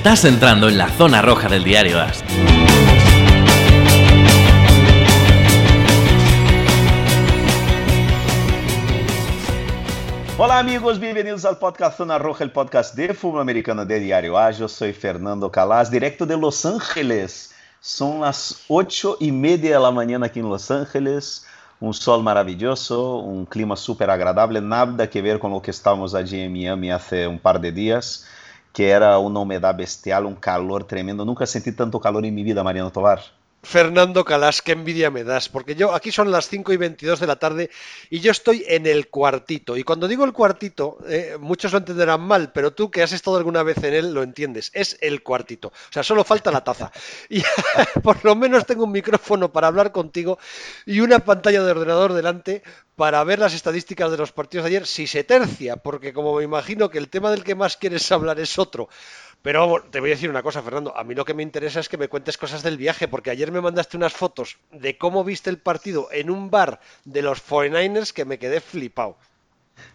Estás 0.00 0.24
entrando 0.24 0.66
en 0.66 0.78
la 0.78 0.88
zona 0.88 1.20
roja 1.20 1.46
del 1.46 1.62
diario 1.62 2.00
AS. 2.00 2.24
Olá, 10.38 10.58
amigos, 10.58 10.96
bem-vindos 10.96 11.44
ao 11.44 11.56
podcast 11.56 11.98
Zona 11.98 12.16
Roja, 12.16 12.46
o 12.46 12.48
podcast 12.48 12.96
de 12.96 13.12
fútbol 13.12 13.42
americano 13.42 13.84
de 13.84 14.00
Diário 14.00 14.38
Ágil. 14.38 14.64
Eu 14.64 14.68
sou 14.70 14.90
Fernando 14.94 15.50
Calas, 15.50 15.90
direto 15.90 16.24
de 16.24 16.34
Los 16.34 16.64
Angeles. 16.64 17.52
São 17.78 18.24
as 18.24 18.64
oito 18.70 19.18
e 19.20 19.30
meia 19.30 19.78
da 19.78 19.92
manhã 19.92 20.18
aqui 20.24 20.40
em 20.40 20.44
Los 20.44 20.70
Angeles. 20.70 21.44
Um 21.78 21.92
sol 21.92 22.22
maravilhoso, 22.22 23.20
um 23.20 23.44
clima 23.44 23.76
super 23.76 24.08
agradável, 24.08 24.62
nada 24.62 25.06
que 25.06 25.20
ver 25.20 25.38
com 25.38 25.52
o 25.52 25.60
que 25.60 25.68
estávamos 25.68 26.14
allí 26.14 26.38
em 26.38 26.48
Miami 26.48 26.90
há 26.90 26.98
um 27.28 27.36
par 27.36 27.58
de 27.58 27.70
dias, 27.70 28.24
que 28.72 28.84
era 28.84 29.18
uma 29.18 29.40
umidade 29.40 29.78
bestial, 29.78 30.26
um 30.26 30.34
calor 30.34 30.84
tremendo. 30.84 31.24
Nunca 31.24 31.46
senti 31.46 31.72
tanto 31.72 32.00
calor 32.00 32.24
em 32.24 32.30
minha 32.32 32.44
vida, 32.44 32.64
Mariano 32.64 32.90
Tovar. 32.90 33.22
Fernando 33.62 34.24
Calas, 34.24 34.62
qué 34.62 34.72
envidia 34.72 35.10
me 35.10 35.22
das, 35.22 35.48
porque 35.50 35.74
yo 35.74 35.94
aquí 35.94 36.10
son 36.10 36.30
las 36.30 36.48
5 36.48 36.72
y 36.72 36.76
22 36.78 37.20
de 37.20 37.26
la 37.26 37.36
tarde 37.36 37.70
y 38.08 38.20
yo 38.20 38.30
estoy 38.30 38.64
en 38.66 38.86
el 38.86 39.08
cuartito. 39.08 39.76
Y 39.76 39.82
cuando 39.82 40.08
digo 40.08 40.24
el 40.24 40.32
cuartito, 40.32 40.98
eh, 41.06 41.36
muchos 41.38 41.72
lo 41.72 41.78
entenderán 41.78 42.22
mal, 42.22 42.52
pero 42.52 42.72
tú 42.72 42.90
que 42.90 43.02
has 43.02 43.12
estado 43.12 43.36
alguna 43.36 43.62
vez 43.62 43.76
en 43.84 43.94
él 43.94 44.14
lo 44.14 44.22
entiendes. 44.22 44.70
Es 44.72 44.96
el 45.02 45.22
cuartito. 45.22 45.68
O 45.68 45.92
sea, 45.92 46.02
solo 46.02 46.24
falta 46.24 46.50
la 46.50 46.64
taza. 46.64 46.90
Y 47.28 47.42
por 48.02 48.24
lo 48.24 48.34
menos 48.34 48.64
tengo 48.64 48.84
un 48.84 48.92
micrófono 48.92 49.52
para 49.52 49.66
hablar 49.66 49.92
contigo 49.92 50.38
y 50.86 51.00
una 51.00 51.18
pantalla 51.18 51.62
de 51.62 51.70
ordenador 51.70 52.14
delante 52.14 52.62
para 52.96 53.24
ver 53.24 53.38
las 53.38 53.54
estadísticas 53.54 54.10
de 54.10 54.18
los 54.18 54.32
partidos 54.32 54.64
de 54.64 54.68
ayer 54.68 54.86
si 54.86 55.06
se 55.06 55.24
tercia, 55.24 55.76
porque 55.76 56.12
como 56.12 56.36
me 56.36 56.44
imagino 56.44 56.90
que 56.90 56.98
el 56.98 57.08
tema 57.08 57.30
del 57.30 57.44
que 57.44 57.54
más 57.54 57.76
quieres 57.76 58.10
hablar 58.12 58.38
es 58.40 58.58
otro. 58.58 58.88
Pero 59.42 59.82
te 59.90 60.00
voy 60.00 60.10
a 60.10 60.14
decir 60.14 60.28
una 60.28 60.42
cosa, 60.42 60.62
Fernando. 60.62 60.96
A 60.96 61.02
mí 61.02 61.14
lo 61.14 61.24
que 61.24 61.32
me 61.32 61.42
interesa 61.42 61.80
es 61.80 61.88
que 61.88 61.96
me 61.96 62.08
cuentes 62.08 62.36
cosas 62.36 62.62
del 62.62 62.76
viaje, 62.76 63.08
porque 63.08 63.30
ayer 63.30 63.50
me 63.50 63.62
mandaste 63.62 63.96
unas 63.96 64.12
fotos 64.12 64.58
de 64.70 64.98
cómo 64.98 65.24
viste 65.24 65.48
el 65.48 65.58
partido 65.58 66.08
en 66.12 66.30
un 66.30 66.50
bar 66.50 66.80
de 67.04 67.22
los 67.22 67.42
49ers 67.46 68.12
que 68.12 68.26
me 68.26 68.38
quedé 68.38 68.60
flipado. 68.60 69.16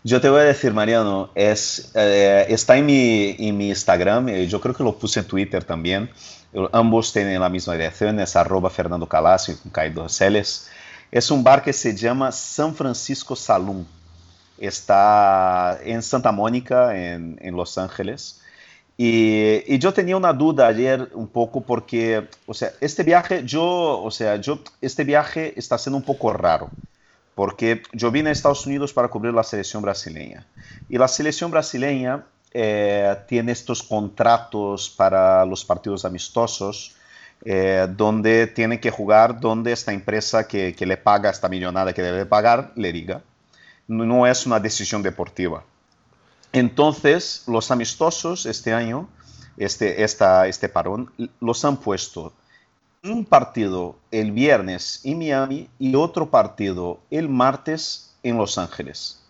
Yo 0.04 0.20
te 0.20 0.30
voy 0.30 0.42
a 0.42 0.46
decir, 0.46 0.74
Mariano, 0.74 1.30
es, 1.36 1.92
eh, 1.94 2.48
está 2.50 2.76
en 2.78 2.88
mi, 2.88 3.36
en 3.38 3.56
mi 3.56 3.70
Instagram, 3.70 4.30
eh, 4.30 4.48
yo 4.48 4.60
creo 4.60 4.74
que 4.74 4.84
lo 4.84 4.98
puse 4.98 5.20
en 5.20 5.28
Twitter 5.28 5.64
también. 5.64 6.10
Ambos 6.72 7.14
tienen 7.14 7.40
la 7.40 7.50
misma 7.50 7.74
dirección, 7.74 8.20
es 8.20 8.36
arroba 8.36 8.70
Fernando 8.70 9.08
Calasio 9.08 9.58
con 9.62 9.72
Caido 9.72 10.08
Celes. 10.10 10.70
Es 11.12 11.30
un 11.30 11.44
bar 11.44 11.62
que 11.62 11.74
se 11.74 11.96
llama 11.96 12.32
San 12.32 12.74
Francisco 12.74 13.36
Saloon. 13.36 13.86
Está 14.58 15.78
en 15.84 16.02
Santa 16.02 16.32
Mónica, 16.32 16.96
en, 16.96 17.38
en 17.42 17.56
Los 17.56 17.78
Ángeles. 17.78 18.42
Y, 18.98 19.78
yo 19.78 19.94
tenía 19.94 20.16
una 20.16 20.32
duda 20.32 20.68
ayer 20.68 21.10
un 21.14 21.28
poco 21.28 21.62
porque, 21.62 22.28
o 22.46 22.54
sea, 22.54 22.72
este 22.80 23.04
viaje, 23.04 23.44
yo, 23.44 24.02
o 24.02 24.10
sea, 24.10 24.38
yo, 24.38 24.60
este 24.82 25.04
viaje 25.04 25.54
está 25.58 25.78
siendo 25.78 25.98
un 25.98 26.04
poco 26.04 26.32
raro, 26.32 26.70
porque 27.36 27.84
yo 27.92 28.10
vine 28.10 28.30
a 28.30 28.32
Estados 28.32 28.66
Unidos 28.66 28.94
para 28.94 29.10
cubrir 29.10 29.34
la 29.34 29.44
selección 29.44 29.82
brasileña. 29.82 30.48
Y 30.88 30.98
la 30.98 31.10
selección 31.10 31.52
brasileña 31.52 32.26
eh, 32.52 33.18
tiene 33.28 33.52
estos 33.52 33.84
contratos 33.84 34.90
para 34.90 35.46
los 35.46 35.66
partidos 35.66 36.06
amistosos, 36.06 36.96
eh, 37.44 37.88
donde 37.90 38.48
tiene 38.48 38.80
que 38.80 38.92
jugar, 38.92 39.42
donde 39.42 39.74
esta 39.74 39.92
empresa 39.92 40.48
que 40.48 40.74
le 40.80 40.96
paga 40.96 41.30
esta 41.30 41.50
millonada 41.50 41.94
que 41.94 42.02
debe 42.02 42.26
pagar, 42.26 42.72
le 42.76 42.94
diga. 42.94 43.22
No 43.88 44.26
es 44.26 44.46
una 44.46 44.60
decisión 44.60 45.04
deportiva. 45.04 45.64
Entonces, 46.56 47.44
los 47.48 47.70
amistosos 47.70 48.46
este 48.46 48.72
año, 48.72 49.10
este, 49.58 50.06
esta, 50.06 50.48
este 50.48 50.70
parón, 50.70 51.12
los 51.42 51.66
han 51.66 51.76
puesto 51.76 52.32
un 53.04 53.26
partido 53.26 53.98
el 54.10 54.32
viernes 54.32 55.02
en 55.04 55.18
Miami 55.18 55.70
y 55.80 55.96
otro 55.96 56.30
partido 56.30 57.00
el 57.12 57.28
martes 57.28 58.16
en 58.24 58.38
Los 58.38 58.58
Ángeles. 58.58 59.22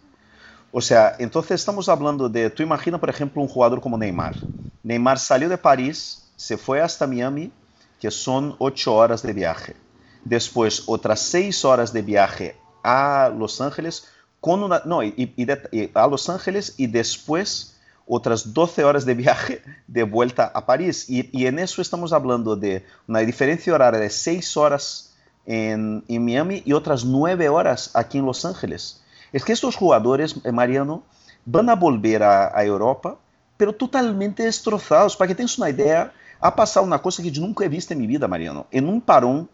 O 0.72 0.81
sea, 0.81 1.16
entonces 1.18 1.59
estamos 1.59 1.90
hablando 1.90 2.30
de, 2.30 2.52
tú 2.52 2.62
imagina, 2.62 3.00
por 3.00 3.09
ejemplo, 3.09 3.41
un 3.41 3.47
jugador 3.47 3.81
como 3.81 3.97
Neymar. 3.97 4.35
Neymar 4.84 5.18
salió 5.18 5.50
de 5.50 5.58
París, 5.58 6.28
se 6.35 6.58
fue 6.58 6.80
hasta 6.80 7.08
Miami, 7.08 7.52
que 8.00 8.12
son 8.12 8.56
ocho 8.59 8.94
horas 8.94 9.24
de 9.24 9.34
viaje. 9.34 9.75
Después, 10.24 10.84
otras 10.85 11.22
seis 11.22 11.66
horas 11.66 11.91
de 11.91 12.03
viaje 12.03 12.56
a 12.84 13.34
Los 13.35 13.62
Ángeles 13.62 14.09
con 14.46 14.62
una, 14.62 14.84
no, 14.86 15.02
y, 15.02 15.34
y, 15.36 15.46
de, 15.46 15.60
y, 15.72 15.90
a 15.96 16.06
Los 16.06 16.30
Ángeles 16.30 16.76
y 16.78 16.86
después 16.86 17.78
otras 18.06 18.54
12 18.54 18.84
horas 18.84 19.04
de 19.04 19.16
viaje 19.16 19.64
de 19.88 20.04
vuelta 20.04 20.52
a 20.54 20.68
París. 20.68 21.10
Y, 21.10 21.48
en 21.48 21.58
eso 21.58 21.82
estamos 21.82 22.14
hablando 22.14 22.56
de 22.56 22.86
una 23.08 23.22
diferencia 23.22 23.74
horaria 23.74 24.00
de 24.00 24.12
6 24.12 24.56
horas 24.58 25.16
en, 25.48 26.04
en, 26.08 26.24
Miami 26.24 26.62
y 26.64 26.74
otras 26.74 27.04
9 27.04 27.50
horas 27.50 27.90
aquí 27.96 28.20
en 28.20 28.28
Los 28.28 28.46
Ángeles. 28.46 29.02
Es 29.34 29.44
que 29.44 29.52
estos 29.52 29.76
jugadores, 29.76 30.36
eh, 30.44 30.52
Mariano, 30.52 31.02
van 31.44 31.68
a 31.72 31.76
volver 31.76 32.22
a, 32.22 32.56
a 32.56 32.64
Europa, 32.64 33.18
pero 33.58 33.74
totalmente 33.74 34.44
destrozados. 34.44 35.18
Para 35.18 35.30
que 35.30 35.34
tengas 35.34 35.58
una 35.58 35.72
idea, 35.72 36.14
ha 36.40 36.56
pasado 36.56 36.86
una 36.86 37.02
cosa 37.02 37.24
que 37.24 37.32
yo 37.32 37.42
nunca 37.42 37.66
he 37.66 37.70
visto 37.70 37.94
en 37.94 38.00
mi 38.00 38.06
vida, 38.06 38.28
Mariano. 38.28 38.68
En 38.70 38.90
un 38.90 39.02
parón 39.02 39.50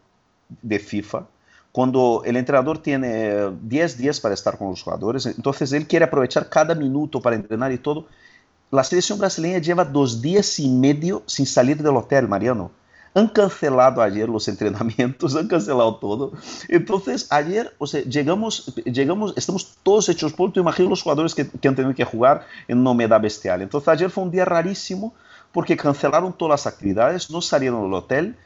de 0.61 0.79
FIFA, 0.79 1.27
cuando 1.71 2.23
el 2.25 2.35
entrenador 2.35 2.79
tiene 2.79 3.49
10 3.61 3.97
días 3.97 4.19
para 4.19 4.33
estar 4.33 4.57
con 4.57 4.69
los 4.69 4.83
jugadores, 4.83 5.25
entonces 5.25 5.71
él 5.71 5.87
quiere 5.87 6.05
aprovechar 6.05 6.49
cada 6.49 6.75
minuto 6.75 7.21
para 7.21 7.35
entrenar 7.35 7.71
y 7.71 7.77
todo. 7.77 8.07
La 8.71 8.83
selección 8.83 9.19
brasileña 9.19 9.59
lleva 9.59 9.85
dos 9.85 10.21
días 10.21 10.59
y 10.59 10.69
medio 10.69 11.23
sin 11.25 11.45
salir 11.45 11.81
del 11.81 11.95
hotel, 11.95 12.27
Mariano. 12.27 12.71
Han 13.13 13.27
cancelado 13.27 14.01
ayer 14.01 14.29
los 14.29 14.47
entrenamientos, 14.49 15.35
han 15.35 15.47
cancelado 15.47 15.95
todo. 15.95 16.33
Entonces, 16.67 17.27
ayer, 17.29 17.73
o 17.77 17.87
sea, 17.87 18.01
llegamos, 18.03 18.73
llegamos, 18.85 19.33
estamos 19.35 19.77
todos 19.83 20.07
hechos 20.09 20.33
polvo. 20.33 20.53
Imagino 20.55 20.89
los 20.89 21.01
jugadores 21.01 21.35
que, 21.35 21.49
que 21.49 21.67
han 21.67 21.75
tenido 21.75 21.93
que 21.95 22.05
jugar 22.05 22.47
en 22.67 22.79
una 22.79 22.91
humedad 22.91 23.19
bestial. 23.21 23.61
Entonces, 23.61 23.87
ayer 23.89 24.09
fue 24.09 24.23
un 24.23 24.31
día 24.31 24.45
rarísimo 24.45 25.13
porque 25.51 25.75
cancelaron 25.75 26.33
todas 26.33 26.65
las 26.65 26.73
actividades, 26.73 27.29
no 27.29 27.41
salieron 27.41 27.83
del 27.83 27.93
hotel 27.93 28.37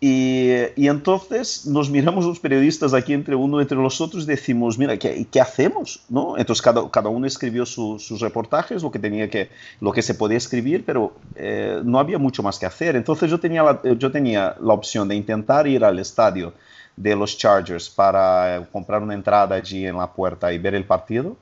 y, 0.00 0.52
y, 0.76 0.86
entonces 0.86 1.66
nos 1.66 1.90
miramos 1.90 2.24
los 2.24 2.38
periodistas 2.38 2.94
aquí 2.94 3.12
entre 3.12 3.34
uno 3.34 3.60
entre 3.60 3.76
los 3.76 4.00
otros 4.00 4.24
y 4.24 4.26
decimos, 4.26 4.78
mira, 4.78 4.96
¿qué, 4.96 5.26
qué 5.28 5.40
hacemos? 5.40 6.04
¿No? 6.08 6.38
Entonces 6.38 6.62
cada, 6.62 6.88
cada 6.88 7.08
uno 7.08 7.26
escribió 7.26 7.66
su, 7.66 7.98
sus 7.98 8.20
reportajes, 8.20 8.84
lo 8.84 8.92
que, 8.92 9.00
tenía 9.00 9.28
que, 9.28 9.50
lo 9.80 9.90
que 9.90 10.02
se 10.02 10.14
podía 10.14 10.36
escribir, 10.36 10.84
pero 10.84 11.14
eh, 11.34 11.80
no 11.84 11.98
había 11.98 12.18
mucho 12.18 12.44
más 12.44 12.60
que 12.60 12.66
hacer. 12.66 12.94
Entonces 12.94 13.28
yo 13.28 13.40
tenía, 13.40 13.64
la, 13.64 13.80
yo 13.98 14.12
tenía 14.12 14.54
la 14.60 14.72
opción 14.72 15.08
de 15.08 15.16
intentar 15.16 15.66
ir 15.66 15.84
al 15.84 15.98
estadio 15.98 16.52
de 16.96 17.16
los 17.16 17.36
Chargers 17.36 17.90
para 17.90 18.68
comprar 18.70 19.02
una 19.02 19.14
entrada 19.14 19.56
allí 19.56 19.84
en 19.84 19.96
la 19.96 20.12
puerta 20.12 20.52
y 20.52 20.58
ver 20.58 20.76
el 20.76 20.84
partido, 20.84 21.36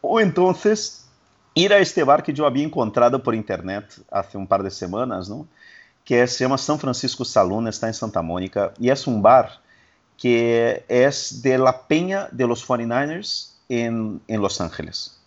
o 0.00 0.20
entonces 0.20 1.06
ir 1.54 1.72
a 1.72 1.78
este 1.78 2.02
bar 2.02 2.22
que 2.22 2.32
yo 2.32 2.46
había 2.46 2.64
encontrado 2.64 3.22
por 3.22 3.34
internet 3.34 3.84
hace 4.10 4.38
un 4.38 4.46
par 4.46 4.62
de 4.62 4.70
semanas, 4.70 5.28
¿no? 5.28 5.46
Que 6.04 6.26
se 6.26 6.42
llama 6.42 6.58
São 6.58 6.78
Francisco 6.78 7.24
Saloon, 7.24 7.68
está 7.68 7.88
em 7.88 7.92
Santa 7.92 8.22
Mônica, 8.22 8.72
e 8.80 8.90
é 8.90 8.94
um 9.06 9.20
bar 9.20 9.60
que 10.16 10.82
é 10.88 11.08
de 11.08 11.56
la 11.56 11.72
peña 11.72 12.28
de 12.30 12.44
los 12.44 12.62
49ers 12.62 13.52
em, 13.70 14.20
Los 14.28 14.60
Ángeles. 14.60 15.18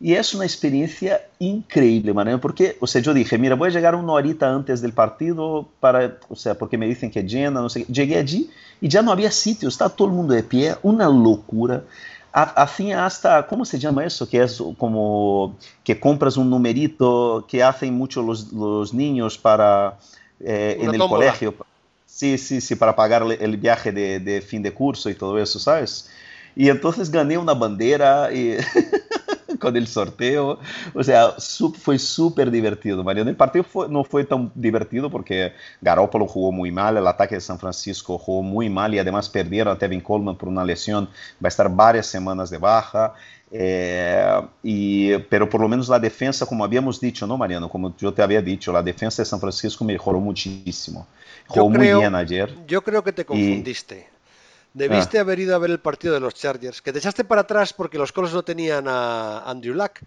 E 0.00 0.14
é 0.14 0.20
uma 0.34 0.46
experiência 0.46 1.20
increíble, 1.38 2.12
mano, 2.14 2.38
porque, 2.38 2.76
o 2.80 2.86
sea, 2.86 3.02
eu 3.04 3.12
dije, 3.12 3.36
mira, 3.36 3.54
vou 3.54 3.70
chegar 3.70 3.94
uma 3.94 4.12
horita 4.12 4.46
antes 4.46 4.80
do 4.80 4.90
partido 4.92 5.66
para, 5.78 6.16
o 6.28 6.36
sea, 6.36 6.54
porque 6.54 6.78
me 6.78 6.88
dicen 6.88 7.10
que 7.10 7.18
é 7.18 7.22
llena, 7.22 7.60
não 7.60 7.68
sei. 7.68 7.84
Cheguei 7.92 8.18
allí 8.18 8.50
e 8.80 8.88
já 8.88 9.02
não 9.02 9.12
havia 9.12 9.30
sítio, 9.30 9.68
está 9.68 9.90
todo 9.90 10.12
mundo 10.12 10.34
de 10.34 10.42
pé, 10.42 10.78
uma 10.82 11.06
loucura. 11.06 11.84
Assim 12.32 12.92
hasta, 12.92 13.42
como 13.42 13.64
se 13.64 13.80
chama 13.80 14.04
isso? 14.06 14.26
Que 14.26 14.38
é 14.38 14.46
como 14.78 15.54
que 15.82 15.94
compras 15.94 16.36
um 16.36 16.44
numerito 16.44 17.44
que 17.48 17.60
hacen 17.60 17.92
mucho 17.92 18.22
los, 18.22 18.52
los 18.52 18.92
niños 18.92 19.36
para 19.36 19.98
eh, 20.40 20.76
en 20.80 20.94
el 20.94 21.00
colegio. 21.00 21.54
Sí, 22.06 22.38
sí, 22.38 22.60
sí, 22.60 22.76
para 22.76 22.94
pagar 22.94 23.22
el 23.22 23.56
viaje 23.56 23.92
de, 23.92 24.20
de, 24.20 24.40
fin 24.40 24.62
de 24.62 24.72
curso 24.72 25.08
y 25.10 25.14
todo 25.14 25.38
eso, 25.38 25.58
¿sabes? 25.58 26.10
Y 26.54 26.68
entonces 26.68 27.10
gané 27.10 27.38
una 27.38 27.54
bandera 27.54 28.32
y 28.32 28.56
con 29.60 29.76
el 29.76 29.86
sorteo. 29.86 30.58
O 30.94 31.04
sea, 31.04 31.38
su, 31.38 31.72
fue 31.72 31.98
súper 31.98 32.50
divertido, 32.50 33.04
Mariano. 33.04 33.30
El 33.30 33.36
partido 33.36 33.62
fue, 33.62 33.88
no 33.88 34.02
fue 34.02 34.24
tan 34.24 34.50
divertido 34.56 35.08
porque 35.08 35.52
Garoppolo 35.80 36.26
jugó 36.26 36.50
muy 36.50 36.72
mal, 36.72 36.96
el 36.96 37.06
ataque 37.06 37.36
de 37.36 37.40
San 37.40 37.60
Francisco 37.60 38.18
jugó 38.18 38.42
muy 38.42 38.68
mal 38.68 38.92
y 38.92 38.98
además 38.98 39.28
perdieron 39.28 39.76
a 39.76 39.78
Tevin 39.78 40.00
Coleman 40.00 40.36
por 40.36 40.48
una 40.48 40.64
lesión. 40.64 41.04
Va 41.34 41.46
a 41.46 41.48
estar 41.48 41.72
varias 41.72 42.06
semanas 42.06 42.50
de 42.50 42.58
baja. 42.58 43.14
Eh, 43.52 44.40
y, 44.62 45.18
pero 45.18 45.48
por 45.48 45.60
lo 45.60 45.68
menos 45.68 45.88
la 45.88 45.98
defensa, 45.98 46.46
como 46.46 46.64
habíamos 46.64 47.00
dicho, 47.00 47.26
¿no, 47.26 47.36
Mariano? 47.36 47.68
Como 47.68 47.96
yo 47.96 48.12
te 48.12 48.22
había 48.22 48.40
dicho, 48.40 48.72
la 48.72 48.82
defensa 48.82 49.22
de 49.22 49.26
San 49.26 49.40
Francisco 49.40 49.84
mejoró 49.84 50.20
muchísimo. 50.20 51.06
Jugó 51.46 51.70
creo, 51.72 51.94
muy 51.94 52.00
bien 52.00 52.14
ayer. 52.14 52.54
Yo 52.66 52.82
creo 52.82 53.02
que 53.02 53.12
te 53.12 53.24
confundiste. 53.24 54.08
Y, 54.14 54.19
Debiste 54.72 55.18
ah. 55.18 55.22
haber 55.22 55.40
ido 55.40 55.54
a 55.54 55.58
ver 55.58 55.70
el 55.70 55.80
partido 55.80 56.14
de 56.14 56.20
los 56.20 56.34
Chargers, 56.34 56.80
que 56.82 56.92
te 56.92 56.98
echaste 56.98 57.24
para 57.24 57.42
atrás 57.42 57.72
porque 57.72 57.98
los 57.98 58.12
Colts 58.12 58.32
no 58.32 58.42
tenían 58.42 58.86
a 58.88 59.42
Andrew 59.50 59.74
Luck. 59.74 60.00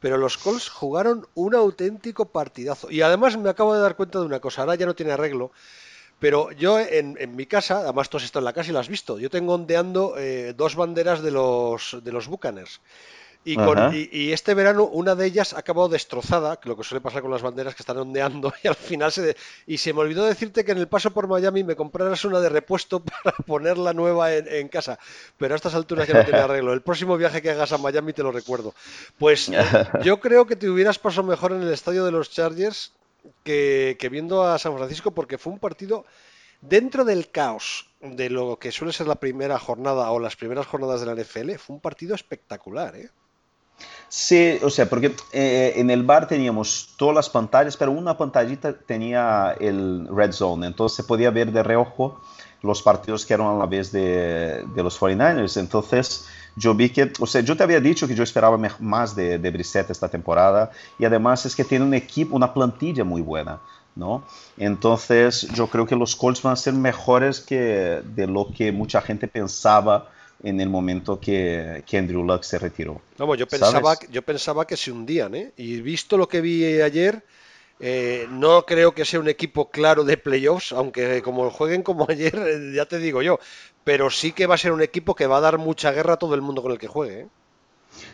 pero 0.00 0.18
los 0.18 0.36
Colts 0.36 0.68
jugaron 0.68 1.26
un 1.34 1.54
auténtico 1.54 2.26
partidazo. 2.26 2.90
Y 2.90 3.02
además 3.02 3.36
me 3.36 3.50
acabo 3.50 3.74
de 3.74 3.80
dar 3.80 3.96
cuenta 3.96 4.18
de 4.18 4.26
una 4.26 4.40
cosa, 4.40 4.62
ahora 4.62 4.74
ya 4.74 4.86
no 4.86 4.94
tiene 4.94 5.12
arreglo, 5.12 5.52
pero 6.18 6.50
yo 6.52 6.78
en, 6.78 7.36
mi 7.36 7.46
casa, 7.46 7.80
además 7.80 8.08
tú 8.08 8.16
has 8.16 8.24
estado 8.24 8.40
en 8.40 8.46
la 8.46 8.52
casa 8.52 8.70
y 8.70 8.72
lo 8.72 8.78
has 8.78 8.88
visto, 8.88 9.18
yo 9.18 9.28
tengo 9.28 9.54
ondeando 9.54 10.14
eh, 10.16 10.54
dos 10.56 10.74
banderas 10.74 11.22
de 11.22 11.30
los, 11.30 11.98
de 12.02 12.12
los 12.12 12.26
Bucaners. 12.28 12.80
Y, 13.46 14.32
este 14.32 14.54
verano 14.54 14.84
una 14.84 15.14
de 15.14 15.24
ellas 15.26 15.54
ha 15.54 15.60
acabado 15.60 15.88
destrozada, 15.88 16.58
lo 16.64 16.76
que 16.76 16.82
suele 16.82 17.00
pasar 17.00 17.22
con 17.22 17.30
las 17.30 17.42
banderas 17.42 17.76
que 17.76 17.82
están 17.82 17.96
ondeando, 17.96 18.52
y 18.62 18.66
al 18.66 18.74
final 18.74 19.12
se... 19.12 19.36
y 19.68 19.78
se 19.78 19.92
me 19.92 20.00
olvidó 20.00 20.24
decirte 20.24 20.64
que 20.64 20.72
en 20.72 20.78
el 20.78 20.88
paso 20.88 21.12
por 21.12 21.28
Miami 21.28 21.62
me 21.62 21.76
compraras 21.76 22.24
una 22.24 22.40
de 22.40 22.48
repuesto 22.48 23.04
para 23.22 23.36
ponerla 23.36 23.92
nueva 23.92 24.34
en, 24.34 24.66
casa, 24.68 24.98
pero 25.38 25.54
a 25.54 25.56
estas 25.56 25.76
alturas 25.76 26.08
ya 26.08 26.14
no 26.14 26.24
tiene 26.24 26.40
arreglo. 26.40 26.72
El 26.72 26.82
próximo 26.82 27.16
viaje 27.16 27.40
que 27.40 27.50
hagas 27.50 27.70
a 27.72 27.78
Miami 27.78 28.12
te 28.12 28.24
lo 28.24 28.32
recuerdo. 28.32 28.74
Pues 29.16 29.48
yo 30.02 30.18
creo 30.18 30.46
que 30.46 30.56
te 30.56 30.68
hubieras 30.68 30.98
pasado 30.98 31.28
mejor 31.28 31.52
en 31.52 31.62
el 31.62 31.72
estadio 31.72 32.04
de 32.04 32.10
los 32.10 32.30
Chargers 32.30 32.92
que, 33.44 33.96
que 34.00 34.08
viendo 34.08 34.42
a 34.42 34.58
San 34.58 34.76
Francisco 34.76 35.12
porque 35.12 35.38
fue 35.38 35.52
un 35.52 35.60
partido 35.60 36.04
dentro 36.60 37.04
del 37.04 37.30
caos 37.30 37.90
de 38.00 38.28
lo 38.28 38.58
que 38.58 38.72
suele 38.72 38.92
ser 38.92 39.06
la 39.06 39.16
primera 39.16 39.58
jornada 39.58 40.10
o 40.10 40.18
las 40.18 40.34
primeras 40.34 40.66
jornadas 40.66 41.00
de 41.00 41.06
la 41.06 41.14
NFL, 41.14 41.54
fue 41.58 41.74
un 41.76 41.80
partido 41.80 42.14
espectacular, 42.14 42.96
¿eh? 42.96 43.10
Sí, 44.08 44.58
o 44.62 44.70
sea, 44.70 44.88
porque 44.88 45.14
eh, 45.32 45.74
en 45.76 45.90
el 45.90 46.04
bar 46.04 46.28
teníamos 46.28 46.94
todas 46.96 47.14
las 47.14 47.28
pantallas, 47.28 47.76
pero 47.76 47.90
una 47.90 48.16
pantallita 48.16 48.72
tenía 48.72 49.56
el 49.58 50.08
Red 50.08 50.32
Zone, 50.32 50.66
entonces 50.66 50.96
se 50.96 51.04
podía 51.04 51.30
ver 51.30 51.52
de 51.52 51.62
reojo 51.62 52.20
los 52.62 52.82
partidos 52.82 53.26
que 53.26 53.34
eran 53.34 53.48
a 53.48 53.54
la 53.54 53.66
vez 53.66 53.92
de, 53.92 54.64
los 54.76 54.98
49ers. 54.98 55.58
Entonces 55.58 56.26
yo 56.56 56.74
vi 56.74 56.90
que, 56.90 57.12
o 57.20 57.26
sea, 57.26 57.40
yo 57.42 57.56
te 57.56 57.62
había 57.64 57.80
dicho 57.80 58.08
que 58.08 58.14
yo 58.14 58.22
esperaba 58.22 58.58
más 58.80 59.14
de, 59.14 59.38
de 59.38 59.50
Brissette 59.50 59.90
esta 59.90 60.08
temporada 60.08 60.70
y 60.98 61.04
además 61.04 61.44
es 61.46 61.54
que 61.54 61.64
tiene 61.64 61.84
un 61.84 61.94
equipo, 61.94 62.36
una 62.36 62.54
plantilla 62.54 63.04
muy 63.04 63.22
buena. 63.22 63.60
¿no? 63.96 64.24
Entonces 64.58 65.48
yo 65.54 65.66
creo 65.68 65.86
que 65.86 65.96
los 65.96 66.14
Colts 66.14 66.42
van 66.42 66.52
a 66.52 66.56
ser 66.56 66.74
mejores 66.74 67.40
que 67.40 68.02
de 68.04 68.26
lo 68.26 68.48
que 68.54 68.70
mucha 68.70 69.00
gente 69.00 69.26
pensaba 69.26 70.10
en 70.42 70.60
el 70.60 70.68
momento 70.68 71.18
que, 71.18 71.82
que 71.86 71.98
Andrew 71.98 72.22
Luck 72.22 72.42
se 72.42 72.58
retiró. 72.58 73.00
Vamos, 73.18 73.38
yo 73.38 73.46
pensaba, 73.46 73.96
yo 74.10 74.22
pensaba 74.22 74.66
que 74.66 74.76
se 74.76 74.92
hundían, 74.92 75.34
¿eh? 75.34 75.52
Y 75.56 75.80
visto 75.80 76.16
lo 76.16 76.28
que 76.28 76.40
vi 76.40 76.80
ayer, 76.80 77.22
eh, 77.78 78.26
no 78.30 78.64
creo 78.64 78.94
que 78.94 79.04
sea 79.04 79.20
un 79.20 79.28
equipo 79.28 79.70
claro 79.70 80.04
de 80.04 80.16
playoffs, 80.16 80.72
aunque 80.72 81.20
como 81.22 81.50
jueguen 81.50 81.82
como 81.82 82.06
ayer, 82.08 82.34
eh, 82.34 82.72
ya 82.74 82.86
te 82.86 82.98
digo 82.98 83.22
yo, 83.22 83.38
pero 83.84 84.10
sí 84.10 84.32
que 84.32 84.46
va 84.46 84.54
a 84.54 84.58
ser 84.58 84.72
un 84.72 84.82
equipo 84.82 85.14
que 85.14 85.26
va 85.26 85.38
a 85.38 85.40
dar 85.40 85.58
mucha 85.58 85.92
guerra 85.92 86.14
a 86.14 86.18
todo 86.18 86.34
el 86.34 86.42
mundo 86.42 86.62
con 86.62 86.72
el 86.72 86.78
que 86.78 86.88
juegue. 86.88 87.20
¿eh? 87.20 87.26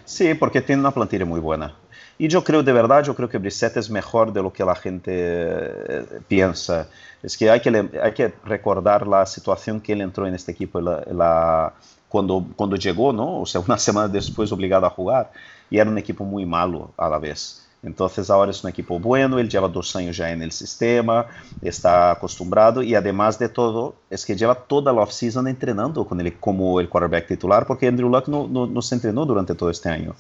Sí, 0.05 0.35
porque 0.35 0.63
tiene 0.63 0.81
una 0.81 0.93
plantilla 0.93 1.25
muy 1.25 1.41
buena. 1.41 1.77
Y 2.19 2.29
yo 2.29 2.45
creo, 2.45 2.63
de 2.63 2.73
verdad, 2.73 3.03
yo 3.03 3.17
creo 3.17 3.29
que 3.29 3.39
Brissette 3.39 3.79
es 3.79 3.91
mejor 3.91 4.33
de 4.33 4.43
lo 4.43 4.53
que 4.53 4.65
la 4.65 4.77
gente 4.77 6.05
piensa. 6.29 6.89
Es 7.23 7.37
que 7.37 7.51
hay 7.51 7.61
que, 7.61 7.89
hay 8.01 8.13
que 8.13 8.33
recordar 8.45 9.07
la 9.09 9.27
situación 9.27 9.81
que 9.81 9.95
él 9.95 10.03
entró 10.03 10.27
en 10.27 10.35
este 10.35 10.53
equipo, 10.53 10.81
la 10.81 11.73
cuando, 12.13 12.47
cuando 12.55 12.77
llegó, 12.77 13.11
¿no? 13.13 13.41
O 13.41 13.47
sea, 13.47 13.61
una 13.67 13.79
semana 13.79 14.07
después 14.07 14.53
obligado 14.53 14.87
a 14.87 14.91
jugar, 14.91 15.33
y 15.71 15.79
era 15.79 15.89
un 15.89 15.97
equipo 15.97 16.25
muy 16.25 16.45
malo 16.45 16.93
a 16.99 17.09
la 17.09 17.19
vez. 17.19 17.67
Entonces 17.83 18.31
ahora 18.31 18.53
es 18.53 18.63
un 18.63 18.71
equipo 18.71 19.01
bueno, 19.01 19.41
él 19.41 19.49
lleva 19.49 19.67
dos 19.67 19.97
años 19.97 20.17
ya 20.17 20.31
en 20.31 20.41
el 20.41 20.53
sistema, 20.53 21.27
está 21.63 22.13
acostumbrado 22.13 22.81
y 22.81 22.95
además 22.95 23.41
de 23.41 23.49
todo 23.49 23.97
es 24.09 24.25
que 24.25 24.37
lleva 24.37 24.55
toda 24.55 24.93
la 24.93 25.01
offseason 25.01 25.49
entrenando 25.49 26.07
con 26.07 26.21
él 26.21 26.39
como 26.39 26.79
el 26.79 26.89
quarterback 26.89 27.27
titular 27.27 27.67
porque 27.67 27.89
Andrew 27.89 28.09
Luck 28.09 28.29
no, 28.29 28.47
no, 28.47 28.69
no 28.69 28.83
se 28.83 28.95
entrenó 28.95 29.27
durante 29.27 29.57
todo 29.57 29.69
este 29.69 29.89
año. 29.89 30.15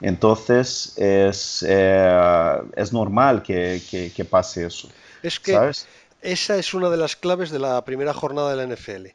Entonces 0.00 0.92
es, 0.96 1.64
eh, 1.68 2.62
es 2.76 2.92
normal 2.92 3.42
que, 3.42 3.82
que, 3.90 4.12
que, 4.12 4.24
pase 4.24 4.66
eso. 4.66 4.88
Es 5.20 5.40
que 5.40 5.54
¿sabes? 5.54 5.88
esa 6.22 6.58
es 6.58 6.74
una 6.74 6.90
de 6.90 6.96
las 6.96 7.16
claves 7.16 7.50
de 7.50 7.58
la 7.58 7.84
primera 7.84 8.14
jornada 8.14 8.54
de 8.54 8.64
la 8.64 8.72
NFL, 8.72 9.06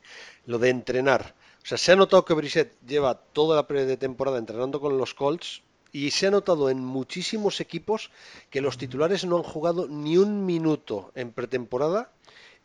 lo 0.48 0.60
de 0.60 0.69
entrenar. 0.69 1.33
O 1.65 1.67
sea, 1.67 1.79
se 1.79 1.91
ha 1.91 1.95
notado 1.95 2.25
que 2.25 2.35
Brissett 2.35 2.79
lleva 2.85 3.15
toda 3.15 3.56
la 3.56 3.65
pretemporada 3.65 4.38
entrenando 4.38 4.79
con 4.79 5.00
los 5.00 5.15
Colts 5.15 5.63
y 5.91 6.12
se 6.12 6.27
ha 6.27 6.29
notado 6.29 6.69
en 6.69 6.77
muchísimos 6.85 7.59
equipos 7.59 8.12
que 8.51 8.62
los 8.62 8.77
titulares 8.77 9.25
no 9.25 9.38
han 9.38 9.41
jugado 9.41 9.88
ni 9.88 10.15
un 10.17 10.45
minuto 10.45 11.12
en 11.15 11.31
pretemporada 11.31 12.12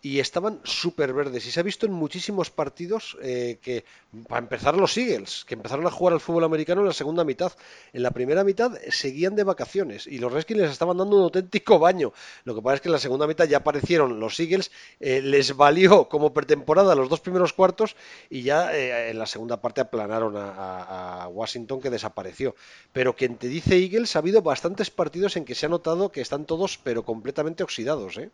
y 0.03 0.19
estaban 0.21 0.61
súper 0.65 1.13
verdes. 1.13 1.47
Y 1.47 1.51
se 1.51 1.61
ha 1.61 1.63
visto 1.63 1.85
en 1.87 1.93
muchísimos 1.93 2.51
partidos 2.51 3.19
eh, 3.23 3.59
que, 3.61 3.85
para 4.29 4.41
empezar, 4.41 4.75
los 4.75 4.97
Eagles, 4.97 5.45
que 5.47 5.55
empezaron 5.55 5.87
a 5.87 5.91
jugar 5.91 6.15
al 6.15 6.21
fútbol 6.21 6.45
americano 6.45 6.81
en 6.81 6.87
la 6.87 6.93
segunda 6.93 7.25
mitad. 7.25 7.53
En 7.93 8.03
la 8.03 8.11
primera 8.11 8.43
mitad 8.43 8.73
seguían 8.89 9.37
de 9.37 9.45
vacaciones 9.45 10.07
y 10.07 10.19
los 10.19 10.33
Redskins 10.33 10.61
les 10.61 10.71
estaban 10.71 10.97
dando 10.97 11.17
un 11.17 11.25
auténtico 11.25 11.79
baño. 11.79 12.13
Lo 12.45 12.55
que 12.55 12.63
pasa 12.63 12.77
es 12.77 12.81
que 12.81 12.89
en 12.89 12.93
la 12.93 12.99
segunda 12.99 13.27
mitad 13.27 13.47
ya 13.47 13.59
aparecieron 13.59 14.21
los 14.21 14.41
Eagles, 14.41 14.71
eh, 15.01 15.21
les 15.21 15.55
valió 15.55 16.09
como 16.09 16.33
pretemporada 16.33 16.95
los 16.95 17.09
dos 17.09 17.21
primeros 17.21 17.53
cuartos 17.53 17.95
y 18.31 18.43
ya 18.43 18.75
eh, 18.75 19.11
en 19.11 19.19
la 19.19 19.27
segunda 19.27 19.61
parte 19.61 19.83
aplanaron 19.83 20.37
a, 20.37 21.25
a, 21.25 21.29
Washington 21.29 21.81
que 21.81 21.91
desapareció. 21.91 22.55
Pero 22.93 23.15
quien 23.15 23.37
te 23.37 23.49
dice 23.49 23.77
Eagles, 23.77 24.17
ha 24.17 24.21
habido 24.21 24.41
bastantes 24.41 24.91
partidos 24.91 25.37
en 25.37 25.45
que 25.45 25.55
se 25.55 25.67
ha 25.67 25.69
notado 25.69 26.11
que 26.11 26.21
están 26.23 26.47
todos 26.47 26.79
pero 26.79 27.05
completamente 27.05 27.63
oxidados, 27.63 28.17
¿eh? 28.17 28.31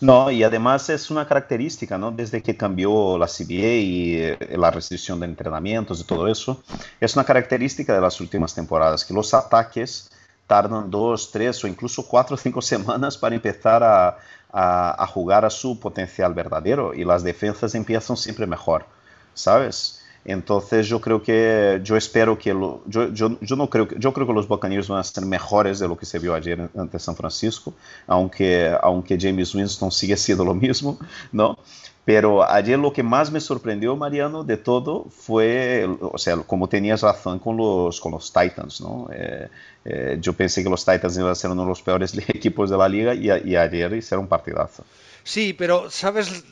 No, 0.00 0.30
y 0.30 0.42
además 0.42 0.90
es 0.90 1.10
una 1.10 1.26
característica, 1.26 1.96
¿no? 1.96 2.12
Desde 2.12 2.42
que 2.42 2.56
cambió 2.56 3.16
la 3.16 3.26
CBA 3.26 3.74
y 3.80 4.16
eh, 4.16 4.38
la 4.56 4.70
restricción 4.70 5.20
de 5.20 5.26
entrenamientos 5.26 6.00
y 6.00 6.04
todo 6.04 6.28
eso, 6.28 6.62
es 7.00 7.16
una 7.16 7.24
característica 7.24 7.94
de 7.94 8.00
las 8.00 8.20
últimas 8.20 8.54
temporadas, 8.54 9.04
que 9.04 9.14
los 9.14 9.32
ataques 9.32 10.10
tardan 10.46 10.90
dos, 10.90 11.30
tres 11.32 11.62
o 11.64 11.66
incluso 11.66 12.06
cuatro 12.06 12.34
o 12.34 12.38
cinco 12.38 12.60
semanas 12.72 13.16
para 13.16 13.34
empezar 13.34 13.82
a, 13.82 14.18
a, 14.52 15.02
a 15.02 15.06
jugar 15.06 15.44
a 15.44 15.50
su 15.50 15.80
potencial 15.80 16.34
verdadero 16.34 16.94
y 16.94 17.04
las 17.04 17.22
defensas 17.22 17.74
empiezan 17.74 18.16
siempre 18.16 18.46
mejor, 18.46 18.84
¿sabes? 19.34 20.02
Entonces 20.28 20.88
yo 20.88 21.00
creo 21.00 21.22
que, 21.22 21.80
yo 21.84 21.96
espero 21.96 22.36
que, 22.36 22.52
lo, 22.52 22.82
yo, 22.86 23.12
yo, 23.12 23.38
yo, 23.40 23.54
no 23.54 23.70
creo, 23.70 23.86
yo 23.96 24.12
creo 24.12 24.26
que 24.26 24.32
los 24.32 24.48
Buccaneers 24.48 24.88
van 24.88 24.98
a 24.98 25.04
ser 25.04 25.24
mejores 25.24 25.78
de 25.78 25.86
lo 25.86 25.96
que 25.96 26.04
se 26.04 26.18
vio 26.18 26.34
ayer 26.34 26.68
ante 26.76 26.98
San 26.98 27.14
Francisco, 27.14 27.72
aunque, 28.08 28.76
aunque 28.82 29.16
James 29.20 29.54
Winston 29.54 29.92
sigue 29.92 30.16
siendo 30.16 30.44
lo 30.44 30.52
mismo, 30.52 30.98
¿no? 31.30 31.56
Pero 32.04 32.48
ayer 32.48 32.76
lo 32.76 32.92
que 32.92 33.04
más 33.04 33.30
me 33.30 33.40
sorprendió, 33.40 33.94
Mariano, 33.94 34.42
de 34.42 34.56
todo 34.56 35.06
fue, 35.10 35.88
o 36.00 36.18
sea, 36.18 36.36
como 36.38 36.68
tenías 36.68 37.02
razón 37.02 37.38
con 37.38 37.56
los, 37.56 38.00
con 38.00 38.10
los 38.10 38.32
Titans, 38.32 38.80
¿no? 38.80 39.08
Eh, 39.12 39.48
eh, 39.84 40.18
yo 40.20 40.32
pensé 40.32 40.64
que 40.64 40.70
los 40.70 40.84
Titans 40.84 41.16
iban 41.16 41.30
a 41.30 41.34
ser 41.36 41.52
uno 41.52 41.62
de 41.62 41.68
los 41.68 41.82
peores 41.82 42.16
equipos 42.28 42.68
de 42.68 42.76
la 42.76 42.88
liga 42.88 43.14
y, 43.14 43.26
y 43.48 43.54
ayer 43.54 43.92
hicieron 43.92 44.24
un 44.24 44.28
partidazo. 44.28 44.84
Sí, 45.22 45.52
pero, 45.52 45.88
¿sabes? 45.90 46.44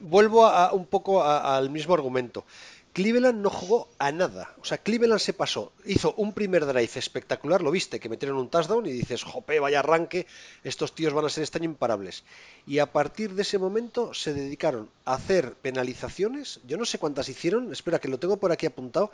Vuelvo 0.00 0.46
a, 0.46 0.72
un 0.72 0.86
poco 0.86 1.22
al 1.22 1.68
mismo 1.68 1.92
argumento. 1.94 2.44
Cleveland 2.92 3.40
no 3.40 3.48
jugó 3.48 3.88
a 3.98 4.12
nada. 4.12 4.54
O 4.60 4.64
sea, 4.64 4.78
Cleveland 4.78 5.20
se 5.20 5.32
pasó. 5.32 5.72
Hizo 5.86 6.12
un 6.18 6.34
primer 6.34 6.66
drive 6.66 6.90
espectacular, 6.94 7.62
lo 7.62 7.70
viste, 7.70 7.98
que 7.98 8.10
metieron 8.10 8.36
un 8.36 8.50
touchdown 8.50 8.84
y 8.84 8.92
dices, 8.92 9.22
jope, 9.22 9.60
vaya 9.60 9.78
arranque, 9.78 10.26
estos 10.62 10.94
tíos 10.94 11.14
van 11.14 11.24
a 11.24 11.30
ser 11.30 11.44
este 11.44 11.58
año 11.58 11.70
imparables. 11.70 12.24
Y 12.66 12.80
a 12.80 12.92
partir 12.92 13.34
de 13.34 13.42
ese 13.42 13.58
momento 13.58 14.12
se 14.12 14.34
dedicaron 14.34 14.90
a 15.06 15.14
hacer 15.14 15.54
penalizaciones. 15.54 16.60
Yo 16.66 16.76
no 16.76 16.84
sé 16.84 16.98
cuántas 16.98 17.28
hicieron, 17.28 17.72
espera 17.72 17.98
que 17.98 18.08
lo 18.08 18.18
tengo 18.18 18.36
por 18.36 18.52
aquí 18.52 18.66
apuntado. 18.66 19.10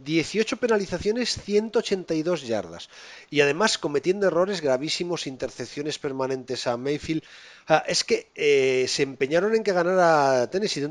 18 0.00 0.56
penalizaciones, 0.56 1.40
182 1.42 2.46
yardas. 2.46 2.88
Y 3.30 3.42
además 3.42 3.78
cometiendo 3.78 4.26
errores 4.26 4.60
gravísimos, 4.60 5.26
intercepciones 5.26 5.98
permanentes 5.98 6.66
a 6.66 6.76
Mayfield. 6.76 7.22
es 7.86 8.02
que 8.04 8.30
eh, 8.34 8.86
se 8.88 9.02
empeñaron 9.02 9.54
en 9.54 9.62
que 9.62 9.72
ganara 9.72 10.50
Tennessee. 10.50 10.88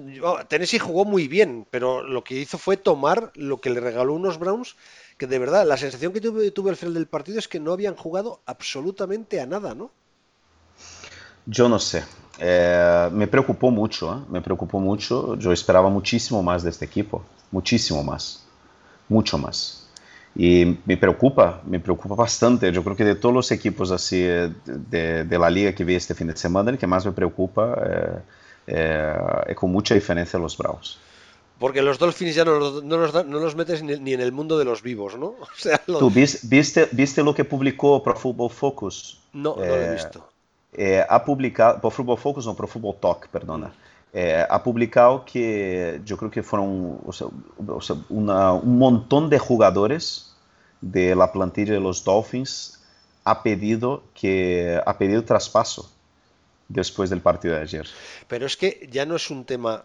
Tennessee 0.47 0.79
jugó 0.79 1.05
muy 1.05 1.27
bien, 1.27 1.67
pero 1.69 2.03
lo 2.03 2.23
que 2.23 2.28
hizo 2.35 2.57
fue 2.57 2.77
tomar 2.77 3.31
lo 3.35 3.61
que 3.61 3.69
le 3.69 3.79
regaló 3.79 4.13
unos 4.13 4.37
Browns, 4.37 4.75
que 5.17 5.27
de 5.27 5.39
verdad 5.39 5.65
la 5.65 5.77
sensación 5.77 6.13
que 6.13 6.21
tuve, 6.21 6.51
tuve 6.51 6.69
al 6.69 6.75
final 6.75 6.93
del 6.93 7.07
partido 7.07 7.39
es 7.39 7.47
que 7.47 7.59
no 7.59 7.73
habían 7.73 7.95
jugado 7.95 8.41
absolutamente 8.45 9.41
a 9.41 9.45
nada, 9.45 9.73
¿no? 9.75 9.91
Yo 11.45 11.67
no 11.67 11.79
sé. 11.79 12.03
Eh, 12.39 13.09
me 13.11 13.27
preocupó 13.27 13.71
mucho, 13.71 14.13
¿eh? 14.13 14.25
me 14.29 14.41
preocupó 14.41 14.79
mucho. 14.79 15.35
Yo 15.35 15.51
esperaba 15.51 15.89
muchísimo 15.89 16.43
más 16.43 16.63
de 16.63 16.69
este 16.69 16.85
equipo, 16.85 17.23
muchísimo 17.51 18.03
más 18.03 18.45
mucho 19.09 19.37
más. 19.37 19.87
Y 20.35 20.77
me 20.85 20.95
preocupa, 20.95 21.61
me 21.65 21.79
preocupa 21.79 22.15
bastante. 22.15 22.71
Yo 22.71 22.83
creo 22.83 22.95
que 22.95 23.03
de 23.03 23.15
todos 23.15 23.35
los 23.35 23.51
equipos 23.51 23.91
así 23.91 24.21
eh, 24.21 24.49
de, 24.65 25.25
de 25.25 25.39
la 25.39 25.49
liga 25.49 25.73
que 25.73 25.83
vi 25.83 25.95
este 25.95 26.13
fin 26.13 26.27
de 26.27 26.37
semana, 26.37 26.71
el 26.71 26.77
que 26.77 26.87
más 26.87 27.05
me 27.05 27.11
preocupa 27.11 27.75
eh, 27.83 28.19
eh, 28.67 29.55
con 29.55 29.71
mucha 29.71 29.95
diferencia 29.95 30.39
los 30.39 30.55
Bravos. 30.55 30.99
Porque 31.59 31.81
los 31.81 31.99
Dolphins 31.99 32.35
ya 32.35 32.45
no, 32.45 32.57
no, 32.81 32.97
los, 32.97 33.13
no 33.25 33.39
los, 33.39 33.55
metes 33.55 33.83
ni, 33.83 33.99
ni, 33.99 34.13
en 34.13 34.21
el 34.21 34.31
mundo 34.31 34.57
de 34.57 34.65
los 34.65 34.81
vivos, 34.81 35.17
¿no? 35.17 35.27
O 35.41 35.47
sea, 35.55 35.81
lo... 35.87 35.99
¿Tú 35.99 36.09
viste, 36.09 36.87
viste, 36.91 37.23
lo 37.23 37.35
que 37.35 37.43
publicó 37.43 38.01
Pro 38.01 38.15
Football 38.15 38.49
Focus? 38.49 39.19
No, 39.33 39.55
no 39.55 39.65
lo 39.65 39.75
he 39.75 39.93
visto. 39.93 40.25
ha 41.09 41.25
publicado, 41.25 41.81
Pro 41.81 41.89
Football 41.89 42.17
Focus, 42.17 42.45
no, 42.45 42.55
Pro 42.55 42.67
Football 42.67 42.95
Talk, 42.99 43.27
perdona. 43.27 43.67
Mm. 43.67 43.71
eh, 44.13 44.45
ha 44.49 44.63
publicado 44.63 45.23
que 45.25 46.01
yo 46.03 46.17
creo 46.17 46.31
que 46.31 46.41
fueron 46.41 46.99
o 47.05 47.13
sea, 47.13 47.27
o 47.67 47.81
sea, 47.81 47.97
una, 48.09 48.53
un 48.53 48.77
montón 48.77 49.29
de 49.29 49.37
jugadores 49.37 50.33
de 50.81 51.15
la 51.15 51.31
plantilla 51.31 51.73
de 51.73 51.79
los 51.79 52.03
Dolphins 52.03 52.79
ha 53.23 53.43
pedido 53.43 54.03
que 54.13 54.81
ha 54.83 54.97
pedido 54.97 55.23
traspaso 55.23 55.91
después 56.67 57.09
del 57.09 57.21
partido 57.21 57.55
de 57.55 57.61
ayer. 57.61 57.87
Pero 58.27 58.45
es 58.45 58.55
que 58.57 58.87
ya 58.91 59.05
no 59.05 59.15
es 59.15 59.29
un 59.29 59.45
tema, 59.45 59.83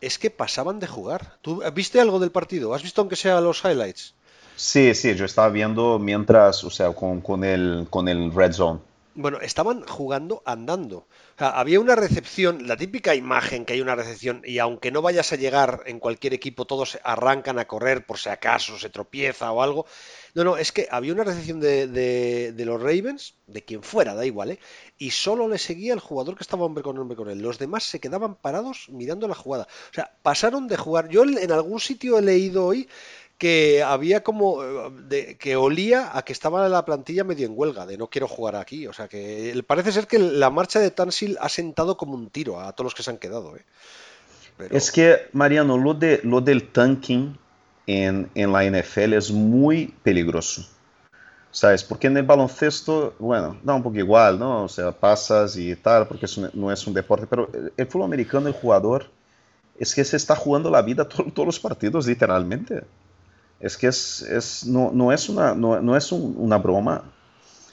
es 0.00 0.18
que 0.18 0.30
pasaban 0.30 0.78
de 0.78 0.86
jugar. 0.86 1.38
¿Tú 1.42 1.62
viste 1.74 2.00
algo 2.00 2.18
del 2.18 2.30
partido? 2.30 2.74
¿Has 2.74 2.82
visto 2.82 3.00
aunque 3.00 3.16
sea 3.16 3.40
los 3.40 3.64
highlights? 3.64 4.14
Sí, 4.56 4.94
sí, 4.94 5.14
yo 5.14 5.24
estaba 5.24 5.50
viendo 5.50 5.98
mientras, 5.98 6.64
o 6.64 6.70
sea, 6.70 6.92
con, 6.92 7.20
con 7.20 7.44
el, 7.44 7.86
con 7.90 8.08
el 8.08 8.32
Red 8.32 8.52
Zone. 8.52 8.80
Bueno, 9.18 9.40
estaban 9.40 9.80
jugando 9.86 10.42
andando. 10.44 10.98
O 10.98 11.38
sea, 11.38 11.48
había 11.58 11.80
una 11.80 11.94
recepción, 11.96 12.68
la 12.68 12.76
típica 12.76 13.14
imagen 13.14 13.64
que 13.64 13.72
hay 13.72 13.80
una 13.80 13.94
recepción 13.94 14.42
y 14.44 14.58
aunque 14.58 14.90
no 14.90 15.00
vayas 15.00 15.32
a 15.32 15.36
llegar 15.36 15.84
en 15.86 16.00
cualquier 16.00 16.34
equipo, 16.34 16.66
todos 16.66 16.98
arrancan 17.02 17.58
a 17.58 17.66
correr 17.66 18.04
por 18.04 18.18
si 18.18 18.28
acaso 18.28 18.78
se 18.78 18.90
tropieza 18.90 19.50
o 19.52 19.62
algo. 19.62 19.86
No, 20.34 20.44
no, 20.44 20.58
es 20.58 20.70
que 20.70 20.86
había 20.90 21.14
una 21.14 21.24
recepción 21.24 21.60
de, 21.60 21.86
de, 21.86 22.64
los 22.66 22.78
Ravens, 22.78 23.36
de 23.46 23.64
quien 23.64 23.82
fuera, 23.82 24.14
da 24.14 24.26
igual, 24.26 24.50
¿eh? 24.50 24.58
Y 24.98 25.12
solo 25.12 25.48
le 25.48 25.56
seguía 25.56 25.94
el 25.94 26.00
jugador 26.00 26.36
que 26.36 26.42
estaba 26.42 26.66
hombre 26.66 26.82
con 26.84 26.98
hombre 26.98 27.16
con 27.16 27.30
él. 27.30 27.38
Los 27.38 27.58
demás 27.58 27.84
se 27.84 28.00
quedaban 28.00 28.34
parados 28.34 28.90
mirando 28.90 29.28
la 29.28 29.34
jugada. 29.34 29.66
O 29.90 29.94
sea, 29.94 30.14
pasaron 30.22 30.68
de 30.68 30.76
jugar. 30.76 31.08
Yo 31.08 31.24
en 31.24 31.52
algún 31.52 31.80
sitio 31.80 32.18
he 32.18 32.22
leído 32.22 32.66
hoy 32.66 32.86
que 33.38 33.82
había 33.82 34.22
como 34.22 34.90
de, 34.90 35.36
que 35.36 35.56
olía 35.56 36.16
a 36.16 36.22
que 36.22 36.32
estaba 36.32 36.68
la 36.68 36.84
plantilla 36.84 37.24
medio 37.24 37.46
en 37.46 37.52
huelga, 37.54 37.86
de 37.86 37.98
no 37.98 38.08
quiero 38.08 38.28
jugar 38.28 38.56
aquí. 38.56 38.86
O 38.86 38.92
sea 38.92 39.08
que 39.08 39.62
parece 39.66 39.92
ser 39.92 40.06
que 40.06 40.18
la 40.18 40.50
marcha 40.50 40.80
de 40.80 40.90
Tansil 40.90 41.36
ha 41.40 41.48
sentado 41.48 41.96
como 41.96 42.14
un 42.14 42.30
tiro 42.30 42.60
a 42.60 42.72
todos 42.72 42.86
los 42.86 42.94
que 42.94 43.02
se 43.02 43.10
han 43.10 43.18
quedado. 43.18 43.56
¿eh? 43.56 43.64
Es 44.70 44.90
que, 44.90 45.28
Mariano, 45.32 45.76
lo, 45.76 45.92
de, 45.92 46.20
lo 46.22 46.40
del 46.40 46.68
tanking 46.68 47.36
en, 47.86 48.30
en 48.34 48.52
la 48.52 48.64
NFL 48.64 49.12
es 49.12 49.30
muy 49.30 49.94
peligroso. 50.02 50.66
¿Sabes? 51.50 51.84
Porque 51.84 52.06
en 52.06 52.16
el 52.18 52.24
baloncesto, 52.24 53.14
bueno, 53.18 53.58
da 53.62 53.74
un 53.74 53.82
poco 53.82 53.96
igual, 53.96 54.38
¿no? 54.38 54.64
O 54.64 54.68
sea, 54.68 54.92
pasas 54.92 55.56
y 55.56 55.74
tal, 55.76 56.06
porque 56.06 56.26
eso 56.26 56.50
no 56.52 56.70
es 56.70 56.86
un 56.86 56.92
deporte, 56.92 57.26
pero 57.26 57.48
el 57.76 57.86
fútbol 57.86 58.04
americano, 58.04 58.48
el 58.48 58.52
jugador, 58.52 59.06
es 59.78 59.94
que 59.94 60.04
se 60.04 60.18
está 60.18 60.36
jugando 60.36 60.70
la 60.70 60.82
vida 60.82 61.08
todos 61.08 61.46
los 61.46 61.58
partidos, 61.58 62.06
literalmente. 62.06 62.82
Es 63.58 63.76
que 63.76 63.86
es, 63.86 64.22
es 64.22 64.66
no, 64.66 64.90
no, 64.92 65.12
es, 65.12 65.28
una, 65.28 65.54
no, 65.54 65.80
no 65.80 65.96
es 65.96 66.12
un, 66.12 66.34
una 66.38 66.58
broma. 66.58 67.04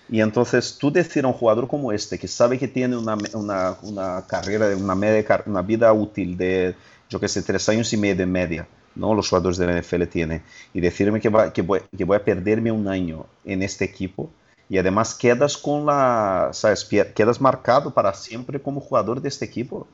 Y 0.09 0.21
entonces 0.21 0.77
tú 0.77 0.91
decir 0.91 1.25
a 1.25 1.27
un 1.27 1.33
jugador 1.33 1.67
como 1.67 1.91
este, 1.91 2.19
que 2.19 2.27
sabe 2.27 2.57
que 2.57 2.67
tiene 2.67 2.95
una, 2.97 3.17
una, 3.33 3.77
una 3.81 4.25
carrera, 4.27 4.75
una, 4.75 4.95
media, 4.95 5.43
una 5.45 5.61
vida 5.61 5.91
útil 5.93 6.37
de, 6.37 6.75
yo 7.09 7.19
que 7.19 7.27
sé, 7.27 7.41
tres 7.41 7.67
años 7.69 7.91
y 7.93 7.97
medio 7.97 8.17
de 8.17 8.25
media, 8.25 8.67
¿no? 8.95 9.13
Los 9.13 9.29
jugadores 9.29 9.57
de 9.57 9.67
la 9.67 9.79
NFL 9.79 10.03
tienen, 10.03 10.43
y 10.73 10.81
decirme 10.81 11.19
que, 11.19 11.29
va, 11.29 11.51
que, 11.51 11.61
voy, 11.61 11.81
que 11.97 12.03
voy 12.03 12.17
a 12.17 12.23
perderme 12.23 12.71
un 12.71 12.87
año 12.87 13.25
en 13.45 13.63
este 13.63 13.85
equipo, 13.85 14.29
y 14.69 14.77
además 14.77 15.13
quedas 15.15 15.57
con 15.57 15.85
la, 15.85 16.49
¿sabes? 16.53 16.85
Quedas 16.85 17.39
marcado 17.39 17.93
para 17.93 18.13
siempre 18.13 18.61
como 18.61 18.81
jugador 18.81 19.21
de 19.21 19.29
este 19.29 19.45
equipo. 19.45 19.87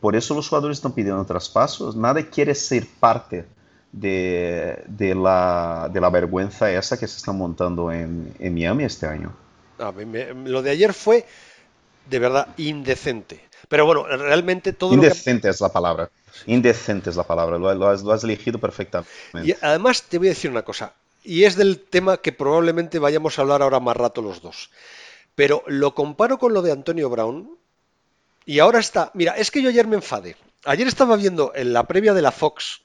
Por 0.00 0.16
eso 0.16 0.34
los 0.34 0.48
jugadores 0.48 0.78
están 0.78 0.92
pidiendo 0.92 1.24
traspasos. 1.24 1.94
Nadie 1.94 2.28
quiere 2.28 2.54
ser 2.54 2.86
parte 2.98 3.44
de, 3.92 4.82
de, 4.86 5.14
la, 5.14 5.90
de 5.92 6.00
la 6.00 6.10
vergüenza 6.10 6.70
esa 6.70 6.98
que 6.98 7.06
se 7.06 7.16
está 7.16 7.32
montando 7.32 7.90
en, 7.90 8.34
en 8.38 8.54
Miami 8.54 8.84
este 8.84 9.06
año. 9.06 9.34
lo 10.44 10.62
de 10.62 10.70
ayer 10.70 10.94
fue 10.94 11.26
de 12.08 12.18
verdad 12.18 12.48
indecente. 12.56 13.40
Pero 13.68 13.86
bueno, 13.86 14.04
realmente 14.04 14.72
todo 14.72 14.94
Indecente 14.94 15.48
es 15.48 15.60
la 15.60 15.68
palabra. 15.68 16.10
Indecente 16.46 17.10
es 17.10 17.16
la 17.16 17.24
palabra. 17.24 17.58
Lo, 17.58 17.72
lo, 17.74 17.88
has, 17.88 18.02
lo, 18.02 18.12
has, 18.12 18.24
elegido 18.24 18.58
perfectamente. 18.58 19.10
Y 19.44 19.54
además 19.60 20.02
te 20.02 20.18
voy 20.18 20.28
a 20.28 20.30
decir 20.30 20.50
una 20.50 20.62
cosa. 20.62 20.92
Y 21.22 21.44
es 21.44 21.56
del 21.56 21.78
tema 21.78 22.16
que 22.16 22.32
probablemente 22.32 22.98
vayamos 22.98 23.38
a 23.38 23.42
hablar 23.42 23.62
ahora 23.62 23.78
más 23.78 23.96
rato 23.96 24.22
los 24.22 24.40
dos. 24.42 24.70
Pero 25.34 25.62
lo 25.66 25.94
comparo 25.94 26.38
con 26.38 26.52
lo 26.52 26.62
de 26.62 26.72
Antonio 26.72 27.10
Brown. 27.10 27.56
Y 28.46 28.58
ahora 28.58 28.80
está. 28.80 29.10
Mira, 29.14 29.36
es 29.36 29.50
que 29.50 29.62
yo 29.62 29.68
ayer 29.68 29.86
me 29.86 29.96
enfadé. 29.96 30.36
Ayer 30.64 30.88
estaba 30.88 31.16
viendo 31.16 31.52
en 31.54 31.72
la 31.72 31.86
previa 31.86 32.14
de 32.14 32.22
la 32.22 32.32
Fox 32.32 32.80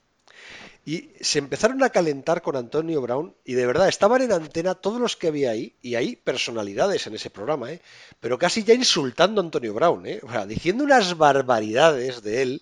y 0.85 1.09
se 1.19 1.39
empezaron 1.39 1.81
a 1.83 1.89
calentar 1.89 2.43
con 2.43 2.55
Antonio 2.55 3.01
Brown 3.01 3.33
y 3.43 3.53
de 3.55 3.65
verdad 3.65 3.89
estaban 3.89 4.21
en 4.21 4.31
antena 4.31 4.75
todos 4.75 5.01
los 5.01 5.15
que 5.15 5.27
había 5.27 5.49
ahí 5.49 5.73
y 5.81 5.95
hay 5.95 6.15
personalidades 6.15 7.07
en 7.07 7.15
ese 7.15 7.31
programa, 7.31 7.71
¿eh? 7.71 7.81
pero 8.19 8.37
casi 8.37 8.63
ya 8.63 8.75
insultando 8.75 9.41
a 9.41 9.43
Antonio 9.43 9.73
Brown, 9.73 10.05
¿eh? 10.05 10.19
o 10.21 10.31
sea, 10.31 10.45
diciendo 10.45 10.83
unas 10.83 11.17
barbaridades 11.17 12.21
de 12.21 12.43
él 12.43 12.61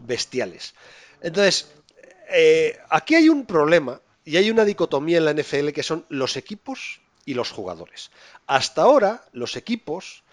bestiales. 0.00 0.74
Entonces, 1.22 1.68
eh, 2.32 2.76
aquí 2.88 3.14
hay 3.14 3.28
un 3.28 3.46
problema 3.46 4.00
y 4.24 4.36
hay 4.36 4.50
una 4.50 4.64
dicotomía 4.64 5.18
en 5.18 5.24
la 5.26 5.34
NFL 5.34 5.68
que 5.70 5.84
son 5.84 6.04
los 6.08 6.36
equipos 6.36 7.00
y 7.24 7.34
los 7.34 7.52
jugadores. 7.52 8.10
Hasta 8.48 8.82
ahora, 8.82 9.24
los 9.32 9.54
equipos 9.54 10.24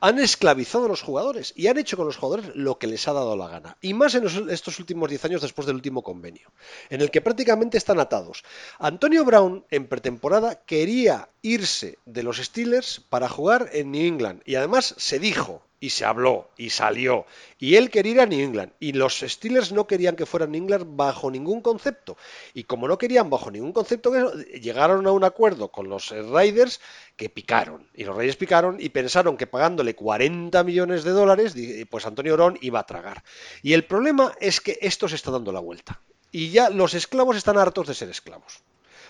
han 0.00 0.18
esclavizado 0.18 0.86
a 0.86 0.88
los 0.88 1.02
jugadores 1.02 1.52
y 1.56 1.66
han 1.66 1.78
hecho 1.78 1.96
con 1.96 2.06
los 2.06 2.16
jugadores 2.16 2.54
lo 2.54 2.78
que 2.78 2.86
les 2.86 3.06
ha 3.08 3.12
dado 3.12 3.36
la 3.36 3.48
gana. 3.48 3.76
Y 3.80 3.94
más 3.94 4.14
en 4.14 4.24
estos 4.50 4.78
últimos 4.78 5.08
10 5.08 5.24
años 5.26 5.42
después 5.42 5.66
del 5.66 5.76
último 5.76 6.02
convenio, 6.02 6.52
en 6.90 7.00
el 7.00 7.10
que 7.10 7.20
prácticamente 7.20 7.78
están 7.78 8.00
atados. 8.00 8.44
Antonio 8.78 9.24
Brown 9.24 9.64
en 9.70 9.86
pretemporada 9.86 10.62
quería 10.64 11.28
irse 11.42 11.98
de 12.04 12.22
los 12.22 12.38
Steelers 12.38 13.00
para 13.08 13.28
jugar 13.28 13.70
en 13.72 13.92
New 13.92 14.06
England 14.06 14.42
y 14.44 14.54
además 14.56 14.94
se 14.98 15.18
dijo 15.18 15.62
y 15.84 15.90
se 15.90 16.06
habló 16.06 16.48
y 16.56 16.70
salió. 16.70 17.26
Y 17.58 17.76
él 17.76 17.90
quería 17.90 18.12
ir 18.12 18.20
a 18.22 18.26
New 18.26 18.40
England. 18.40 18.72
Y 18.80 18.94
los 18.94 19.20
Steelers 19.20 19.70
no 19.70 19.86
querían 19.86 20.16
que 20.16 20.24
fuera 20.24 20.46
New 20.46 20.62
England 20.62 20.96
bajo 20.96 21.30
ningún 21.30 21.60
concepto. 21.60 22.16
Y 22.54 22.64
como 22.64 22.88
no 22.88 22.96
querían 22.96 23.28
bajo 23.28 23.50
ningún 23.50 23.74
concepto, 23.74 24.10
llegaron 24.44 25.06
a 25.06 25.12
un 25.12 25.24
acuerdo 25.24 25.70
con 25.70 25.90
los 25.90 26.08
Raiders 26.08 26.80
que 27.16 27.28
picaron. 27.28 27.86
Y 27.92 28.04
los 28.04 28.16
Raiders 28.16 28.38
picaron 28.38 28.78
y 28.80 28.88
pensaron 28.88 29.36
que 29.36 29.46
pagándole 29.46 29.94
40 29.94 30.64
millones 30.64 31.04
de 31.04 31.10
dólares, 31.10 31.54
pues 31.90 32.06
Antonio 32.06 32.32
Orón 32.32 32.56
iba 32.62 32.80
a 32.80 32.86
tragar. 32.86 33.22
Y 33.62 33.74
el 33.74 33.84
problema 33.84 34.32
es 34.40 34.62
que 34.62 34.78
esto 34.80 35.06
se 35.06 35.16
está 35.16 35.30
dando 35.30 35.52
la 35.52 35.60
vuelta. 35.60 36.00
Y 36.32 36.48
ya 36.48 36.70
los 36.70 36.94
esclavos 36.94 37.36
están 37.36 37.58
hartos 37.58 37.88
de 37.88 37.94
ser 37.94 38.08
esclavos. 38.08 38.62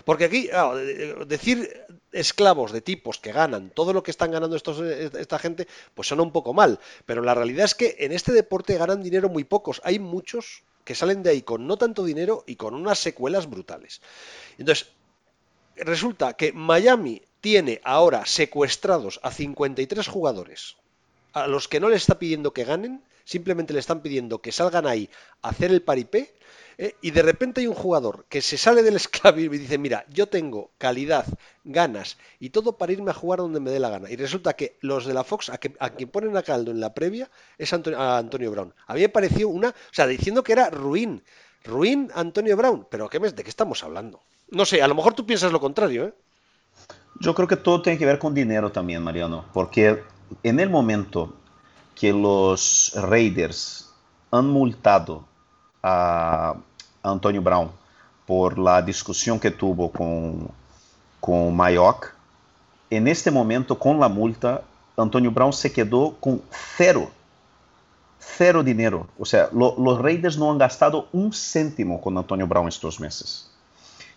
Porque 0.05 0.25
aquí, 0.25 0.49
decir 1.27 1.87
esclavos 2.13 2.73
de 2.73 2.81
tipos 2.81 3.19
que 3.19 3.33
ganan 3.33 3.71
todo 3.71 3.93
lo 3.93 4.03
que 4.03 4.11
están 4.11 4.31
ganando 4.31 4.57
estos, 4.57 4.81
esta 4.81 5.39
gente, 5.39 5.67
pues 5.95 6.09
suena 6.09 6.23
un 6.23 6.33
poco 6.33 6.55
mal. 6.55 6.81
Pero 7.07 7.23
la 7.23 7.35
realidad 7.35 7.65
es 7.65 7.75
que 7.75 7.97
en 7.99 8.13
este 8.13 8.33
deporte 8.33 8.79
ganan 8.79 9.03
dinero 9.03 9.29
muy 9.29 9.45
pocos. 9.45 9.81
Hay 9.85 9.99
muchos 9.99 10.63
que 10.85 10.95
salen 10.95 11.23
de 11.23 11.31
ahí 11.31 11.43
con 11.43 11.67
no 11.67 11.77
tanto 11.77 12.05
dinero 12.05 12.45
y 12.47 12.57
con 12.57 12.75
unas 12.75 12.99
secuelas 12.99 13.49
brutales. 13.49 14.03
Entonces, 14.59 14.89
resulta 15.77 16.35
que 16.35 16.53
Miami 16.53 17.23
tiene 17.41 17.81
ahora 17.85 18.27
secuestrados 18.27 19.21
a 19.23 19.31
53 19.31 20.07
jugadores, 20.09 20.77
a 21.33 21.47
los 21.47 21.69
que 21.69 21.81
no 21.81 21.89
le 21.89 21.97
está 21.97 22.19
pidiendo 22.19 22.53
que 22.53 22.65
ganen, 22.65 23.03
simplemente 23.25 23.73
le 23.73 23.81
están 23.81 24.01
pidiendo 24.01 24.41
que 24.41 24.53
salgan 24.53 24.87
ahí 24.87 25.09
a 25.43 25.49
hacer 25.49 25.71
el 25.71 25.83
paripé 25.83 26.35
¿eh? 26.79 26.95
y 27.01 27.11
de 27.11 27.23
repente 27.23 27.61
hay 27.61 27.67
un 27.67 27.75
jugador 27.75 28.27
que 28.29 28.43
se 28.43 28.57
sale 28.57 28.83
del 28.83 28.97
esclavismo 28.97 29.55
y 29.55 29.59
dice, 29.59 29.79
mira, 29.79 30.05
yo 30.11 30.29
tengo 30.29 30.71
calidad, 30.79 31.27
ganas 31.65 32.19
y 32.39 32.51
todo 32.51 32.77
para 32.77 32.93
irme 32.93 33.11
a 33.11 33.15
jugar 33.15 33.41
donde 33.41 33.61
me 33.61 33.71
dé 33.71 33.81
la 33.81 33.91
gana. 33.91 34.11
Y 34.11 34.17
resulta 34.17 34.55
que 34.55 34.77
los 34.81 35.07
de 35.07 35.15
la 35.15 35.25
Fox, 35.25 35.51
a, 35.51 35.59
quien 35.59 36.11
ponen 36.11 36.37
a 36.37 36.43
caldo 36.43 36.71
en 36.71 36.81
la 36.81 36.95
previa, 36.95 37.31
es 37.59 37.73
Antonio, 37.73 38.01
a 38.01 38.19
Antonio 38.19 38.51
Brown. 38.51 38.75
A 38.87 38.95
mí 38.95 39.01
me 39.01 39.09
pareció 39.09 39.49
una, 39.49 39.69
o 39.69 39.93
sea, 39.93 40.07
diciendo 40.07 40.43
que 40.43 40.53
era 40.53 40.71
ruin, 40.71 41.23
ruin 41.65 42.11
Antonio 42.15 42.57
Brown, 42.57 42.87
pero 42.91 43.09
¿qué 43.09 43.19
¿de 43.19 43.43
qué 43.43 43.51
estamos 43.51 43.83
hablando? 43.83 44.21
No 44.51 44.65
sé, 44.65 44.83
a 44.83 44.89
lo 44.89 44.95
mejor 44.95 45.15
tú 45.15 45.27
piensas 45.27 45.53
lo 45.53 45.61
contrario, 45.61 46.07
¿eh? 46.07 46.15
Yo 47.21 47.35
creo 47.35 47.47
que 47.47 47.57
todo 47.57 47.81
tiene 47.81 47.99
que 47.99 48.07
ver 48.07 48.19
con 48.19 48.35
dinero 48.35 48.73
también, 48.73 49.01
Mariano, 49.03 49.47
porque 49.53 50.03
en 50.43 50.59
el 50.59 50.69
momento 50.69 51.37
que 51.95 52.13
los 52.13 52.93
Raiders 52.95 53.91
han 54.31 54.49
multado 54.49 55.25
a 55.83 56.57
Antonio 57.03 57.43
Brown 57.43 57.71
por 58.27 58.59
la 58.59 58.83
discusión 58.83 59.39
que 59.39 59.51
tuvo 59.51 59.91
con, 59.91 60.49
con 61.21 61.55
Mayock. 61.55 62.15
En 62.91 63.09
este 63.09 63.31
momento, 63.31 63.79
con 63.79 64.01
la 64.01 64.09
multa, 64.09 64.63
Antonio 64.97 65.31
Brown 65.31 65.53
se 65.53 65.73
quedó 65.73 66.17
con 66.21 66.43
cero, 66.77 67.11
cero 68.19 68.63
dinero. 68.63 69.07
O 69.19 69.25
sea, 69.25 69.49
lo, 69.53 69.75
los 69.79 70.01
Raiders 70.01 70.39
no 70.39 70.51
han 70.51 70.59
gastado 70.59 71.09
un 71.13 71.33
céntimo 71.33 72.01
con 72.01 72.17
Antonio 72.17 72.47
Brown 72.47 72.69
estos 72.69 73.01
meses. 73.01 73.51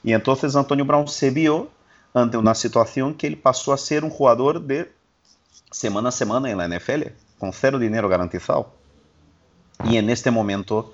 Y 0.04 0.14
entonces 0.14 0.56
Antonio 0.56 0.86
Brown 0.86 1.08
se 1.08 1.32
vio 1.32 1.70
ante 2.14 2.38
una 2.38 2.56
situación 2.56 3.14
que 3.14 3.28
él 3.28 3.38
pasó 3.38 3.74
a 3.74 3.78
ser 3.78 4.04
un 4.04 4.10
jugador 4.10 4.62
de 4.62 4.92
semana 5.72 6.10
a 6.10 6.12
semana 6.12 6.50
en 6.50 6.58
la 6.58 6.68
NFL, 6.68 7.08
con 7.38 7.54
cero 7.54 7.80
dinero 7.80 8.10
garantizado. 8.10 8.74
Y 9.86 9.98
en 9.98 10.10
este 10.10 10.32
momento 10.32 10.94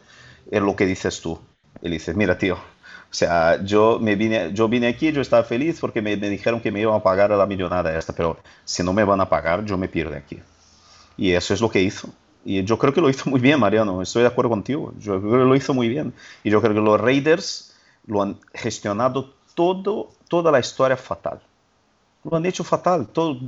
es 0.52 0.62
lo 0.62 0.76
que 0.76 0.86
dices 0.86 1.22
tú. 1.22 1.40
Él 1.82 1.92
dice, 1.92 2.14
mira 2.14 2.38
tío, 2.38 2.56
o 2.56 3.16
sea, 3.16 3.64
yo, 3.64 4.00
me 4.02 4.16
vine, 4.16 4.52
yo 4.54 4.68
vine 4.68 4.88
aquí, 4.88 5.12
yo 5.12 5.22
estaba 5.22 5.44
feliz 5.44 5.80
porque 5.80 6.02
me, 6.02 6.16
dijeron 6.18 6.60
que 6.60 6.72
me 6.72 6.82
iban 6.82 6.96
a 6.96 7.04
pagar 7.04 7.32
a 7.32 7.38
la 7.38 7.46
millonada 7.46 7.96
esta, 7.96 8.14
pero 8.14 8.38
si 8.66 8.82
no 8.84 8.92
me 8.92 9.04
van 9.04 9.22
a 9.22 9.30
pagar, 9.30 9.64
yo 9.66 9.78
me 9.78 9.88
pierdo 9.88 10.16
aquí. 10.16 10.40
Y 11.16 11.32
eso 11.32 11.54
es 11.54 11.62
lo 11.62 11.70
que 11.70 11.82
hizo. 11.82 12.10
Y 12.44 12.64
yo 12.64 12.78
creo 12.80 12.92
que 12.92 13.02
lo 13.02 13.10
hizo 13.10 13.30
muy 13.30 13.40
bien, 13.40 13.60
Mariano, 13.60 14.02
estoy 14.02 14.24
de 14.24 14.30
acuerdo 14.30 14.50
contigo. 14.50 14.94
Yo 15.00 15.20
creo 15.22 15.32
que 15.32 15.38
lo 15.38 15.56
hizo 15.56 15.74
muy 15.74 15.90
bien. 15.90 16.12
Y 16.44 16.50
yo 16.50 16.60
creo 16.60 16.74
que 16.74 16.82
los 16.82 17.00
Raiders 17.00 17.76
lo 18.08 18.24
han 18.24 18.40
gestionado 18.54 19.34
todo, 19.54 20.10
toda 20.28 20.52
la 20.52 20.60
historia 20.60 20.98
fatal. 20.98 21.40
Lo 22.24 22.36
han 22.36 22.46
hecho 22.48 22.64
fatal, 22.64 23.08
todo, 23.08 23.40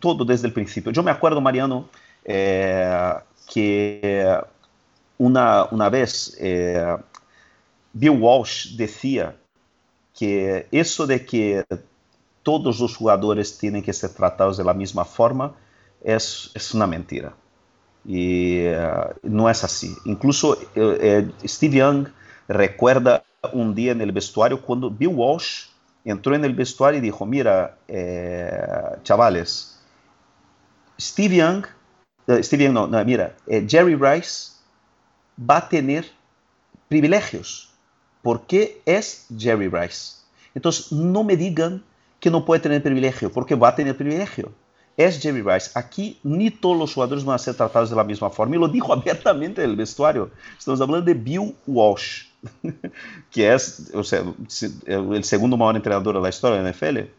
todo 0.00 0.24
desde 0.24 0.46
el 0.46 0.54
principio. 0.54 0.90
Yo 0.90 1.02
me 1.02 1.10
acuerdo, 1.10 1.40
Mariano, 1.42 1.88
que 2.26 4.40
una, 5.18 5.64
una 5.70 5.88
vez 5.88 6.36
eh, 6.40 6.96
Bill 7.92 8.18
Walsh 8.20 8.76
decía 8.76 9.36
que 10.18 10.66
eso 10.70 11.06
de 11.06 11.24
que 11.24 11.64
todos 12.42 12.80
los 12.80 12.96
jugadores 12.96 13.58
tienen 13.58 13.82
que 13.82 13.92
ser 13.92 14.10
tratados 14.10 14.56
de 14.56 14.64
la 14.64 14.74
misma 14.74 15.04
forma 15.04 15.54
es, 16.02 16.50
es 16.54 16.74
una 16.74 16.86
mentira. 16.86 17.34
Y 18.04 18.68
uh, 18.68 19.14
no 19.22 19.50
es 19.50 19.64
así. 19.64 19.94
Incluso 20.04 20.56
uh, 20.76 20.80
uh, 20.80 21.32
Steve 21.44 21.76
Young 21.76 22.08
recuerda 22.46 23.24
un 23.52 23.74
día 23.74 23.92
en 23.92 24.00
el 24.00 24.12
vestuario 24.12 24.62
cuando 24.62 24.90
Bill 24.90 25.14
Walsh 25.14 25.66
entró 26.04 26.34
en 26.34 26.44
el 26.44 26.54
vestuario 26.54 26.98
y 26.98 27.02
dijo, 27.02 27.26
mira, 27.26 27.78
eh, 27.88 28.96
chavales, 29.02 29.80
Steve 31.00 31.36
Young, 31.36 31.66
Steve 32.28 32.64
Young 32.64 32.74
no, 32.74 32.86
no 32.86 33.04
mira, 33.04 33.36
eh, 33.46 33.64
Jerry 33.68 33.94
Rice 33.94 34.52
va 35.38 35.58
a 35.58 35.68
tener 35.68 36.06
privilegios 36.88 37.70
porque 38.22 38.82
es 38.84 39.26
Jerry 39.38 39.68
Rice. 39.68 40.16
Entonces, 40.54 40.90
no 40.90 41.22
me 41.22 41.36
digan 41.36 41.84
que 42.18 42.30
no 42.30 42.44
puede 42.44 42.60
tener 42.60 42.82
privilegio, 42.82 43.30
porque 43.30 43.54
va 43.54 43.68
a 43.68 43.74
tener 43.76 43.96
privilegio. 43.96 44.50
Es 44.96 45.20
Jerry 45.20 45.42
Rice. 45.42 45.70
Aquí 45.74 46.18
ni 46.22 46.50
todos 46.50 46.76
los 46.76 46.94
jugadores 46.94 47.24
van 47.24 47.36
a 47.36 47.38
ser 47.38 47.54
tratados 47.54 47.90
de 47.90 47.96
la 47.96 48.02
misma 48.02 48.30
forma. 48.30 48.56
Y 48.56 48.58
lo 48.58 48.66
dijo 48.66 48.92
abiertamente 48.92 49.62
en 49.62 49.70
el 49.70 49.76
vestuario. 49.76 50.30
Estamos 50.58 50.80
hablando 50.80 51.04
de 51.04 51.14
Bill 51.14 51.54
Walsh, 51.66 52.24
que 53.30 53.52
es 53.54 53.92
el 54.86 55.22
segundo 55.22 55.56
mejor 55.56 55.76
entrenador 55.76 56.14
de 56.16 56.20
la 56.20 56.28
historia 56.28 56.56
de 56.56 56.64
la 56.64 56.70
NFL. 56.70 57.10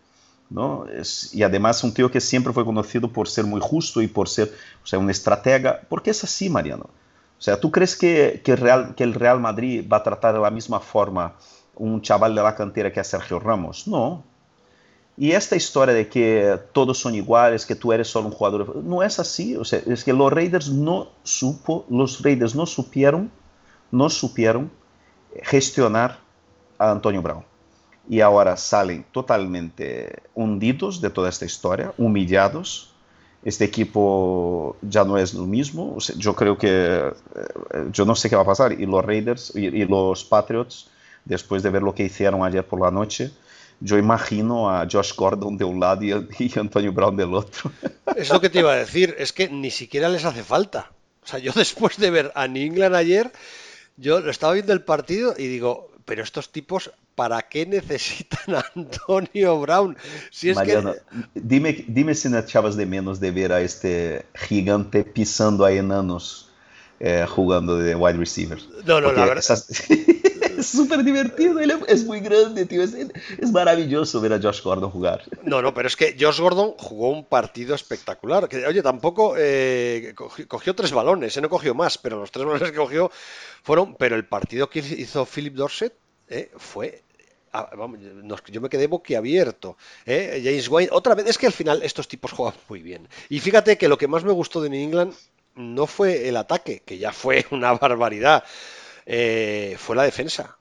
¿No? 0.50 0.86
Es, 0.88 1.34
y 1.34 1.44
además 1.44 1.84
un 1.84 1.94
tío 1.94 2.10
que 2.12 2.22
siempre 2.22 2.54
fue 2.54 2.66
conocido 2.66 3.12
por 3.12 3.28
ser 3.28 3.46
muy 3.46 3.62
justo 3.62 4.02
y 4.02 4.08
por 4.08 4.30
ser 4.30 4.54
o 4.84 4.88
sea, 4.88 5.00
un 5.00 5.10
estratega. 5.10 5.82
Porque 5.90 6.12
es 6.12 6.24
así, 6.24 6.50
Mariano. 6.50 6.86
O 7.38 7.42
sea, 7.42 7.60
¿tú 7.60 7.72
crees 7.72 7.96
que, 7.96 8.42
que, 8.44 8.56
Real, 8.56 8.96
que 8.96 9.04
el 9.04 9.14
Real 9.14 9.40
Madrid 9.40 9.88
va 9.92 9.98
a 9.98 10.04
tratar 10.04 10.34
de 10.34 10.40
la 10.40 10.50
misma 10.50 10.80
forma 10.80 11.36
un 11.76 12.02
chaval 12.02 12.34
de 12.34 12.42
la 12.42 12.56
cantera 12.56 12.92
que 12.92 13.00
es 13.00 13.08
Sergio 13.08 13.40
Ramos? 13.40 13.88
No. 13.88 14.24
Y 15.18 15.32
esta 15.32 15.56
historia 15.56 15.96
de 15.96 16.08
que 16.08 16.60
todos 16.74 17.00
son 17.00 17.16
iguales, 17.16 17.66
que 17.66 17.76
tú 17.76 17.92
eres 17.92 18.08
solo 18.08 18.28
un 18.28 18.34
jugador, 18.34 18.76
no 18.78 19.02
es 19.02 19.20
así. 19.20 19.56
O 19.56 19.66
sea, 19.66 19.82
es 19.86 20.04
que 20.04 20.14
los 20.14 20.32
Raiders 20.32 20.70
no 20.70 21.10
supo, 21.24 21.86
los 21.90 22.22
Raiders 22.22 22.56
no 22.56 22.68
supieron, 22.68 23.32
no 23.92 24.10
supieron 24.10 24.72
gestionar 25.44 26.20
a 26.78 26.92
Antonio 26.92 27.22
Brown. 27.22 27.44
Y 28.10 28.22
ahora 28.22 28.56
salen 28.58 29.06
totalmente 29.12 30.24
hundidos 30.34 31.02
de 31.02 31.10
toda 31.10 31.30
esta 31.30 31.46
historia, 31.46 31.94
humillados, 31.98 32.94
este 33.44 33.66
equipo 33.66 34.76
ya 34.82 35.04
no 35.04 35.18
es 35.18 35.34
lo 35.34 35.46
mismo. 35.46 35.98
Yo 36.18 36.36
creo 36.36 36.58
que, 36.58 36.68
eh, 36.68 37.12
yo 37.92 38.06
no 38.06 38.16
sé 38.16 38.30
qué 38.30 38.36
va 38.36 38.42
a 38.42 38.46
pasar. 38.46 38.74
Y 38.74 38.86
los 38.86 39.06
Raiders 39.06 39.54
y, 39.56 39.68
y, 39.68 39.86
los 39.86 40.26
Patriots, 40.26 40.90
después 41.24 41.64
de 41.64 41.70
ver 41.70 41.82
lo 41.82 41.94
que 41.94 42.04
hicieron 42.04 42.44
ayer 42.44 42.66
por 42.66 42.82
la 42.82 42.92
noche, 42.92 43.32
yo 43.80 43.98
imagino 43.98 44.70
a 44.70 44.88
Josh 44.92 45.14
Gordon 45.16 45.56
de 45.58 45.64
un 45.64 45.80
lado 45.80 46.04
y, 46.04 46.12
y 46.40 46.60
Antonio 46.60 46.92
Brown 46.92 47.16
del 47.16 47.34
otro. 47.34 47.72
Es 48.16 48.30
lo 48.30 48.42
que 48.42 48.50
te 48.50 48.60
iba 48.60 48.74
a 48.74 48.78
decir, 48.78 49.16
es 49.18 49.32
que 49.34 49.50
ni 49.50 49.72
siquiera 49.72 50.10
les 50.10 50.26
hace 50.26 50.44
falta. 50.44 50.92
O 51.24 51.28
sea, 51.28 51.40
yo 51.40 51.52
después 51.56 51.98
de 51.98 52.10
ver 52.10 52.32
a 52.36 52.48
New 52.48 52.66
England 52.66 52.96
ayer, 52.96 53.32
yo 53.98 54.20
lo 54.20 54.32
estaba 54.32 54.54
viendo 54.54 54.74
el 54.74 54.82
partido 54.82 55.36
y 55.38 55.48
digo, 55.48 55.92
pero 56.08 56.24
estos 56.24 56.54
tipos, 56.54 56.90
¿para 57.16 57.42
qué 57.42 57.66
necesitan 57.66 58.56
a 58.56 58.66
Antonio 58.76 59.60
Brown? 59.60 59.98
Si 60.32 60.50
es 60.50 60.56
Mariano, 60.56 60.94
que... 60.94 61.00
dime, 61.36 61.84
dime 61.90 62.16
si 62.16 62.30
no 62.30 62.40
echabas 62.40 62.78
de 62.78 62.86
menos 62.86 63.20
de 63.20 63.32
ver 63.32 63.52
a 63.52 63.60
este 63.60 64.26
gigante 64.34 65.04
pisando 65.04 65.66
a 65.66 65.72
enanos 65.74 66.50
eh, 67.02 67.26
jugando 67.28 67.78
de 67.78 67.94
wide 67.94 68.18
receiver. 68.18 68.58
No, 68.86 69.02
no, 69.02 69.08
Porque 69.08 69.20
la 69.20 69.26
verdad. 69.26 69.40
Esas... 69.40 69.68
es 70.58 70.68
súper 70.72 71.04
divertido, 71.04 71.60
es 71.60 72.06
muy 72.06 72.20
grande, 72.20 72.66
tío. 72.66 72.84
Es, 72.84 73.52
maravilloso 73.52 74.20
ver 74.22 74.34
a 74.34 74.42
Josh 74.42 74.62
Gordon 74.62 74.92
jugar. 74.92 75.24
No, 75.44 75.62
no, 75.62 75.74
pero 75.74 75.88
es 75.88 75.96
que 75.96 76.16
Josh 76.20 76.40
Gordon 76.40 76.74
jugó 76.78 77.10
un 77.10 77.26
partido 77.26 77.76
espectacular. 77.76 78.48
Que, 78.48 78.66
oye, 78.66 78.82
tampoco 78.82 79.36
eh, 79.38 80.14
cogió, 80.16 80.48
cogió, 80.48 80.76
tres 80.76 80.92
balones, 80.92 81.36
eh, 81.38 81.42
no 81.42 81.50
cogió 81.50 81.74
más, 81.74 81.98
pero 81.98 82.20
los 82.20 82.32
tres 82.32 82.46
balones 82.46 82.72
que 82.72 82.78
cogió 82.78 83.12
fueron. 83.64 83.96
Pero 83.96 84.16
el 84.16 84.26
partido 84.26 84.70
que 84.70 84.80
hizo 84.80 85.26
Philip 85.26 85.56
Dorset 85.56 85.94
eh, 86.30 86.52
fue 86.58 87.04
Ah, 87.54 87.70
yo 88.52 88.62
me 88.62 88.70
quedé 88.70 88.88
boquiabierto. 88.88 89.78
¿eh? 90.06 90.42
James 90.44 90.70
Wayne, 90.70 90.90
otra 90.92 91.16
vez, 91.16 91.28
es 91.28 91.38
que 91.38 91.48
al 91.48 91.54
final 91.54 91.82
estos 91.82 92.08
tipos 92.08 92.32
juegan 92.32 92.60
muy 92.70 92.82
bien. 92.82 93.08
Y 93.30 93.40
fíjate 93.40 93.78
que 93.78 93.88
lo 93.88 93.98
que 93.98 94.08
más 94.08 94.24
me 94.24 94.32
gustó 94.32 94.62
de 94.62 94.70
New 94.70 94.84
England 94.84 95.14
no 95.56 95.88
fue 95.88 96.28
el 96.28 96.38
ataque, 96.38 96.84
que 96.86 96.98
ya 96.98 97.12
fue 97.12 97.46
una 97.52 97.74
barbaridad, 97.74 98.44
eh, 99.10 99.78
fue 99.80 99.96
la 99.96 100.04
defensa. 100.04 100.58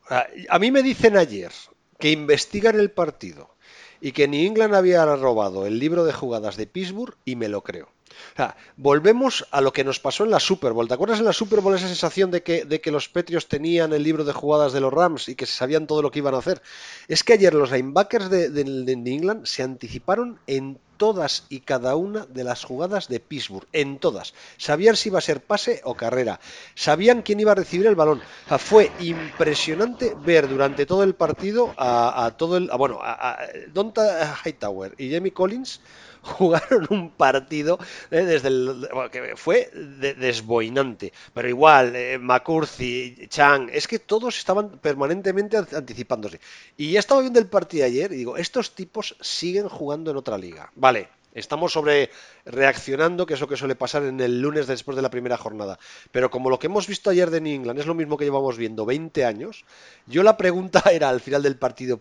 A 0.49 0.59
mí 0.61 0.71
me 0.71 0.83
dicen 0.83 1.17
ayer 1.17 1.51
que 1.99 2.13
investigan 2.13 2.79
el 2.79 2.93
partido 2.93 3.57
y 4.01 4.13
que 4.13 4.29
New 4.29 4.47
England 4.47 4.75
había 4.75 5.05
robado 5.17 5.67
el 5.67 5.81
libro 5.81 6.05
de 6.05 6.13
jugadas 6.13 6.57
de 6.57 6.69
Pittsburgh 6.69 7.17
y 7.25 7.35
me 7.35 7.49
lo 7.49 7.65
creo. 7.65 7.87
O 7.87 8.37
sea, 8.37 8.57
volvemos 8.77 9.47
a 9.51 9.61
lo 9.61 9.73
que 9.73 9.83
nos 9.83 9.99
pasó 9.99 10.25
en 10.25 10.31
la 10.31 10.39
Super 10.39 10.73
Bowl. 10.73 10.87
¿Te 10.87 10.95
acuerdas 10.95 11.19
en 11.19 11.25
la 11.25 11.33
Super 11.33 11.61
Bowl 11.61 11.75
esa 11.75 11.89
sensación 11.89 12.31
de 12.31 12.43
que, 12.45 12.91
los 12.91 13.09
Petrios 13.09 13.49
tenían 13.49 13.93
el 13.93 14.05
libro 14.05 14.25
de 14.25 14.33
jugadas 14.33 14.73
de 14.73 14.81
los 14.81 14.93
Rams 14.93 15.29
y 15.29 15.35
que 15.35 15.45
sabían 15.45 15.89
todo 15.89 16.01
lo 16.01 16.13
que 16.13 16.21
iban 16.21 16.35
a 16.35 16.39
hacer? 16.39 16.63
Es 17.09 17.25
que 17.25 17.33
ayer 17.33 17.53
los 17.53 17.73
linebackers 17.73 18.31
de, 18.31 18.51
de, 18.51 18.63
de 18.63 18.97
New 18.97 19.13
England 19.13 19.47
se 19.47 19.65
anticiparon 19.65 20.39
en 20.47 20.79
todas 20.97 21.45
y 21.49 21.61
cada 21.61 21.97
una 21.97 22.27
de 22.27 22.45
las 22.45 22.65
jugadas 22.65 23.09
de 23.09 23.21
Pittsburgh, 23.21 23.67
en 23.73 23.99
todas. 23.99 24.35
Sabían 24.57 24.97
si 24.97 25.09
iba 25.09 25.19
a 25.19 25.23
ser 25.23 25.43
pase 25.43 25.81
o 25.85 25.95
carrera, 25.95 26.41
sabían 26.75 27.23
quién 27.23 27.41
iba 27.41 27.53
a 27.53 27.57
recibir 27.57 27.87
el 27.87 27.95
balón. 27.95 28.23
Fue 28.59 28.91
impresionante 29.01 30.15
ver 30.25 30.49
durante 30.49 30.87
todo 30.87 31.03
el 31.03 31.15
partido 31.15 31.75
a, 31.77 32.27
a 32.27 32.37
todo 32.37 32.57
el, 32.57 32.71
a, 32.71 32.77
bueno, 32.77 32.99
a, 33.03 33.33
a 33.33 33.39
Donta 33.73 34.37
Hightower 34.45 34.95
y 34.99 35.13
Jamie 35.13 35.33
Collins 35.33 35.81
jugaron 36.27 36.87
un 36.91 37.11
partido 37.11 37.79
eh, 38.11 38.23
desde 38.23 38.49
el, 38.49 38.89
que 39.11 39.37
fue 39.37 39.71
de, 39.73 40.15
desboinante, 40.15 41.13
pero 41.33 41.49
igual 41.49 41.95
eh, 41.97 42.19
McCurry, 42.19 43.27
Chang, 43.29 43.71
es 43.73 43.89
que 43.89 43.99
todos 43.99 44.37
estaban 44.37 44.79
permanentemente 44.79 45.57
anticipándose. 45.57 46.41
Y 46.77 46.93
ya 46.93 47.01
estaba 47.01 47.21
viendo 47.21 47.39
el 47.39 47.47
partido 47.47 47.87
ayer 47.87 48.13
y 48.13 48.17
digo, 48.17 48.37
estos 48.37 48.75
tipos 48.75 49.17
siguen 49.21 49.69
jugando 49.69 50.11
en 50.11 50.17
otra 50.17 50.37
liga. 50.37 50.71
Vale, 50.75 51.09
Estamos 51.37 51.73
sobre 51.73 52.11
reaccionando, 52.47 53.27
que 53.27 53.35
es 53.35 53.41
lo 53.41 53.47
que 53.47 53.59
suele 53.59 53.77
pasar 53.77 54.05
en 54.05 54.21
el 54.21 54.41
lunes 54.41 54.67
después 54.67 54.97
de 54.97 55.03
la 55.03 55.11
primera 55.11 55.37
jornada. 55.37 55.79
Pero 56.11 56.31
como 56.31 56.49
lo 56.49 56.59
que 56.59 56.67
hemos 56.67 56.87
visto 56.87 57.11
ayer 57.11 57.31
de 57.31 57.43
New 57.43 57.55
England 57.55 57.79
es 57.79 57.87
lo 57.87 57.95
mismo 57.95 58.17
que 58.17 58.25
llevamos 58.25 58.57
viendo 58.57 58.87
20 58.87 59.25
años, 59.27 59.67
yo 60.07 60.23
la 60.23 60.39
pregunta 60.39 60.83
era 60.91 61.11
al 61.11 61.21
final 61.21 61.43
del 61.43 61.57
partido, 61.57 62.01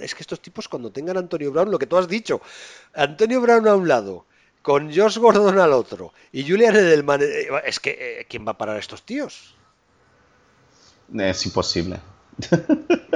es 0.00 0.14
que 0.14 0.22
estos 0.22 0.40
tipos 0.40 0.68
cuando 0.68 0.90
tengan 0.90 1.16
a 1.16 1.20
Antonio 1.20 1.52
Brown, 1.52 1.70
lo 1.70 1.78
que 1.78 1.86
tú 1.86 1.96
has 1.96 2.08
dicho, 2.08 2.40
Antonio 2.92 3.40
Brown 3.40 3.68
a 3.68 3.76
un 3.76 3.86
lado, 3.86 4.26
con 4.62 4.92
Josh 4.92 5.18
Gordon 5.18 5.60
al 5.60 5.72
otro 5.72 6.12
y 6.32 6.42
Julian 6.42 6.74
Edelman, 6.74 7.20
es 7.64 7.78
que 7.78 8.26
¿quién 8.28 8.44
va 8.44 8.50
a 8.50 8.58
parar 8.58 8.74
a 8.76 8.80
estos 8.80 9.04
tíos? 9.04 9.54
Es 11.16 11.46
imposible. 11.46 12.00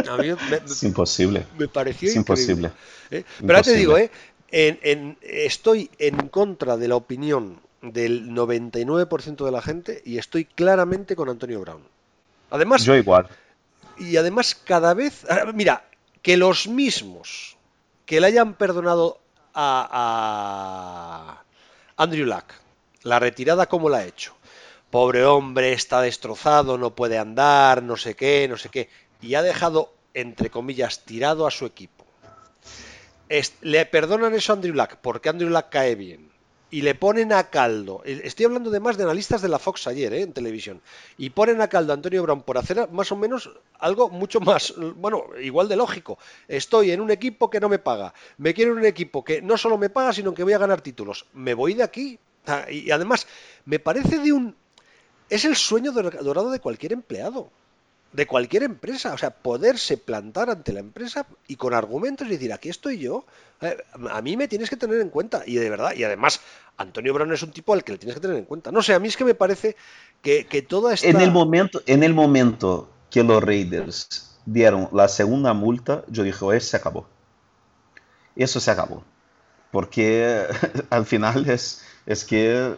A 0.08 0.16
mí 0.16 0.28
me, 0.28 0.56
es 0.64 0.82
imposible. 0.82 1.46
Me 1.58 1.68
pareció 1.68 2.08
es 2.08 2.16
imposible. 2.16 2.70
¿Eh? 3.10 3.24
Pero 3.40 3.54
ya 3.54 3.62
te 3.62 3.74
digo, 3.74 3.98
¿eh? 3.98 4.10
En, 4.52 4.78
en, 4.82 5.18
estoy 5.22 5.90
en 5.98 6.28
contra 6.28 6.76
de 6.76 6.88
la 6.88 6.96
opinión 6.96 7.60
del 7.82 8.30
99% 8.30 9.44
de 9.44 9.50
la 9.50 9.62
gente 9.62 10.02
y 10.04 10.18
estoy 10.18 10.44
claramente 10.44 11.16
con 11.16 11.28
Antonio 11.28 11.60
Brown. 11.60 11.82
Además, 12.50 12.84
yo 12.84 12.94
igual. 12.96 13.28
Y 13.98 14.16
además 14.16 14.54
cada 14.54 14.94
vez, 14.94 15.24
mira, 15.54 15.84
que 16.22 16.36
los 16.36 16.66
mismos 16.66 17.56
que 18.06 18.20
le 18.20 18.26
hayan 18.26 18.54
perdonado 18.54 19.18
a, 19.54 21.42
a 21.96 22.02
Andrew 22.02 22.26
Luck 22.26 22.46
la 23.02 23.18
retirada 23.18 23.66
como 23.66 23.88
la 23.88 23.98
ha 23.98 24.04
hecho. 24.04 24.34
Pobre 24.90 25.24
hombre, 25.24 25.72
está 25.72 26.00
destrozado, 26.00 26.76
no 26.76 26.94
puede 26.94 27.18
andar, 27.18 27.82
no 27.82 27.96
sé 27.96 28.16
qué, 28.16 28.46
no 28.48 28.56
sé 28.56 28.68
qué. 28.68 28.88
Y 29.22 29.34
ha 29.34 29.42
dejado, 29.42 29.94
entre 30.14 30.50
comillas, 30.50 31.04
tirado 31.04 31.46
a 31.46 31.50
su 31.50 31.64
equipo 31.64 31.99
le 33.62 33.86
perdonan 33.86 34.34
eso 34.34 34.52
a 34.52 34.56
Andrew 34.56 34.74
Luck 34.74 34.96
porque 35.00 35.28
Andrew 35.28 35.50
Luck 35.50 35.68
cae 35.70 35.94
bien 35.94 36.30
y 36.70 36.82
le 36.82 36.94
ponen 36.94 37.32
a 37.32 37.50
caldo. 37.50 38.02
Estoy 38.04 38.46
hablando 38.46 38.70
de 38.70 38.80
más 38.80 38.96
de 38.96 39.04
analistas 39.04 39.42
de 39.42 39.48
la 39.48 39.58
Fox 39.58 39.86
ayer 39.86 40.12
¿eh? 40.12 40.22
en 40.22 40.32
televisión. 40.32 40.80
Y 41.18 41.30
ponen 41.30 41.60
a 41.60 41.68
caldo 41.68 41.92
a 41.92 41.96
Antonio 41.96 42.22
Brown 42.22 42.42
por 42.42 42.58
hacer 42.58 42.88
más 42.92 43.10
o 43.12 43.16
menos 43.16 43.50
algo 43.78 44.08
mucho 44.08 44.40
más, 44.40 44.74
bueno, 44.96 45.24
igual 45.40 45.68
de 45.68 45.76
lógico. 45.76 46.18
Estoy 46.48 46.92
en 46.92 47.00
un 47.00 47.10
equipo 47.10 47.50
que 47.50 47.60
no 47.60 47.68
me 47.68 47.78
paga. 47.78 48.14
Me 48.38 48.54
quiero 48.54 48.72
en 48.72 48.78
un 48.78 48.86
equipo 48.86 49.24
que 49.24 49.42
no 49.42 49.56
solo 49.56 49.78
me 49.78 49.90
paga, 49.90 50.12
sino 50.12 50.32
que 50.32 50.44
voy 50.44 50.52
a 50.52 50.58
ganar 50.58 50.80
títulos. 50.80 51.26
Me 51.32 51.54
voy 51.54 51.74
de 51.74 51.82
aquí. 51.82 52.18
Y 52.70 52.90
además, 52.90 53.26
me 53.64 53.78
parece 53.78 54.18
de 54.18 54.32
un... 54.32 54.56
Es 55.28 55.44
el 55.44 55.56
sueño 55.56 55.92
dorado 55.92 56.50
de 56.50 56.60
cualquier 56.60 56.92
empleado. 56.92 57.50
De 58.12 58.26
cualquier 58.26 58.64
empresa, 58.64 59.14
o 59.14 59.18
sea, 59.18 59.30
poderse 59.30 59.96
plantar 59.96 60.50
ante 60.50 60.72
la 60.72 60.80
empresa 60.80 61.26
y 61.46 61.56
con 61.56 61.74
argumentos 61.74 62.26
y 62.26 62.30
decir, 62.30 62.52
aquí 62.52 62.68
estoy 62.68 62.98
yo, 62.98 63.24
a 64.10 64.22
mí 64.22 64.36
me 64.36 64.48
tienes 64.48 64.68
que 64.68 64.76
tener 64.76 65.00
en 65.00 65.10
cuenta, 65.10 65.42
y 65.46 65.56
de 65.56 65.70
verdad, 65.70 65.92
y 65.94 66.02
además, 66.02 66.40
Antonio 66.76 67.14
Brown 67.14 67.32
es 67.32 67.42
un 67.42 67.52
tipo 67.52 67.72
al 67.72 67.84
que 67.84 67.92
le 67.92 67.98
tienes 67.98 68.14
que 68.14 68.20
tener 68.20 68.36
en 68.36 68.44
cuenta. 68.44 68.72
No 68.72 68.82
sé, 68.82 68.94
a 68.94 68.98
mí 68.98 69.08
es 69.08 69.16
que 69.16 69.24
me 69.24 69.34
parece 69.34 69.76
que, 70.22 70.46
que 70.46 70.62
toda 70.62 70.94
esta... 70.94 71.08
En 71.08 71.20
el 71.20 71.30
momento, 71.30 71.82
en 71.86 72.02
el 72.02 72.14
momento 72.14 72.90
que 73.10 73.22
los 73.22 73.42
Raiders 73.42 74.38
dieron 74.46 74.88
la 74.92 75.08
segunda 75.08 75.52
multa, 75.52 76.04
yo 76.08 76.22
dije, 76.22 76.44
eso 76.56 76.70
se 76.70 76.76
acabó. 76.76 77.06
Eso 78.34 78.60
se 78.60 78.70
acabó. 78.70 79.04
Porque 79.70 80.46
al 80.90 81.06
final 81.06 81.48
es, 81.48 81.84
es 82.06 82.24
que 82.24 82.76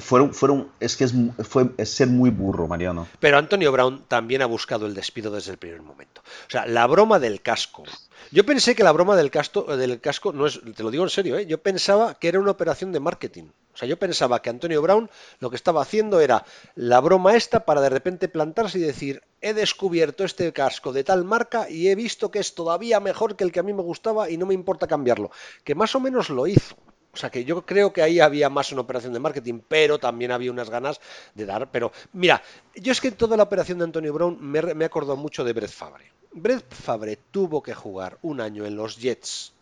fueron, 0.00 0.34
fueron, 0.34 0.70
es 0.80 0.96
que 0.96 1.04
es, 1.04 1.14
fue 1.48 1.70
ser 1.84 2.08
muy 2.08 2.30
burro, 2.30 2.66
Mariano. 2.66 3.08
Pero 3.18 3.38
Antonio 3.38 3.72
Brown 3.72 4.04
también 4.08 4.42
ha 4.42 4.46
buscado 4.46 4.86
el 4.86 4.94
despido 4.94 5.30
desde 5.30 5.52
el 5.52 5.58
primer 5.58 5.82
momento. 5.82 6.20
O 6.20 6.50
sea, 6.50 6.66
la 6.66 6.86
broma 6.86 7.18
del 7.18 7.40
casco. 7.40 7.84
Yo 8.30 8.44
pensé 8.44 8.74
que 8.74 8.84
la 8.84 8.92
broma 8.92 9.16
del, 9.16 9.30
casco, 9.30 9.76
del 9.76 10.00
casco, 10.00 10.32
no 10.32 10.46
es, 10.46 10.60
te 10.76 10.82
lo 10.82 10.90
digo 10.90 11.04
en 11.04 11.10
serio, 11.10 11.36
¿eh? 11.38 11.46
yo 11.46 11.62
pensaba 11.62 12.14
que 12.14 12.28
era 12.28 12.38
una 12.38 12.50
operación 12.50 12.92
de 12.92 13.00
marketing. 13.00 13.44
O 13.72 13.76
sea, 13.76 13.88
yo 13.88 13.98
pensaba 13.98 14.42
que 14.42 14.50
Antonio 14.50 14.82
Brown 14.82 15.10
lo 15.38 15.48
que 15.50 15.56
estaba 15.56 15.82
haciendo 15.82 16.20
era 16.20 16.44
la 16.74 17.00
broma 17.00 17.36
esta 17.36 17.64
para 17.64 17.80
de 17.80 17.88
repente 17.88 18.28
plantarse 18.28 18.78
y 18.78 18.82
decir, 18.82 19.22
he 19.40 19.54
descubierto 19.54 20.24
este 20.24 20.52
casco 20.52 20.92
de 20.92 21.04
tal 21.04 21.24
marca 21.24 21.70
y 21.70 21.88
he 21.88 21.94
visto 21.94 22.30
que 22.30 22.40
es 22.40 22.54
todavía 22.54 23.00
mejor 23.00 23.36
que 23.36 23.44
el 23.44 23.52
que 23.52 23.60
a 23.60 23.62
mí 23.62 23.72
me 23.72 23.82
gustaba 23.82 24.28
y 24.28 24.36
no 24.36 24.46
me 24.46 24.54
importa 24.54 24.86
cambiarlo. 24.86 25.30
Que 25.64 25.74
más 25.74 25.94
o 25.94 26.00
menos 26.00 26.30
lo 26.30 26.46
hizo. 26.46 26.76
O 27.12 27.16
sea 27.16 27.30
que 27.30 27.44
yo 27.44 27.64
creo 27.66 27.92
que 27.92 28.02
ahí 28.02 28.20
había 28.20 28.48
más 28.48 28.70
una 28.72 28.82
operación 28.82 29.12
de 29.12 29.18
marketing, 29.18 29.60
pero 29.66 29.98
también 29.98 30.30
había 30.30 30.52
unas 30.52 30.70
ganas 30.70 31.00
de 31.34 31.44
dar. 31.44 31.70
Pero 31.70 31.92
mira, 32.12 32.42
yo 32.74 32.92
es 32.92 33.00
que 33.00 33.10
toda 33.10 33.36
la 33.36 33.42
operación 33.42 33.78
de 33.78 33.84
Antonio 33.84 34.12
Brown 34.12 34.38
me, 34.40 34.62
me 34.74 34.84
acordó 34.84 35.16
mucho 35.16 35.44
de 35.44 35.52
Brett 35.52 35.70
Favre. 35.70 36.12
Brett 36.32 36.72
Favre 36.72 37.18
tuvo 37.30 37.62
que 37.62 37.74
jugar 37.74 38.18
un 38.22 38.40
año 38.40 38.64
en 38.64 38.76
los 38.76 38.98
Jets 38.98 39.52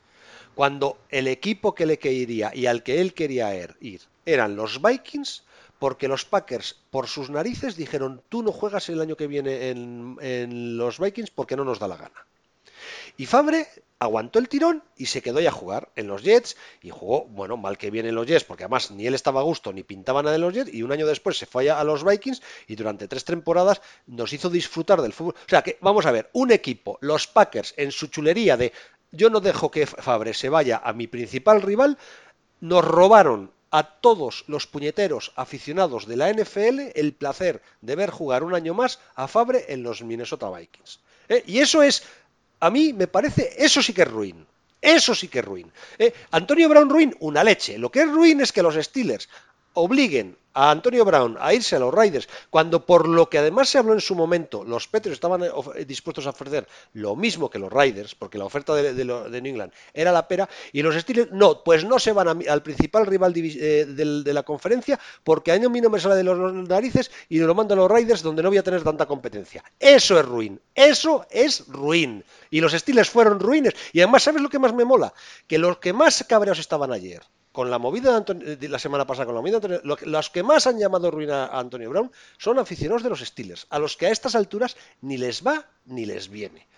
cuando 0.54 0.98
el 1.08 1.28
equipo 1.28 1.74
que 1.74 1.86
le 1.86 1.98
quería 1.98 2.54
y 2.54 2.66
al 2.66 2.82
que 2.82 3.00
él 3.00 3.14
quería 3.14 3.54
er, 3.54 3.76
ir 3.80 4.02
eran 4.26 4.56
los 4.56 4.82
Vikings, 4.82 5.44
porque 5.78 6.08
los 6.08 6.24
Packers, 6.24 6.76
por 6.90 7.06
sus 7.06 7.30
narices, 7.30 7.76
dijeron, 7.76 8.20
tú 8.28 8.42
no 8.42 8.52
juegas 8.52 8.88
el 8.88 9.00
año 9.00 9.16
que 9.16 9.26
viene 9.26 9.70
en, 9.70 10.16
en 10.20 10.76
los 10.76 10.98
Vikings 10.98 11.30
porque 11.30 11.56
no 11.56 11.64
nos 11.64 11.78
da 11.78 11.88
la 11.88 11.96
gana. 11.96 12.26
Y 13.16 13.26
Fabre 13.26 13.68
aguantó 14.00 14.38
el 14.38 14.48
tirón 14.48 14.84
y 14.96 15.06
se 15.06 15.22
quedó 15.22 15.40
ya 15.40 15.48
a 15.48 15.52
jugar 15.52 15.90
en 15.96 16.06
los 16.06 16.22
Jets 16.22 16.56
y 16.82 16.90
jugó, 16.90 17.24
bueno, 17.26 17.56
mal 17.56 17.78
que 17.78 17.90
viene 17.90 18.10
en 18.10 18.14
los 18.14 18.26
Jets, 18.26 18.44
porque 18.44 18.64
además 18.64 18.90
ni 18.90 19.06
él 19.06 19.14
estaba 19.14 19.40
a 19.40 19.44
gusto 19.44 19.72
ni 19.72 19.82
pintaba 19.82 20.22
nada 20.22 20.36
en 20.36 20.42
los 20.42 20.54
Jets 20.54 20.72
y 20.72 20.82
un 20.82 20.92
año 20.92 21.06
después 21.06 21.36
se 21.36 21.46
fue 21.46 21.70
a 21.70 21.82
los 21.84 22.04
Vikings 22.04 22.42
y 22.66 22.76
durante 22.76 23.08
tres 23.08 23.24
temporadas 23.24 23.80
nos 24.06 24.32
hizo 24.32 24.50
disfrutar 24.50 25.02
del 25.02 25.12
fútbol. 25.12 25.34
O 25.36 25.48
sea 25.48 25.62
que, 25.62 25.78
vamos 25.80 26.06
a 26.06 26.12
ver, 26.12 26.30
un 26.32 26.52
equipo, 26.52 26.98
los 27.00 27.26
Packers, 27.26 27.74
en 27.76 27.90
su 27.90 28.06
chulería 28.06 28.56
de 28.56 28.72
yo 29.10 29.30
no 29.30 29.40
dejo 29.40 29.70
que 29.70 29.86
Fabre 29.86 30.34
se 30.34 30.48
vaya 30.48 30.80
a 30.84 30.92
mi 30.92 31.06
principal 31.06 31.62
rival, 31.62 31.98
nos 32.60 32.84
robaron 32.84 33.50
a 33.70 33.82
todos 33.82 34.44
los 34.46 34.66
puñeteros 34.66 35.32
aficionados 35.36 36.06
de 36.06 36.16
la 36.16 36.32
NFL 36.32 36.92
el 36.94 37.12
placer 37.14 37.62
de 37.80 37.96
ver 37.96 38.10
jugar 38.10 38.42
un 38.42 38.54
año 38.54 38.74
más 38.74 38.98
a 39.14 39.28
Fabre 39.28 39.66
en 39.68 39.82
los 39.82 40.02
Minnesota 40.02 40.50
Vikings. 40.50 41.00
¿Eh? 41.28 41.44
Y 41.46 41.58
eso 41.58 41.82
es 41.82 42.04
a 42.60 42.70
mí 42.70 42.92
me 42.92 43.06
parece, 43.06 43.54
eso 43.58 43.82
sí 43.82 43.92
que 43.92 44.02
es 44.02 44.10
ruin. 44.10 44.46
Eso 44.80 45.14
sí 45.14 45.28
que 45.28 45.40
es 45.40 45.44
ruin. 45.44 45.72
Eh, 45.98 46.12
Antonio 46.30 46.68
Brown 46.68 46.88
ruin, 46.88 47.16
una 47.20 47.42
leche. 47.42 47.78
Lo 47.78 47.90
que 47.90 48.02
es 48.02 48.08
ruin 48.08 48.40
es 48.40 48.52
que 48.52 48.62
los 48.62 48.74
Steelers 48.74 49.28
obliguen 49.74 50.36
a 50.58 50.72
Antonio 50.72 51.04
Brown 51.04 51.36
a 51.38 51.54
irse 51.54 51.76
a 51.76 51.78
los 51.78 51.94
Raiders, 51.94 52.28
cuando 52.50 52.84
por 52.84 53.06
lo 53.06 53.30
que 53.30 53.38
además 53.38 53.68
se 53.68 53.78
habló 53.78 53.92
en 53.92 54.00
su 54.00 54.16
momento, 54.16 54.64
los 54.64 54.88
Patriots 54.88 55.14
estaban 55.14 55.44
eh, 55.44 55.50
eh, 55.76 55.84
dispuestos 55.84 56.26
a 56.26 56.30
ofrecer 56.30 56.66
lo 56.94 57.14
mismo 57.14 57.48
que 57.48 57.60
los 57.60 57.72
Raiders, 57.72 58.16
porque 58.16 58.38
la 58.38 58.44
oferta 58.44 58.74
de, 58.74 58.92
New 59.04 59.46
England 59.46 59.72
era 59.94 60.10
la 60.10 60.26
pera, 60.26 60.48
y 60.72 60.82
los 60.82 60.96
Steelers 60.96 61.30
no, 61.30 61.62
pues 61.62 61.84
no 61.84 62.00
se 62.00 62.12
van 62.12 62.42
al 62.48 62.62
principal 62.64 63.06
rival 63.06 63.32
de, 63.32 64.32
la 64.34 64.42
conferencia, 64.42 64.98
porque 65.22 65.52
a 65.52 65.58
mí 65.60 65.80
no 65.80 65.90
me 65.90 66.00
sale 66.00 66.16
de 66.16 66.24
los 66.24 66.52
narices 66.52 67.12
y 67.28 67.38
lo 67.38 67.54
mando 67.54 67.74
a 67.74 67.76
los 67.76 67.88
Raiders 67.88 68.22
donde 68.22 68.42
no 68.42 68.48
voy 68.48 68.58
a 68.58 68.64
tener 68.64 68.82
tanta 68.82 69.06
competencia. 69.06 69.62
Eso 69.78 70.18
es 70.18 70.26
ruin, 70.26 70.60
eso 70.74 71.24
es 71.30 71.68
ruin. 71.68 72.24
Y 72.50 72.60
los 72.60 72.72
Steelers 72.72 73.10
fueron 73.10 73.38
ruines. 73.38 73.74
Y 73.92 74.00
además, 74.00 74.24
¿sabes 74.24 74.42
lo 74.42 74.48
que 74.48 74.58
más 74.58 74.74
me 74.74 74.84
mola? 74.84 75.12
Que 75.46 75.58
los 75.58 75.78
que 75.78 75.92
más 75.92 76.24
cabreados 76.28 76.58
estaban 76.58 76.90
ayer 76.90 77.22
con 77.58 77.72
la 77.72 77.80
movida 77.80 78.20
de, 78.20 78.68
la 78.68 78.78
semana 78.78 79.04
pasada, 79.04 79.26
con 79.26 79.34
la 79.34 79.40
movida 79.40 79.58
de 79.58 79.74
Antonio, 79.74 79.96
los 80.06 80.30
que 80.30 80.44
más 80.44 80.68
han 80.68 80.78
llamado 80.78 81.10
ruina 81.10 81.46
a 81.46 81.58
Antonio 81.58 81.90
Brown 81.90 82.12
son 82.36 82.60
aficionados 82.60 83.02
de 83.02 83.08
los 83.08 83.18
Steelers, 83.18 83.66
a 83.70 83.80
los 83.80 83.96
que 83.96 84.06
a 84.06 84.10
estas 84.10 84.36
alturas 84.36 84.76
ni 85.00 85.18
les 85.18 85.44
va 85.44 85.66
ni 85.86 86.06
les 86.06 86.28
viene. 86.28 86.68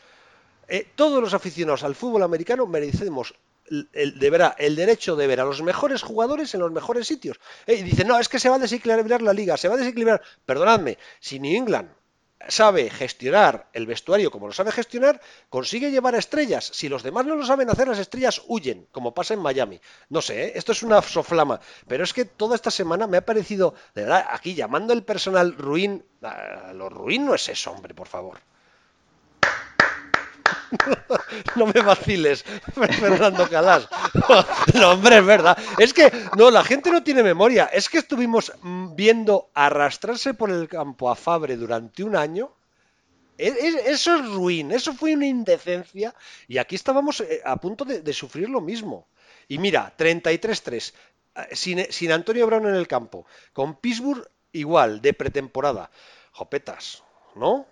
Eh, 0.69 0.87
todos 0.95 1.23
los 1.23 1.35
aficionados 1.35 1.85
al 1.85 1.95
fútbol 1.95 2.23
americano 2.23 2.67
merecemos 2.67 3.35
el, 3.67 4.19
de 4.19 4.53
el 4.57 4.75
derecho 4.75 5.17
de 5.17 5.27
ver 5.27 5.41
a 5.41 5.45
los 5.45 5.61
mejores 5.61 6.01
jugadores 6.01 6.55
en 6.55 6.61
los 6.61 6.73
mejores 6.73 7.07
sitios. 7.07 7.39
Eh, 7.67 7.75
y 7.75 7.83
dicen, 7.83 8.09
no, 8.09 8.19
es 8.19 8.31
que 8.31 8.39
se 8.39 8.49
va 8.49 8.57
a 8.57 8.59
desequilibrar 8.59 9.21
la 9.21 9.35
liga, 9.35 9.59
se 9.59 9.69
va 9.69 9.75
a 9.75 9.77
desequilibrar. 9.77 10.23
Perdonadme, 10.47 10.97
si 11.21 11.41
New 11.41 11.55
England 11.55 11.91
sabe 12.49 12.91
gestionar 12.91 13.69
el 13.73 13.87
vestuario 13.87 14.31
como 14.31 14.47
lo 14.47 14.53
sabe 14.53 14.73
gestionar, 14.73 15.21
consigue 15.49 15.91
llevar 15.91 16.15
estrellas. 16.15 16.71
Si 16.73 16.89
los 16.89 17.03
demás 17.03 17.27
no 17.27 17.37
lo 17.37 17.45
saben 17.45 17.71
hacer, 17.71 17.89
las 17.89 17.99
estrellas 17.99 18.43
huyen, 18.47 18.87
como 18.93 19.15
pasa 19.15 19.35
en 19.35 19.41
Miami. 19.41 19.81
No 20.09 20.23
sé, 20.23 20.45
¿eh? 20.45 20.53
esto 20.55 20.73
es 20.73 20.83
una 20.83 21.03
soflama, 21.03 21.61
pero 21.87 22.05
es 22.05 22.13
que 22.13 22.25
toda 22.25 22.55
esta 22.55 22.71
semana 22.71 23.07
me 23.07 23.19
ha 23.19 23.25
parecido, 23.25 23.75
de 23.95 24.03
verdad, 24.03 24.27
aquí 24.31 24.55
llamando 24.55 24.93
el 24.93 25.03
personal 25.03 25.57
ruin, 25.57 26.05
lo 26.75 26.89
ruin 26.89 27.27
no 27.27 27.35
es 27.35 27.49
eso, 27.49 27.73
hombre, 27.73 27.95
por 27.95 28.09
favor. 28.09 28.41
no 31.57 31.67
me 31.67 31.81
vaciles, 31.81 32.43
Fernando 32.75 33.49
Calas. 33.49 33.89
No, 34.75 34.93
hombre, 34.93 35.19
es 35.19 35.27
verdad. 35.27 35.59
Es 35.79 35.93
que, 35.93 36.11
no, 36.37 36.51
la 36.51 36.65
gente 36.65 36.91
no 36.91 37.03
tiene 37.03 37.23
memoria. 37.23 37.67
Es 37.67 37.89
que 37.89 37.99
estuvimos 37.99 38.53
mm, 38.63 38.95
viendo 38.95 39.51
arrastrarse 39.55 40.35
por 40.35 40.51
el 40.51 40.69
campo 40.69 41.11
a 41.11 41.17
Fabre 41.17 41.57
durante 41.57 42.05
un 42.05 42.17
año. 42.17 42.53
E, 43.37 43.49
e, 43.49 43.91
eso 43.91 44.17
es 44.17 44.27
ruin, 44.27 44.71
eso 44.71 44.93
fue 44.93 45.15
una 45.15 45.27
indecencia. 45.27 46.15
Y 46.47 46.59
aquí 46.59 46.77
estábamos 46.77 47.21
eh, 47.21 47.41
a 47.45 47.57
punto 47.57 47.85
de, 47.85 48.13
sufrir 48.13 48.49
lo 48.49 48.61
mismo. 48.61 49.09
Y 49.49 49.59
mira, 49.59 49.93
33-3, 49.97 50.93
eh, 51.37 51.57
sin, 51.57 51.93
sin 51.93 52.13
Antonio 52.13 52.47
Brown 52.47 52.69
en 52.69 52.75
el 52.75 52.87
campo, 52.87 53.27
con 53.53 53.77
Pittsburgh 53.77 54.29
igual, 54.53 55.01
de 55.01 55.15
pretemporada. 55.15 55.91
Jopetas, 56.33 57.03
¿no? 57.35 57.67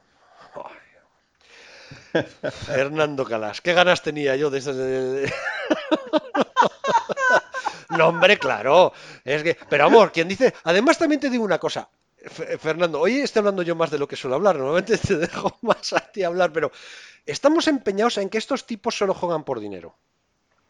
Fernando 2.66 3.24
Calas, 3.24 3.60
qué 3.60 3.72
ganas 3.72 4.02
tenía 4.02 4.36
yo 4.36 4.50
de 4.50 4.58
esas. 4.58 4.76
no, 7.90 8.08
hombre, 8.08 8.38
claro. 8.38 8.92
Es 9.24 9.42
que, 9.42 9.56
pero 9.68 9.86
amor, 9.86 10.12
quien 10.12 10.28
dice. 10.28 10.54
Además, 10.64 10.98
también 10.98 11.20
te 11.20 11.30
digo 11.30 11.44
una 11.44 11.58
cosa. 11.58 11.88
Fernando, 12.58 13.00
hoy 13.00 13.20
estoy 13.20 13.40
hablando 13.40 13.62
yo 13.62 13.76
más 13.76 13.90
de 13.90 13.98
lo 13.98 14.08
que 14.08 14.16
suelo 14.16 14.36
hablar. 14.36 14.56
Normalmente 14.56 14.98
te 14.98 15.16
dejo 15.16 15.56
más 15.62 15.92
a 15.92 16.00
ti 16.00 16.22
hablar, 16.22 16.52
pero 16.52 16.70
estamos 17.26 17.68
empeñados 17.68 18.18
en 18.18 18.28
que 18.28 18.38
estos 18.38 18.66
tipos 18.66 18.96
solo 18.96 19.14
juegan 19.14 19.44
por 19.44 19.60
dinero. 19.60 19.96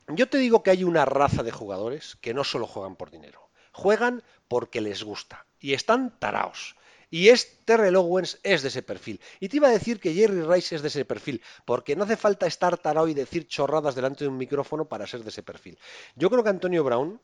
Yo 0.08 0.28
te 0.28 0.38
digo 0.38 0.62
que 0.62 0.70
hay 0.70 0.84
una 0.84 1.04
raza 1.04 1.42
de 1.42 1.52
jugadores 1.52 2.16
que 2.20 2.34
no 2.34 2.44
solo 2.44 2.66
juegan 2.66 2.96
por 2.96 3.10
dinero. 3.10 3.50
Juegan 3.72 4.22
porque 4.48 4.80
les 4.80 5.02
gusta. 5.02 5.46
Y 5.60 5.74
están 5.74 6.18
taraos. 6.18 6.76
Y 7.10 7.28
este 7.28 7.58
Terrell 7.64 7.96
es 8.42 8.62
de 8.62 8.68
ese 8.68 8.82
perfil. 8.82 9.20
Y 9.40 9.48
te 9.48 9.56
iba 9.56 9.68
a 9.68 9.72
decir 9.72 10.00
que 10.00 10.14
Jerry 10.14 10.42
Rice 10.42 10.76
es 10.76 10.82
de 10.82 10.88
ese 10.88 11.04
perfil, 11.04 11.42
porque 11.64 11.96
no 11.96 12.04
hace 12.04 12.16
falta 12.16 12.46
estar 12.46 12.78
tarado 12.78 13.08
y 13.08 13.14
decir 13.14 13.46
chorradas 13.46 13.94
delante 13.94 14.24
de 14.24 14.28
un 14.28 14.38
micrófono 14.38 14.86
para 14.86 15.06
ser 15.06 15.22
de 15.22 15.30
ese 15.30 15.42
perfil. 15.42 15.78
Yo 16.16 16.30
creo 16.30 16.42
que 16.42 16.50
Antonio 16.50 16.82
Brown, 16.84 17.20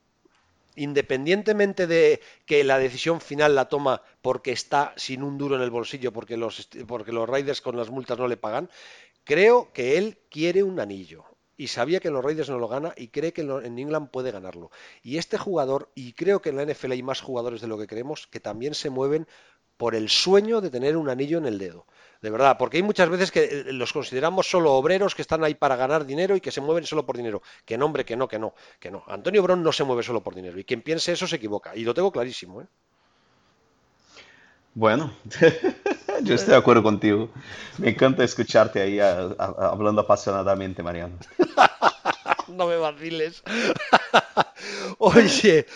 independientemente 0.77 1.87
de 1.87 2.21
que 2.47 2.65
la 2.65 2.79
decisión 2.79 3.21
final 3.21 3.55
la 3.55 3.69
toma 3.69 4.03
porque 4.23 4.53
está 4.53 4.93
sin 4.97 5.23
un 5.23 5.39
duro 5.39 5.57
en 5.57 5.63
el 5.63 5.71
bolsillo, 5.71 6.13
porque 6.13 6.37
los, 6.37 6.69
porque 6.87 7.13
los 7.13 7.29
Raiders 7.29 7.61
con 7.61 7.77
las 7.77 7.91
multas 7.91 8.19
no 8.19 8.29
le 8.29 8.37
pagan, 8.37 8.69
creo 9.25 9.73
que 9.73 9.97
él 9.99 10.19
quiere 10.31 10.63
un 10.63 10.81
anillo. 10.81 11.25
Y 11.57 11.69
sabía 11.69 12.01
que 12.01 12.11
los 12.11 12.25
Raiders 12.25 12.51
no 12.51 12.59
lo 12.59 12.67
gana 12.67 12.93
y 12.97 13.09
cree 13.09 13.33
que 13.33 13.43
en 13.43 13.79
England 13.79 14.11
puede 14.11 14.33
ganarlo. 14.33 14.73
Y 15.03 15.19
este 15.19 15.39
jugador, 15.39 15.91
y 15.95 16.13
creo 16.15 16.43
que 16.43 16.49
en 16.49 16.57
la 16.57 16.67
NFL 16.67 16.93
hay 16.93 17.03
más 17.05 17.21
jugadores 17.21 17.61
de 17.61 17.69
lo 17.69 17.79
que 17.79 17.87
creemos, 17.87 18.27
que 18.27 18.41
también 18.41 18.75
se 18.75 18.91
mueven 18.91 19.29
por 19.77 19.95
el 19.95 20.09
sueño 20.09 20.61
de 20.61 20.71
tener 20.71 20.97
un 20.97 21.09
anillo 21.09 21.39
en 21.39 21.47
el 21.47 21.59
dedo. 21.59 21.87
De 22.23 22.31
verdad, 22.31 22.57
porque 22.59 22.79
hay 22.79 22.83
muchas 22.83 23.11
veces 23.11 23.31
que 23.31 23.45
eh, 23.45 23.73
los 23.73 23.93
consideramos 23.93 24.49
solo 24.49 24.73
obreros 24.73 25.15
que 25.15 25.21
están 25.21 25.45
ahí 25.45 25.55
para 25.55 25.77
ganar 25.77 26.07
dinero 26.07 26.35
y 26.37 26.41
que 26.41 26.51
se 26.51 26.63
mueven 26.63 26.87
solo 26.87 27.05
por 27.05 27.17
dinero. 27.17 27.43
Que 27.67 27.77
no, 27.77 27.85
hombre, 27.85 28.05
que 28.05 28.17
no, 28.17 28.29
que 28.29 28.39
no, 28.39 28.55
que 28.81 28.91
no. 28.91 29.05
Antonio 29.09 29.43
Brown 29.43 29.63
no 29.63 29.73
se 29.73 29.85
mueve 29.85 30.03
solo 30.03 30.23
por 30.23 30.35
dinero. 30.35 30.59
Y 30.59 30.65
quien 30.65 30.81
piense 30.81 31.13
eso 31.13 31.27
se 31.27 31.37
equivoca. 31.37 31.77
Y 31.77 31.85
lo 31.85 31.93
tengo 31.93 32.11
clarísimo, 32.11 32.63
¿eh? 32.63 32.67
Bueno, 34.73 35.15
yo 36.23 36.35
estoy 36.35 36.53
de 36.53 36.57
acuerdo 36.57 36.83
contigo. 36.83 37.29
Me 37.77 37.91
encanta 37.91 38.25
escucharte 38.25 38.81
ahí 38.81 38.99
hablando 38.99 40.01
apasionadamente, 40.01 40.83
Mariano. 40.83 41.19
no 42.49 42.67
me 42.67 42.77
vaciles. 42.77 43.43
Oye, 44.99 45.67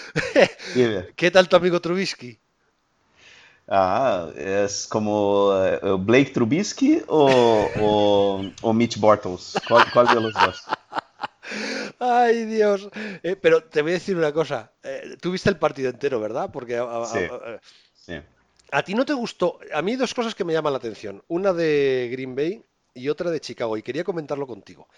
¿qué 1.14 1.30
tal 1.30 1.48
tu 1.48 1.56
amigo 1.56 1.80
Trubisky? 1.80 2.40
Ah, 3.70 4.30
es 4.34 4.86
como 4.86 5.52
eh, 5.62 5.78
Blake 5.98 6.30
Trubisky 6.30 7.02
o, 7.06 8.50
o, 8.62 8.72
Mitch 8.72 8.98
Bortles. 8.98 9.54
¿Cuál, 9.92 10.06
de 10.06 10.14
los 10.14 10.32
dos? 10.32 10.64
Ay, 11.98 12.46
Dios. 12.46 12.88
Eh, 13.22 13.36
pero 13.36 13.62
te 13.62 13.82
voy 13.82 13.90
a 13.90 13.94
decir 13.94 14.16
una 14.16 14.32
cosa. 14.32 14.72
Eh, 14.82 15.16
tú 15.20 15.32
viste 15.32 15.50
el 15.50 15.58
partido 15.58 15.90
entero, 15.90 16.18
¿verdad? 16.18 16.50
Porque 16.50 16.82
sí, 18.06 18.14
a 18.70 18.82
ti 18.82 18.94
no 18.94 19.04
te 19.04 19.12
gustó. 19.12 19.58
A 19.74 19.82
mí 19.82 19.96
dos 19.96 20.14
cosas 20.14 20.34
que 20.34 20.44
me 20.44 20.54
llaman 20.54 20.72
la 20.72 20.78
atención. 20.78 21.22
Una 21.28 21.52
de 21.52 22.08
Green 22.10 22.34
Bay 22.34 22.62
y 22.94 23.08
otra 23.10 23.30
de 23.30 23.40
Chicago. 23.40 23.76
Y 23.76 23.82
quería 23.82 24.04
comentarlo 24.04 24.46
contigo. 24.46 24.88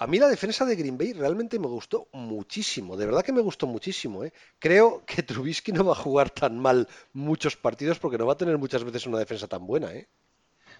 A 0.00 0.06
mí 0.06 0.18
la 0.18 0.28
defensa 0.28 0.64
de 0.64 0.76
Green 0.76 0.96
Bay 0.96 1.12
realmente 1.12 1.58
me 1.58 1.66
gustó 1.66 2.06
muchísimo, 2.12 2.96
de 2.96 3.04
verdad 3.04 3.24
que 3.24 3.32
me 3.32 3.40
gustó 3.40 3.66
muchísimo. 3.66 4.22
¿eh? 4.22 4.32
Creo 4.60 5.02
que 5.04 5.24
Trubisky 5.24 5.72
no 5.72 5.84
va 5.84 5.92
a 5.92 5.96
jugar 5.96 6.30
tan 6.30 6.56
mal 6.56 6.86
muchos 7.12 7.56
partidos 7.56 7.98
porque 7.98 8.16
no 8.16 8.26
va 8.26 8.34
a 8.34 8.36
tener 8.36 8.58
muchas 8.58 8.84
veces 8.84 9.06
una 9.06 9.18
defensa 9.18 9.48
tan 9.48 9.66
buena. 9.66 9.92
¿eh? 9.92 10.06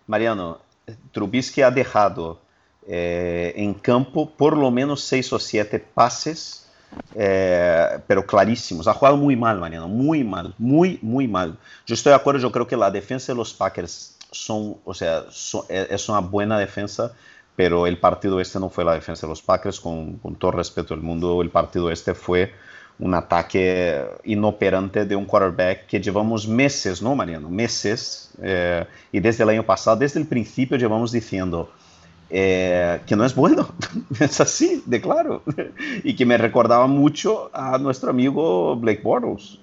Mariano, 0.06 0.60
Trubisky 1.10 1.62
ha 1.62 1.70
dejado 1.72 2.40
eh, 2.86 3.54
en 3.56 3.74
campo 3.74 4.30
por 4.30 4.56
lo 4.56 4.70
menos 4.70 5.00
seis 5.02 5.32
o 5.32 5.38
siete 5.40 5.80
pases, 5.80 6.68
eh, 7.16 7.98
pero 8.06 8.24
clarísimos. 8.24 8.86
Ha 8.86 8.94
jugado 8.94 9.16
muy 9.16 9.34
mal, 9.34 9.58
Mariano, 9.58 9.88
muy 9.88 10.22
mal, 10.22 10.54
muy, 10.58 11.00
muy 11.02 11.26
mal. 11.26 11.58
Yo 11.86 11.94
estoy 11.94 12.10
de 12.10 12.16
acuerdo, 12.16 12.40
yo 12.40 12.52
creo 12.52 12.68
que 12.68 12.76
la 12.76 12.92
defensa 12.92 13.32
de 13.32 13.36
los 13.36 13.52
Packers 13.52 14.16
son, 14.30 14.76
o 14.84 14.94
sea, 14.94 15.24
es 15.68 16.08
una 16.08 16.20
buena 16.20 16.56
defensa 16.56 17.14
pero 17.58 17.88
el 17.88 17.98
partido 17.98 18.40
este 18.40 18.60
no 18.60 18.68
fue 18.68 18.84
la 18.84 18.94
defensa 18.94 19.26
de 19.26 19.30
los 19.30 19.42
Packers, 19.42 19.80
con, 19.80 20.20
todo 20.38 20.52
respeto 20.52 20.94
del 20.94 21.02
mundo, 21.02 21.42
el 21.42 21.50
partido 21.50 21.90
este 21.90 22.14
fue 22.14 22.52
un 23.00 23.14
ataque 23.14 24.00
inoperante 24.22 25.04
de 25.04 25.16
un 25.16 25.24
quarterback 25.24 25.86
que 25.86 26.00
llevamos 26.00 26.46
meses, 26.46 27.02
¿no, 27.02 27.16
Mariano? 27.16 27.50
Meses, 27.50 28.30
eh, 28.40 28.86
y 29.10 29.18
desde 29.18 29.42
el 29.42 29.50
año 29.50 29.64
pasado, 29.64 29.96
desde 29.96 30.20
el 30.20 30.28
principio 30.28 30.76
llevamos 30.76 31.10
diciendo 31.10 31.68
eh, 32.30 33.00
que 33.04 33.16
no 33.16 33.24
es 33.24 33.34
bueno, 33.34 33.70
es 34.20 34.40
así, 34.40 34.80
de 34.86 35.00
claro, 35.00 35.42
y 36.04 36.14
que 36.14 36.24
me 36.24 36.38
recordaba 36.38 36.86
mucho 36.86 37.50
a 37.52 37.76
nuestro 37.78 38.10
amigo 38.10 38.76
Blake 38.76 39.02
Bortles. 39.02 39.58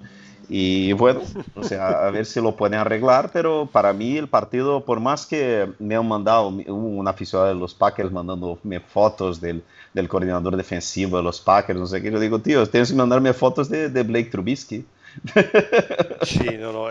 Y 0.49 0.93
bueno, 0.93 1.21
o 1.55 1.63
sea, 1.63 2.05
a 2.05 2.11
ver 2.11 2.25
si 2.25 2.41
lo 2.41 2.55
pueden 2.55 2.79
arreglar, 2.79 3.31
pero 3.31 3.67
para 3.71 3.93
mí 3.93 4.17
el 4.17 4.27
partido, 4.27 4.85
por 4.85 4.99
más 4.99 5.25
que 5.25 5.71
me 5.79 5.95
han 5.95 6.07
mandado 6.07 6.47
un 6.47 7.07
aficionado 7.07 7.49
de 7.49 7.59
los 7.59 7.73
Packers 7.73 8.11
mandándome 8.11 8.79
fotos 8.79 9.41
del, 9.41 9.63
del 9.93 10.07
coordinador 10.07 10.55
defensivo 10.55 11.17
de 11.17 11.23
los 11.23 11.41
Packers, 11.41 11.79
no 11.79 11.87
sé 11.87 12.01
qué, 12.01 12.11
yo 12.11 12.19
digo, 12.19 12.39
tío, 12.39 12.67
tienes 12.67 12.91
que 12.91 12.97
mandarme 12.97 13.33
fotos 13.33 13.69
de, 13.69 13.89
de 13.89 14.03
Blake 14.03 14.29
Trubisky. 14.29 14.85
Sí, 16.23 16.57
no, 16.57 16.71
no, 16.71 16.87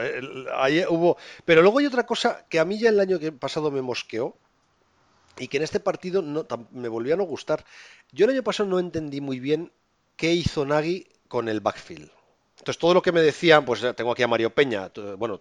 ahí 0.57 0.85
hubo... 0.89 1.17
Pero 1.45 1.63
luego 1.63 1.79
hay 1.79 1.87
otra 1.87 2.07
cosa 2.07 2.45
que 2.49 2.59
a 2.59 2.65
mí 2.65 2.79
ya 2.79 2.89
el 2.89 3.01
año 3.01 3.19
pasado 3.39 3.71
me 3.71 3.83
mosqueó 3.83 4.37
y 5.39 5.49
que 5.49 5.57
en 5.57 5.65
este 5.65 5.81
partido 5.81 6.23
no, 6.23 6.47
me 6.71 6.89
volvió 6.89 7.15
a 7.15 7.17
no 7.17 7.25
gustar. 7.25 7.65
Yo 8.13 8.27
el 8.27 8.33
año 8.33 8.43
pasado 8.43 8.69
no 8.69 8.79
entendí 8.79 9.21
muy 9.21 9.41
bien 9.41 9.73
qué 10.17 10.33
hizo 10.33 10.65
Nagy 10.65 11.09
con 11.29 11.49
el 11.49 11.61
backfield. 11.61 12.11
Entonces, 12.65 12.81
todo 12.81 12.95
lo 12.95 13.03
que 13.03 13.13
me 13.13 13.21
decían, 13.21 13.67
pues 13.67 13.85
tengo 13.95 14.13
aquí 14.13 14.23
a 14.23 14.27
Mario 14.27 14.49
Peña, 14.49 14.91
bueno, 15.19 15.39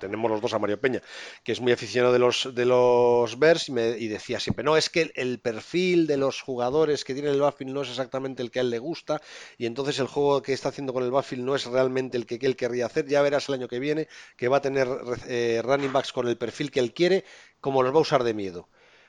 tenemos 0.00 0.28
los 0.28 0.40
dos 0.40 0.52
a 0.52 0.58
Mario 0.58 0.80
Peña, 0.80 1.00
que 1.44 1.52
es 1.52 1.60
muy 1.60 1.70
aficionado 1.70 2.12
de 2.12 2.18
los, 2.18 2.52
de 2.56 2.64
los 2.64 3.38
Bears 3.38 3.68
y, 3.68 4.08
decía 4.08 4.40
siempre, 4.40 4.64
no, 4.64 4.76
es 4.76 4.90
que 4.90 5.12
el, 5.14 5.38
perfil 5.38 6.08
de 6.08 6.16
los 6.16 6.40
jugadores 6.40 7.04
que 7.04 7.14
tienen 7.14 7.34
el 7.34 7.40
backfield 7.40 7.72
no 7.72 7.82
es 7.82 7.90
exactamente 7.90 8.42
el 8.42 8.50
que 8.50 8.58
a 8.58 8.62
él 8.62 8.70
le 8.70 8.80
gusta 8.80 9.22
y 9.58 9.66
entonces 9.66 10.00
el 10.00 10.08
juego 10.08 10.42
que 10.42 10.54
está 10.54 10.70
haciendo 10.70 10.92
con 10.92 11.04
el 11.04 11.12
backfield 11.12 11.44
no 11.44 11.54
es 11.54 11.66
realmente 11.66 12.16
el 12.16 12.26
que, 12.26 12.40
él 12.42 12.56
querría 12.56 12.86
hacer. 12.86 13.06
Ya 13.06 13.22
verás 13.22 13.48
el 13.48 13.54
año 13.54 13.68
que 13.68 13.78
viene 13.78 14.08
que 14.36 14.48
va 14.48 14.56
a 14.56 14.60
tener 14.60 14.88
eh, 15.28 15.62
running 15.62 15.92
backs 15.92 16.12
con 16.12 16.26
el 16.26 16.36
perfil 16.36 16.72
que 16.72 16.80
él 16.80 16.92
quiere, 16.92 17.24
como 17.60 17.84
los 17.84 17.94
va 17.94 17.98
a 17.98 18.02
usar 18.02 18.24
de 18.24 18.34
miedo. 18.34 18.68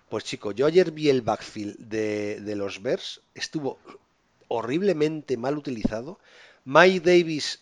Pues 0.10 0.26
chico, 0.26 0.52
yo 0.52 0.67
ayer 0.67 0.91
vi 0.91 1.10
el 1.10 1.24
backfield 1.24 1.76
de, 1.80 2.39
de 2.39 2.56
los 2.56 2.84
Bears, 2.84 3.22
estuvo 3.34 3.80
horriblemente 4.48 5.38
mal 5.38 5.58
utilizado 5.58 6.20
Mike 6.67 6.99
Davis, 6.99 7.62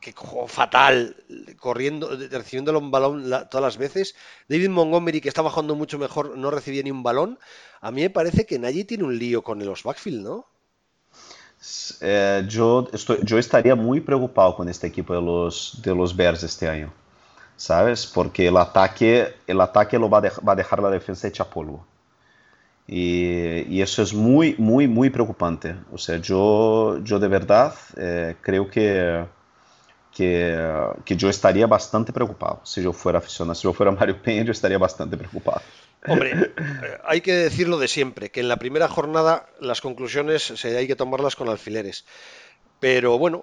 que 0.00 0.12
jugó 0.12 0.46
fatal, 0.46 1.16
corriendo, 1.58 2.08
recibiendo 2.30 2.78
un 2.78 2.92
balón 2.92 3.28
todas 3.50 3.60
las 3.60 3.76
veces. 3.76 4.14
David 4.48 4.68
Montgomery, 4.68 5.20
que 5.20 5.28
está 5.28 5.42
bajando 5.42 5.74
mucho 5.74 5.98
mejor, 5.98 6.38
no 6.38 6.52
recibía 6.52 6.84
ni 6.84 6.92
un 6.92 7.02
balón. 7.02 7.40
A 7.80 7.90
mí 7.90 8.02
me 8.02 8.10
parece 8.10 8.46
que 8.46 8.60
Nagy 8.60 8.84
tiene 8.84 9.02
un 9.02 9.18
lío 9.18 9.42
con 9.42 9.58
los 9.64 9.82
backfield, 9.82 10.22
¿no? 10.22 10.46
Eh, 12.00 12.44
yo, 12.48 12.88
estaría 13.36 13.74
muy 13.74 14.00
preocupado 14.00 14.54
con 14.54 14.68
este 14.68 14.86
equipo 14.86 15.12
de 15.12 15.22
los, 15.22 15.80
de 15.82 15.92
los 15.92 16.14
Bears 16.14 16.44
este 16.44 16.68
año, 16.68 16.92
¿sabes? 17.56 18.06
Porque 18.06 18.46
el 18.46 18.56
ataque, 18.58 19.34
el 19.48 19.60
ataque 19.60 19.98
lo 19.98 20.08
va 20.08 20.18
a 20.18 20.54
dejar 20.54 20.80
la 20.80 20.90
defensa 20.90 21.26
hecha 21.26 21.50
polvo. 21.50 21.84
Y, 22.88 23.80
eso 23.80 24.02
es 24.02 24.14
muy, 24.14 24.54
muy, 24.58 24.86
muy 24.86 25.10
preocupante. 25.10 25.74
O 25.92 25.98
sea, 25.98 26.18
yo, 26.18 26.98
yo 27.02 27.18
de 27.18 27.28
verdad 27.28 27.74
eh, 27.96 28.36
creo 28.40 28.70
que, 28.70 29.24
que, 30.14 30.56
que, 31.04 31.16
yo 31.16 31.28
estaría 31.28 31.66
bastante 31.66 32.12
preocupado 32.12 32.60
si 32.64 32.82
yo 32.82 32.92
fuera 32.92 33.18
aficionado. 33.18 33.54
Si 33.54 33.64
yo 33.64 33.72
fuera 33.72 33.90
Mario 33.90 34.22
Peña, 34.22 34.44
yo 34.44 34.52
estaría 34.52 34.78
bastante 34.78 35.16
preocupado. 35.16 35.62
Hombre, 36.06 36.30
eh, 36.56 36.98
hay 37.04 37.20
que 37.20 37.32
decirlo 37.32 37.78
de 37.78 37.88
siempre, 37.88 38.30
que 38.30 38.40
en 38.40 38.48
la 38.48 38.58
primera 38.58 38.88
jornada 38.88 39.46
las 39.60 39.80
conclusiones 39.80 40.42
se 40.42 40.76
hay 40.76 40.86
que 40.86 40.96
tomarlas 40.96 41.34
con 41.34 41.48
alfileres. 41.48 42.04
Pero 42.78 43.16
bueno, 43.16 43.42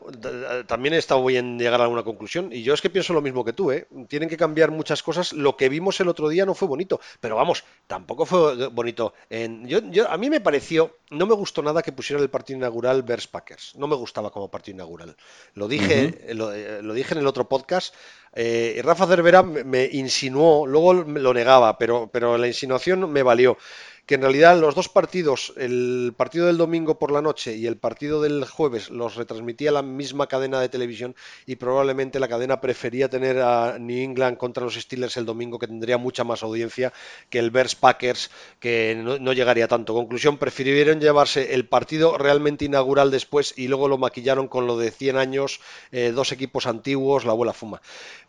también 0.67 0.93
he 0.93 0.97
estado 0.97 1.25
bien 1.25 1.57
llegar 1.57 1.81
a 1.81 1.85
alguna 1.85 2.03
conclusión. 2.03 2.49
Y 2.51 2.61
yo 2.61 2.73
es 2.73 2.81
que 2.81 2.91
pienso 2.91 3.13
lo 3.13 3.21
mismo 3.21 3.43
que 3.43 3.53
tú, 3.53 3.71
¿eh? 3.71 3.87
Tienen 4.07 4.29
que 4.29 4.37
cambiar 4.37 4.69
muchas 4.69 5.01
cosas. 5.01 5.33
Lo 5.33 5.57
que 5.57 5.69
vimos 5.69 5.99
el 5.99 6.07
otro 6.07 6.29
día 6.29 6.45
no 6.45 6.53
fue 6.53 6.67
bonito. 6.67 6.99
Pero 7.19 7.35
vamos, 7.35 7.63
tampoco 7.87 8.25
fue 8.25 8.67
bonito. 8.67 9.13
En, 9.29 9.67
yo, 9.67 10.09
a 10.09 10.17
mí 10.17 10.29
me 10.29 10.39
pareció, 10.39 10.97
no 11.09 11.25
me 11.25 11.33
gustó 11.33 11.63
nada 11.63 11.81
que 11.81 11.91
pusieran 11.91 12.21
el 12.21 12.29
partido 12.29 12.57
inaugural 12.57 13.01
Bears 13.01 13.27
Packers. 13.27 13.75
No 13.75 13.87
me 13.87 13.95
gustaba 13.95 14.29
como 14.29 14.51
partido 14.51 14.75
inaugural. 14.75 15.15
Lo 15.55 15.67
dije, 15.67 16.19
eh, 16.27 16.33
lo, 16.35 16.93
dije 16.93 17.13
en 17.15 17.19
el 17.19 17.27
otro 17.27 17.49
podcast. 17.49 17.95
Eh, 18.35 18.81
Rafa 18.83 19.07
Cervera 19.07 19.41
me, 19.41 19.89
insinuó, 19.91 20.67
luego 20.67 20.93
lo 20.93 21.33
negaba, 21.33 21.77
pero, 21.77 22.09
pero 22.11 22.37
la 22.37 22.47
insinuación 22.47 23.11
me 23.11 23.23
valió 23.23 23.57
que 24.05 24.15
en 24.15 24.21
realidad 24.21 24.59
los 24.59 24.75
dos 24.75 24.89
partidos, 24.89 25.53
el 25.55 26.13
partido 26.17 26.47
del 26.47 26.57
domingo 26.57 26.99
por 26.99 27.11
la 27.11 27.21
noche 27.21 27.55
y 27.55 27.67
el 27.67 27.77
partido 27.77 28.21
del 28.21 28.43
jueves, 28.43 28.89
los 28.89 29.15
retransmitía 29.15 29.71
la 29.71 29.81
misma 29.81 30.27
cadena 30.27 30.59
de 30.59 30.67
televisión 30.67 31.15
y 31.45 31.55
probablemente 31.55 32.19
la 32.19 32.27
cadena 32.27 32.59
prefería 32.59 33.09
tener 33.09 33.39
a 33.39 33.77
New 33.79 34.03
England 34.03 34.37
contra 34.37 34.63
los 34.65 34.75
Steelers 34.75 35.15
el 35.15 35.25
domingo, 35.25 35.57
que 35.57 35.67
tendría 35.67 35.97
mucha 35.97 36.25
más 36.25 36.43
audiencia 36.43 36.91
que 37.29 37.39
el 37.39 37.49
Bears 37.49 37.75
Packers, 37.75 38.29
que 38.59 39.01
no, 39.01 39.33
llegaría 39.33 39.69
tanto. 39.69 39.93
Conclusión, 39.93 40.37
prefirieron 40.37 40.99
llevarse 40.99 41.53
el 41.53 41.65
partido 41.65 42.17
realmente 42.17 42.65
inaugural 42.65 43.09
después 43.09 43.53
y 43.55 43.69
luego 43.69 43.87
lo 43.87 43.97
maquillaron 43.97 44.49
con 44.49 44.67
lo 44.67 44.77
de 44.77 44.91
100 44.91 45.15
años, 45.15 45.61
eh, 45.93 46.11
dos 46.13 46.33
equipos 46.33 46.67
antiguos, 46.67 47.23
la 47.23 47.31
abuela 47.31 47.53
fuma. 47.53 47.81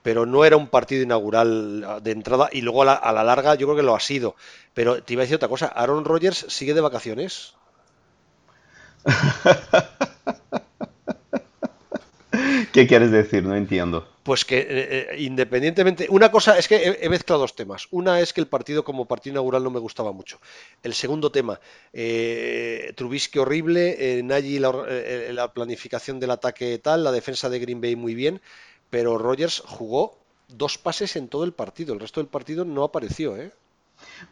Pero 0.02 0.24
no 0.24 0.44
era 0.44 0.56
un 0.56 0.68
partido 0.68 1.02
inaugural 1.02 2.00
de 2.02 2.10
entrada 2.12 2.48
y 2.52 2.60
luego 2.60 2.82
a 2.82 2.84
la, 2.84 2.94
a 2.94 3.12
la 3.12 3.24
larga 3.24 3.56
yo 3.56 3.66
creo 3.66 3.76
que 3.76 3.82
lo 3.82 3.96
ha 3.96 4.00
sido. 4.00 4.36
Pero 4.74 5.02
te 5.02 5.14
iba 5.14 5.22
a 5.22 5.24
decir 5.24 5.36
otra 5.36 5.48
cosa, 5.48 5.66
Aaron 5.66 6.04
Rodgers 6.04 6.46
sigue 6.48 6.74
de 6.74 6.80
vacaciones. 6.80 7.54
¿Qué 12.72 12.86
quieres 12.88 13.12
decir? 13.12 13.44
No 13.44 13.54
entiendo. 13.54 14.08
Pues 14.24 14.44
que 14.44 14.58
eh, 14.58 14.66
eh, 14.68 15.16
independientemente, 15.18 16.08
una 16.10 16.32
cosa 16.32 16.58
es 16.58 16.66
que 16.66 16.98
he, 17.00 17.08
mezclado 17.08 17.42
dos 17.42 17.54
temas. 17.54 17.86
Una 17.92 18.20
es 18.20 18.32
que 18.32 18.40
el 18.40 18.48
partido 18.48 18.82
como 18.82 19.06
partido 19.06 19.34
inaugural 19.34 19.62
no 19.62 19.70
me 19.70 19.78
gustaba 19.78 20.10
mucho. 20.12 20.40
El 20.82 20.94
segundo 20.94 21.30
tema, 21.30 21.60
eh, 21.92 22.92
Trubisky 22.96 23.38
horrible, 23.38 24.18
eh, 24.18 24.22
Nagy 24.24 24.58
la, 24.58 25.52
planificación 25.52 26.18
del 26.18 26.32
ataque 26.32 26.78
tal, 26.78 27.04
la 27.04 27.12
defensa 27.12 27.48
de 27.48 27.60
Green 27.60 27.80
Bay 27.80 27.94
muy 27.94 28.14
bien, 28.14 28.40
pero 28.90 29.18
Rodgers 29.18 29.62
jugó 29.64 30.18
dos 30.48 30.78
pases 30.78 31.14
en 31.16 31.28
todo 31.28 31.44
el 31.44 31.52
partido. 31.52 31.94
El 31.94 32.00
resto 32.00 32.20
del 32.20 32.28
partido 32.28 32.64
no 32.64 32.82
apareció, 32.82 33.36
¿eh? 33.36 33.52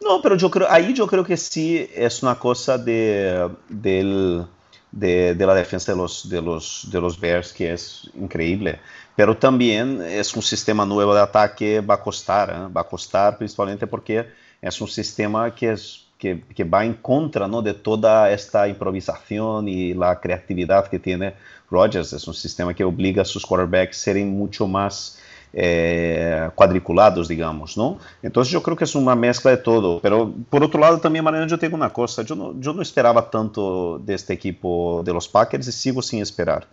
No, 0.01 0.21
pero 0.21 0.35
yo 0.35 0.49
creo, 0.49 0.67
ahí 0.69 0.93
yo 0.93 1.07
creo 1.07 1.23
que 1.23 1.37
sí 1.37 1.89
es 1.95 2.23
una 2.23 2.35
cosa 2.35 2.77
de, 2.77 3.49
de, 3.69 4.45
de, 4.91 5.45
la 5.45 5.55
defensa 5.55 5.91
de 5.91 5.97
los, 5.97 6.29
de, 6.29 6.41
los, 6.41 6.87
de 6.91 7.01
los 7.01 7.19
Bears 7.19 7.53
que 7.53 7.73
es 7.73 8.09
increíble. 8.15 8.79
Pero 9.15 9.37
también 9.37 10.01
es 10.01 10.35
un 10.35 10.41
sistema 10.41 10.85
nuevo 10.85 11.13
de 11.13 11.21
ataque, 11.21 11.81
va 11.81 11.95
a 11.95 12.01
costar, 12.01 12.49
¿eh? 12.49 12.73
va 12.73 12.81
a 12.81 12.87
costar 12.87 13.37
principalmente 13.37 13.87
porque 13.87 14.27
es 14.61 14.81
un 14.81 14.87
sistema 14.87 15.53
que, 15.53 15.71
es, 15.73 16.05
que, 16.17 16.41
que 16.55 16.63
va 16.63 16.83
en 16.83 16.95
contra 16.95 17.47
¿no? 17.47 17.61
de 17.61 17.73
toda 17.73 18.31
esta 18.31 18.67
improvisación 18.67 19.67
y 19.67 19.93
la 19.93 20.19
creatividad 20.19 20.87
que 20.87 20.99
tiene 20.99 21.33
Rodgers. 21.69 22.13
Es 22.13 22.27
un 22.27 22.33
sistema 22.33 22.73
que 22.73 22.83
obliga 22.83 23.21
a 23.21 23.25
sus 23.25 23.45
quarterbacks 23.45 23.97
a 23.97 24.01
serem 24.01 24.29
mucho 24.29 24.67
más 24.67 25.19
eh, 25.53 26.49
cuadriculados, 26.55 27.27
digamos, 27.27 27.77
¿no? 27.77 27.99
Entonces 28.21 28.51
yo 28.51 28.61
creo 28.61 28.75
que 28.75 28.83
es 28.85 28.95
una 28.95 29.15
mezcla 29.15 29.51
de 29.51 29.57
todo, 29.57 29.99
pero 30.01 30.33
por 30.49 30.63
otro 30.63 30.79
lado 30.79 30.99
también, 30.99 31.23
Mariano, 31.23 31.47
una 31.71 31.93
cosa, 31.93 32.23
yo 32.23 32.35
no, 32.35 32.59
yo 32.59 32.73
no 32.73 32.81
esperaba 32.81 33.29
tanto 33.29 33.99
de 33.99 34.15
este 34.15 34.33
equipo 34.33 35.01
de 35.05 35.13
los 35.13 35.27
Packers 35.27 35.67
y 35.67 35.71
sigo 35.71 36.01
sin 36.01 36.21
esperar, 36.21 36.67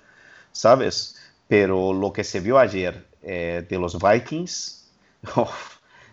¿sabes? 0.52 1.16
pero 1.50 1.92
lo 1.92 2.12
que 2.12 2.22
se 2.22 2.38
vio 2.38 2.60
ayer 2.60 3.08
eh, 3.22 3.66
de 3.68 3.76
los 3.76 3.98
Vikings, 4.00 4.88
oh, 5.34 5.50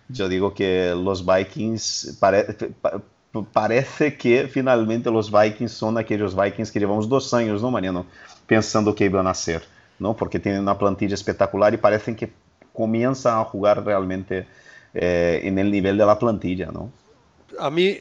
yo 0.09 0.27
digo 0.27 0.51
que 0.51 0.95
los 0.95 1.23
Vikings 1.23 2.17
parece 3.53 4.17
que 4.17 4.47
finalmente 4.47 5.11
los 5.11 5.31
Vikings 5.31 5.71
son 5.71 5.99
aquellos 5.99 6.35
Vikings 6.35 6.71
que 6.71 6.79
llevamos 6.79 7.07
dos 7.07 7.35
años, 7.35 7.61
¿no, 7.61 7.69
Mariano? 7.69 8.07
Pensando 8.47 8.95
que 8.95 9.05
iban 9.05 9.27
a 9.27 9.35
ser, 9.35 9.63
¿no? 9.99 10.15
Porque 10.15 10.39
tienen 10.39 10.61
una 10.61 10.75
plantilla 10.75 11.13
espectacular 11.13 11.71
y 11.71 11.77
parecen 11.77 12.15
que 12.15 12.33
comienzan 12.77 13.39
a 13.39 13.43
jugar 13.43 13.83
realmente 13.83 14.45
eh, 14.93 15.41
en 15.43 15.57
el 15.57 15.71
nivel 15.71 15.97
de 15.97 16.05
la 16.05 16.19
plantilla, 16.19 16.67
¿no? 16.67 16.91
A 17.57 17.71
mí, 17.71 17.97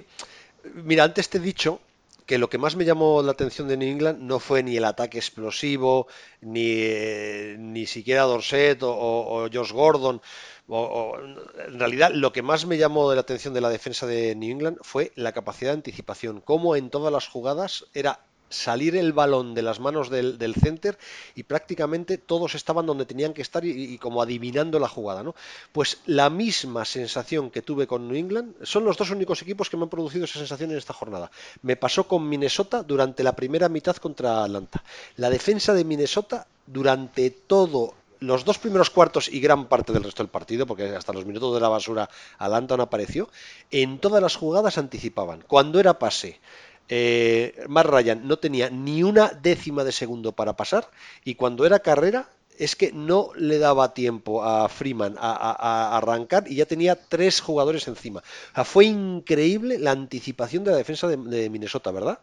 mira, 0.74 1.04
antes 1.04 1.30
te 1.30 1.38
he 1.38 1.40
dicho 1.40 1.80
que 2.26 2.36
lo 2.36 2.50
que 2.50 2.58
más 2.58 2.76
me 2.76 2.84
llamó 2.84 3.22
la 3.22 3.32
atención 3.32 3.68
de 3.68 3.78
New 3.78 3.88
England 3.88 4.18
no 4.20 4.38
fue 4.38 4.62
ni 4.62 4.76
el 4.76 4.84
ataque 4.84 5.16
explosivo, 5.16 6.08
ni, 6.42 6.66
eh, 6.66 7.56
ni 7.58 7.86
siquiera 7.86 8.24
Dorset 8.24 8.80
o, 8.82 9.48
Josh 9.50 9.72
Gordon. 9.72 10.20
en 10.68 11.78
realidad, 11.78 12.10
lo 12.12 12.32
que 12.32 12.42
más 12.42 12.66
me 12.66 12.76
llamó 12.76 13.14
la 13.14 13.22
atención 13.22 13.54
de 13.54 13.62
la 13.62 13.70
defensa 13.70 14.06
de 14.06 14.34
New 14.34 14.50
England 14.50 14.76
fue 14.82 15.12
la 15.14 15.32
capacidad 15.32 15.70
de 15.70 15.78
anticipación. 15.78 16.42
Cómo 16.42 16.76
en 16.76 16.90
todas 16.90 17.10
las 17.10 17.28
jugadas 17.28 17.86
era 17.94 18.20
salir 18.48 18.96
el 18.96 19.12
balón 19.12 19.54
de 19.54 19.62
las 19.62 19.80
manos 19.80 20.10
del, 20.10 20.54
center 20.54 20.98
y 21.34 21.42
prácticamente 21.42 22.18
todos 22.18 22.54
estaban 22.54 22.86
donde 22.86 23.06
tenían 23.06 23.32
que 23.32 23.42
estar 23.42 23.64
y, 23.64 23.98
como 23.98 24.22
adivinando 24.22 24.78
la 24.78 24.88
jugada, 24.88 25.22
¿no? 25.22 25.34
Pues 25.72 25.98
la 26.06 26.30
misma 26.30 26.84
sensación 26.84 27.50
que 27.50 27.62
tuve 27.62 27.86
con 27.86 28.08
New 28.08 28.16
England 28.16 28.54
son 28.62 28.84
los 28.84 28.96
dos 28.96 29.10
únicos 29.10 29.42
equipos 29.42 29.70
que 29.70 29.76
me 29.76 29.84
han 29.84 29.88
producido 29.88 30.24
esa 30.24 30.38
sensación 30.38 30.70
en 30.70 30.78
esta 30.78 30.92
jornada. 30.92 31.30
Me 31.62 31.76
pasó 31.76 32.06
con 32.06 32.28
Minnesota 32.28 32.82
durante 32.82 33.22
la 33.22 33.34
primera 33.34 33.68
mitad 33.68 33.96
contra 33.96 34.44
Atlanta. 34.44 34.82
La 35.16 35.30
defensa 35.30 35.74
de 35.74 35.84
Minnesota 35.84 36.46
durante 36.66 37.30
todo 37.30 37.94
los 38.20 38.44
dos 38.44 38.58
primeros 38.58 38.90
cuartos 38.90 39.28
y 39.28 39.40
gran 39.40 39.66
parte 39.66 39.92
del 39.92 40.04
resto 40.04 40.22
del 40.22 40.30
partido, 40.30 40.66
porque 40.66 40.94
hasta 40.94 41.12
los 41.12 41.26
minutos 41.26 41.54
de 41.54 41.60
la 41.60 41.68
basura 41.68 42.08
Atlanta 42.38 42.76
no 42.76 42.84
apareció, 42.84 43.28
en 43.70 43.98
todas 43.98 44.22
las 44.22 44.36
jugadas 44.36 44.78
anticipaban. 44.78 45.44
Cuando 45.46 45.80
era 45.80 45.98
pase, 45.98 46.40
eh, 46.88 47.64
Matt 47.68 47.86
Ryan 47.86 48.26
no 48.26 48.38
tenía 48.38 48.70
ni 48.70 49.02
una 49.02 49.28
décima 49.28 49.84
de 49.84 49.92
segundo 49.92 50.32
para 50.32 50.56
pasar 50.56 50.88
y 51.24 51.34
cuando 51.34 51.66
era 51.66 51.80
carrera 51.80 52.28
es 52.58 52.76
que 52.76 52.92
no 52.92 53.30
le 53.36 53.58
daba 53.58 53.92
tiempo 53.92 54.42
a 54.42 54.68
Freeman 54.68 55.16
a, 55.18 55.96
arrancar 55.96 56.44
y 56.48 56.56
ya 56.56 56.66
tenía 56.66 56.96
tres 56.96 57.40
jugadores 57.40 57.86
encima. 57.88 58.22
fue 58.64 58.86
increíble 58.86 59.78
la 59.78 59.90
anticipación 59.90 60.64
de 60.64 60.70
la 60.70 60.76
defensa 60.78 61.06
de, 61.08 61.50
Minnesota, 61.50 61.90
¿verdad? 61.90 62.18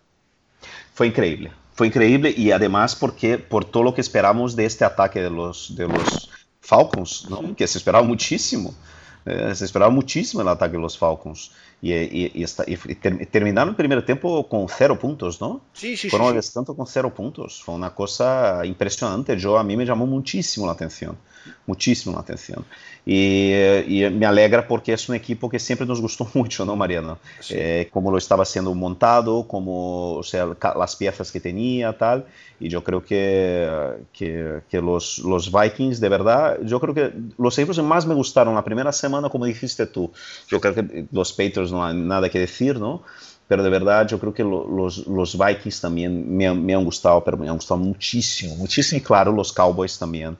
Fue 0.93 1.07
increíble, 1.07 1.51
fue 1.73 1.87
increíble 1.87 2.33
y 2.35 2.51
además 2.51 2.95
porque 2.95 3.37
por 3.37 3.65
todo 3.65 3.83
lo 3.83 3.93
que 3.93 4.01
esperamos 4.01 4.55
de 4.55 4.65
este 4.65 4.85
ataque 4.85 5.21
de 5.21 5.29
los, 5.29 5.75
de 5.75 5.87
los 5.87 6.29
Falcons, 6.61 7.27
que 7.57 7.67
se 7.67 7.77
esperaba 7.77 8.03
muchísimo. 8.03 8.73
Eh, 9.25 9.55
se 9.55 9.65
esperaba 9.65 9.91
muchísimo 9.91 10.41
el 10.41 10.47
ataque 10.49 10.73
de 10.73 10.81
los 10.81 10.97
Falcons. 10.97 11.51
Y, 11.83 11.91
y, 11.91 12.31
y, 12.33 12.43
está, 12.43 12.63
y 12.65 12.77
terminaron 13.25 13.71
el 13.71 13.75
primer 13.75 14.05
tiempo 14.05 14.47
con 14.47 14.69
cero 14.69 14.97
puntos, 14.97 15.41
¿no? 15.41 15.59
Sí, 15.73 15.97
sí, 15.97 16.09
Fueron 16.09 16.41
sí, 16.41 16.49
sí. 16.49 16.63
con 16.63 16.87
cero 16.87 17.13
puntos. 17.13 17.61
Fue 17.61 17.75
una 17.75 17.93
cosa 17.93 18.65
impresionante. 18.65 19.37
Yo, 19.37 19.57
a 19.57 19.65
mí 19.65 19.75
me 19.75 19.85
llamó 19.85 20.05
muchísimo 20.05 20.65
la 20.65 20.71
atención. 20.71 21.17
Muchísimo 21.65 22.15
la 22.15 22.21
atención. 22.21 22.65
Y, 23.05 23.53
y 23.87 24.09
me 24.09 24.25
alegra 24.25 24.67
porque 24.67 24.93
es 24.93 25.09
un 25.09 25.15
equipo 25.15 25.49
que 25.49 25.59
siempre 25.59 25.85
nos 25.85 26.01
gustó 26.01 26.27
mucho, 26.33 26.65
¿no, 26.65 26.75
Mariano? 26.75 27.19
Sí. 27.39 27.55
Eh, 27.57 27.89
cómo 27.91 28.11
lo 28.11 28.17
estaba 28.17 28.45
siendo 28.45 28.73
montado, 28.73 29.47
cómo, 29.47 30.15
o 30.15 30.23
sea, 30.23 30.47
las 30.77 30.95
piezas 30.95 31.31
que 31.31 31.39
tenía, 31.39 31.97
tal. 31.97 32.25
Y 32.59 32.69
yo 32.69 32.83
creo 32.83 33.03
que, 33.03 33.69
que, 34.13 34.61
que 34.69 34.81
los, 34.81 35.19
los, 35.19 35.51
Vikings, 35.51 35.99
de 35.99 36.09
verdad, 36.09 36.57
yo 36.63 36.79
creo 36.79 36.93
que 36.93 37.11
los 37.37 37.57
equipos 37.57 37.75
que 37.75 37.83
más 37.83 38.05
me 38.05 38.13
gustaron 38.13 38.55
la 38.55 38.63
primera 38.63 38.91
semana, 38.91 39.29
como 39.29 39.45
dijiste 39.45 39.85
tú, 39.85 40.11
yo 40.47 40.61
creo 40.61 40.73
que 40.73 41.05
los 41.11 41.33
Patriots 41.33 41.71
no 41.71 41.85
hay 41.85 41.95
nada 41.95 42.29
que 42.29 42.39
decir, 42.39 42.79
¿no? 42.79 43.03
Pero 43.47 43.63
de 43.63 43.69
verdad 43.69 44.07
yo 44.07 44.19
creo 44.19 44.33
que 44.33 44.43
los, 44.43 45.37
Vikings 45.37 45.81
también 45.81 46.35
me, 46.35 46.53
me, 46.53 46.73
han 46.73 46.85
gustado, 46.85 47.23
pero 47.23 47.37
me 47.37 47.49
han 47.49 47.55
gustado 47.55 47.79
muchísimo, 47.79 48.55
muchísimo. 48.55 48.99
Y 48.99 49.03
claro, 49.03 49.31
los 49.31 49.51
Cowboys 49.51 49.99
también, 49.99 50.37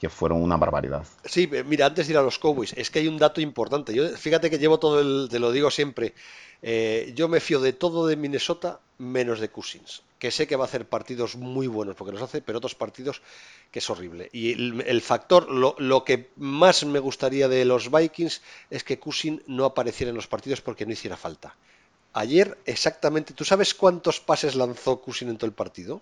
que 0.00 0.08
fueron 0.08 0.42
una 0.42 0.56
barbaridad. 0.56 1.06
Sí, 1.24 1.48
mira, 1.66 1.86
antes 1.86 2.06
de 2.06 2.12
ir 2.12 2.18
a 2.18 2.22
los 2.22 2.38
Cowboys, 2.38 2.72
es 2.76 2.90
que 2.90 2.98
hay 2.98 3.08
un 3.08 3.18
dato 3.18 3.40
importante. 3.40 3.94
Yo, 3.94 4.08
fíjate 4.16 4.50
que 4.50 4.58
llevo 4.58 4.78
todo 4.78 5.00
el, 5.00 5.28
te 5.30 5.38
lo 5.38 5.52
digo 5.52 5.70
siempre, 5.70 6.14
eh, 6.62 7.12
yo 7.14 7.28
me 7.28 7.40
fío 7.40 7.60
de 7.60 7.72
todo 7.72 8.06
de 8.06 8.16
Minnesota 8.16 8.80
menos 8.98 9.40
de 9.40 9.50
Cousins, 9.50 10.02
que 10.18 10.30
sé 10.30 10.46
que 10.46 10.56
va 10.56 10.64
a 10.64 10.66
hacer 10.66 10.88
partidos 10.88 11.36
muy 11.36 11.66
buenos 11.66 11.96
porque 11.96 12.12
los 12.12 12.22
hace, 12.22 12.40
pero 12.40 12.58
otros 12.58 12.74
partidos 12.74 13.22
que 13.70 13.80
es 13.80 13.90
horrible. 13.90 14.30
Y 14.32 14.52
el, 14.52 14.82
el 14.86 15.00
factor, 15.02 15.50
lo, 15.50 15.74
lo, 15.78 16.04
que 16.04 16.30
más 16.36 16.84
me 16.84 17.00
gustaría 17.00 17.48
de 17.48 17.64
los 17.64 17.90
Vikings 17.90 18.40
es 18.70 18.84
que 18.84 18.98
Cousins 18.98 19.42
no 19.46 19.64
apareciera 19.64 20.10
en 20.10 20.16
los 20.16 20.26
partidos 20.26 20.60
porque 20.60 20.86
no 20.86 20.92
hiciera 20.92 21.16
falta. 21.16 21.56
Ayer, 22.12 22.56
exactamente, 22.64 23.34
¿tú 23.34 23.44
sabes 23.44 23.74
cuántos 23.74 24.20
pases 24.20 24.54
lanzó 24.54 25.00
Cousins 25.00 25.32
en 25.32 25.36
todo 25.36 25.46
el 25.46 25.54
partido? 25.54 26.00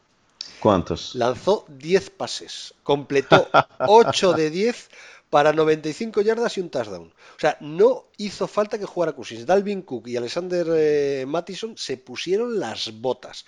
¿Cuántos? 0.61 1.15
Lanzó 1.15 1.65
10 1.69 2.11
pases, 2.11 2.75
completó 2.83 3.49
8 3.81 4.33
de 4.35 4.51
10 4.51 4.91
para 5.33 5.53
95 5.53 6.21
yardas 6.21 6.59
y 6.59 6.61
un 6.61 6.69
touchdown. 6.69 7.09
O 7.09 7.41
sea, 7.41 7.57
no 7.61 8.09
hizo 8.19 8.47
falta 8.47 8.79
que 8.79 8.85
jugara 8.85 9.13
Cousins. 9.13 9.47
Dalvin 9.47 9.81
Cook 9.81 10.09
y 10.09 10.17
Alexander 10.17 10.67
eh, 10.77 11.25
Mattison 11.27 11.77
se 11.77 11.97
pusieron 11.97 12.61
las 12.61 12.93
botas. 13.01 13.47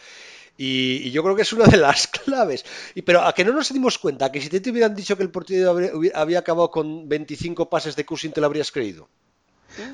Y, 0.57 1.03
y, 1.05 1.11
yo 1.11 1.23
creo 1.23 1.37
que 1.37 1.43
es 1.43 1.53
una 1.53 1.67
de 1.67 1.77
las 1.77 2.07
claves. 2.25 2.65
Y, 2.95 3.03
pero 3.03 3.23
a 3.23 3.35
que 3.35 3.45
no 3.45 3.53
nos 3.53 3.73
dimos 3.73 3.99
cuenta 3.99 4.33
que 4.33 4.41
si 4.41 4.49
te, 4.49 4.61
te 4.61 4.71
hubieran 4.71 4.95
dicho 4.95 5.17
que 5.17 5.25
el 5.25 5.31
partido 5.31 5.71
habría, 5.71 5.91
había 6.15 6.39
acabado 6.39 6.71
con 6.71 7.09
25 7.09 7.69
pases 7.69 7.97
de 7.97 8.07
Cousins, 8.07 8.33
te 8.33 8.41
lo 8.41 8.47
habrías 8.47 8.73
creído. 8.73 9.09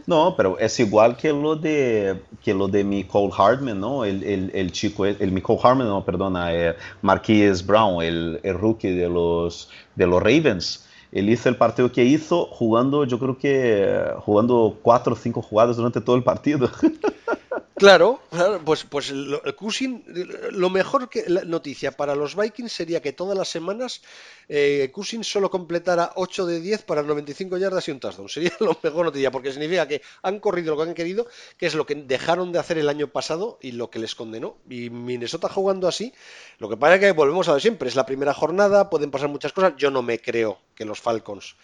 No, 0.06 0.34
pero 0.36 0.58
es 0.58 0.78
igual 0.80 1.16
que 1.16 1.32
lo 1.32 1.56
de 1.56 2.20
que 2.42 2.54
lo 2.54 2.68
de 2.68 2.84
Nicole 2.84 3.30
Hardman, 3.32 3.80
¿no? 3.80 4.04
El, 4.04 4.22
el, 4.24 4.50
el 4.54 4.72
chico, 4.72 5.06
el 5.06 5.34
Nicole 5.34 5.60
Hardman, 5.62 5.86
no, 5.86 6.04
perdona, 6.04 6.54
eh, 6.54 6.76
Marquise 7.02 7.64
Brown, 7.64 8.02
el, 8.02 8.40
el, 8.42 8.54
rookie 8.54 8.94
de 8.94 9.08
los 9.08 9.68
de 9.96 10.06
los 10.06 10.22
Ravens. 10.22 10.86
Él 11.12 11.28
hizo 11.28 11.48
el 11.48 11.56
partido 11.56 11.90
que 11.90 12.04
hizo 12.04 12.46
jugando, 12.46 13.04
yo 13.04 13.18
creo 13.18 13.36
que 13.36 14.12
jugando 14.18 14.78
cuatro 14.80 15.14
o 15.14 15.16
cinco 15.16 15.42
jugadas 15.42 15.76
durante 15.76 16.00
todo 16.00 16.16
el 16.16 16.22
partido. 16.22 16.70
Claro, 17.80 18.20
claro, 18.28 18.60
pues, 18.62 18.84
pues 18.84 19.10
lo, 19.10 19.40
Cousin, 19.56 20.04
lo 20.50 20.68
mejor 20.68 21.08
que 21.08 21.24
la 21.28 21.44
noticia 21.46 21.92
para 21.92 22.14
los 22.14 22.36
Vikings 22.36 22.70
sería 22.70 23.00
que 23.00 23.14
todas 23.14 23.38
las 23.38 23.48
semanas 23.48 24.02
eh, 24.50 24.90
Cousin 24.92 25.24
solo 25.24 25.50
completara 25.50 26.12
8 26.16 26.44
de 26.44 26.60
10 26.60 26.82
para 26.82 27.02
95 27.02 27.56
yardas 27.56 27.88
y 27.88 27.92
un 27.92 27.98
touchdown. 27.98 28.28
Sería 28.34 28.52
lo 28.60 28.78
mejor 28.82 29.06
noticia, 29.06 29.30
porque 29.30 29.50
significa 29.50 29.88
que 29.88 30.02
han 30.22 30.40
corrido 30.40 30.74
lo 30.74 30.82
que 30.82 30.90
han 30.90 30.94
querido, 30.94 31.26
que 31.56 31.64
es 31.64 31.74
lo 31.74 31.86
que 31.86 31.94
dejaron 31.94 32.52
de 32.52 32.58
hacer 32.58 32.76
el 32.76 32.90
año 32.90 33.08
pasado 33.08 33.58
y 33.62 33.72
lo 33.72 33.88
que 33.88 33.98
les 33.98 34.14
condenó. 34.14 34.58
Y 34.68 34.90
Minnesota 34.90 35.48
jugando 35.48 35.88
así, 35.88 36.12
lo 36.58 36.68
que 36.68 36.76
pasa 36.76 36.96
es 36.96 37.00
que 37.00 37.12
volvemos 37.12 37.48
a 37.48 37.54
lo 37.54 37.60
siempre, 37.60 37.88
es 37.88 37.96
la 37.96 38.04
primera 38.04 38.34
jornada, 38.34 38.90
pueden 38.90 39.10
pasar 39.10 39.30
muchas 39.30 39.54
cosas. 39.54 39.72
Yo 39.78 39.90
no 39.90 40.02
me 40.02 40.18
creo 40.18 40.58
que 40.74 40.84
los 40.84 41.00
Falcons 41.00 41.56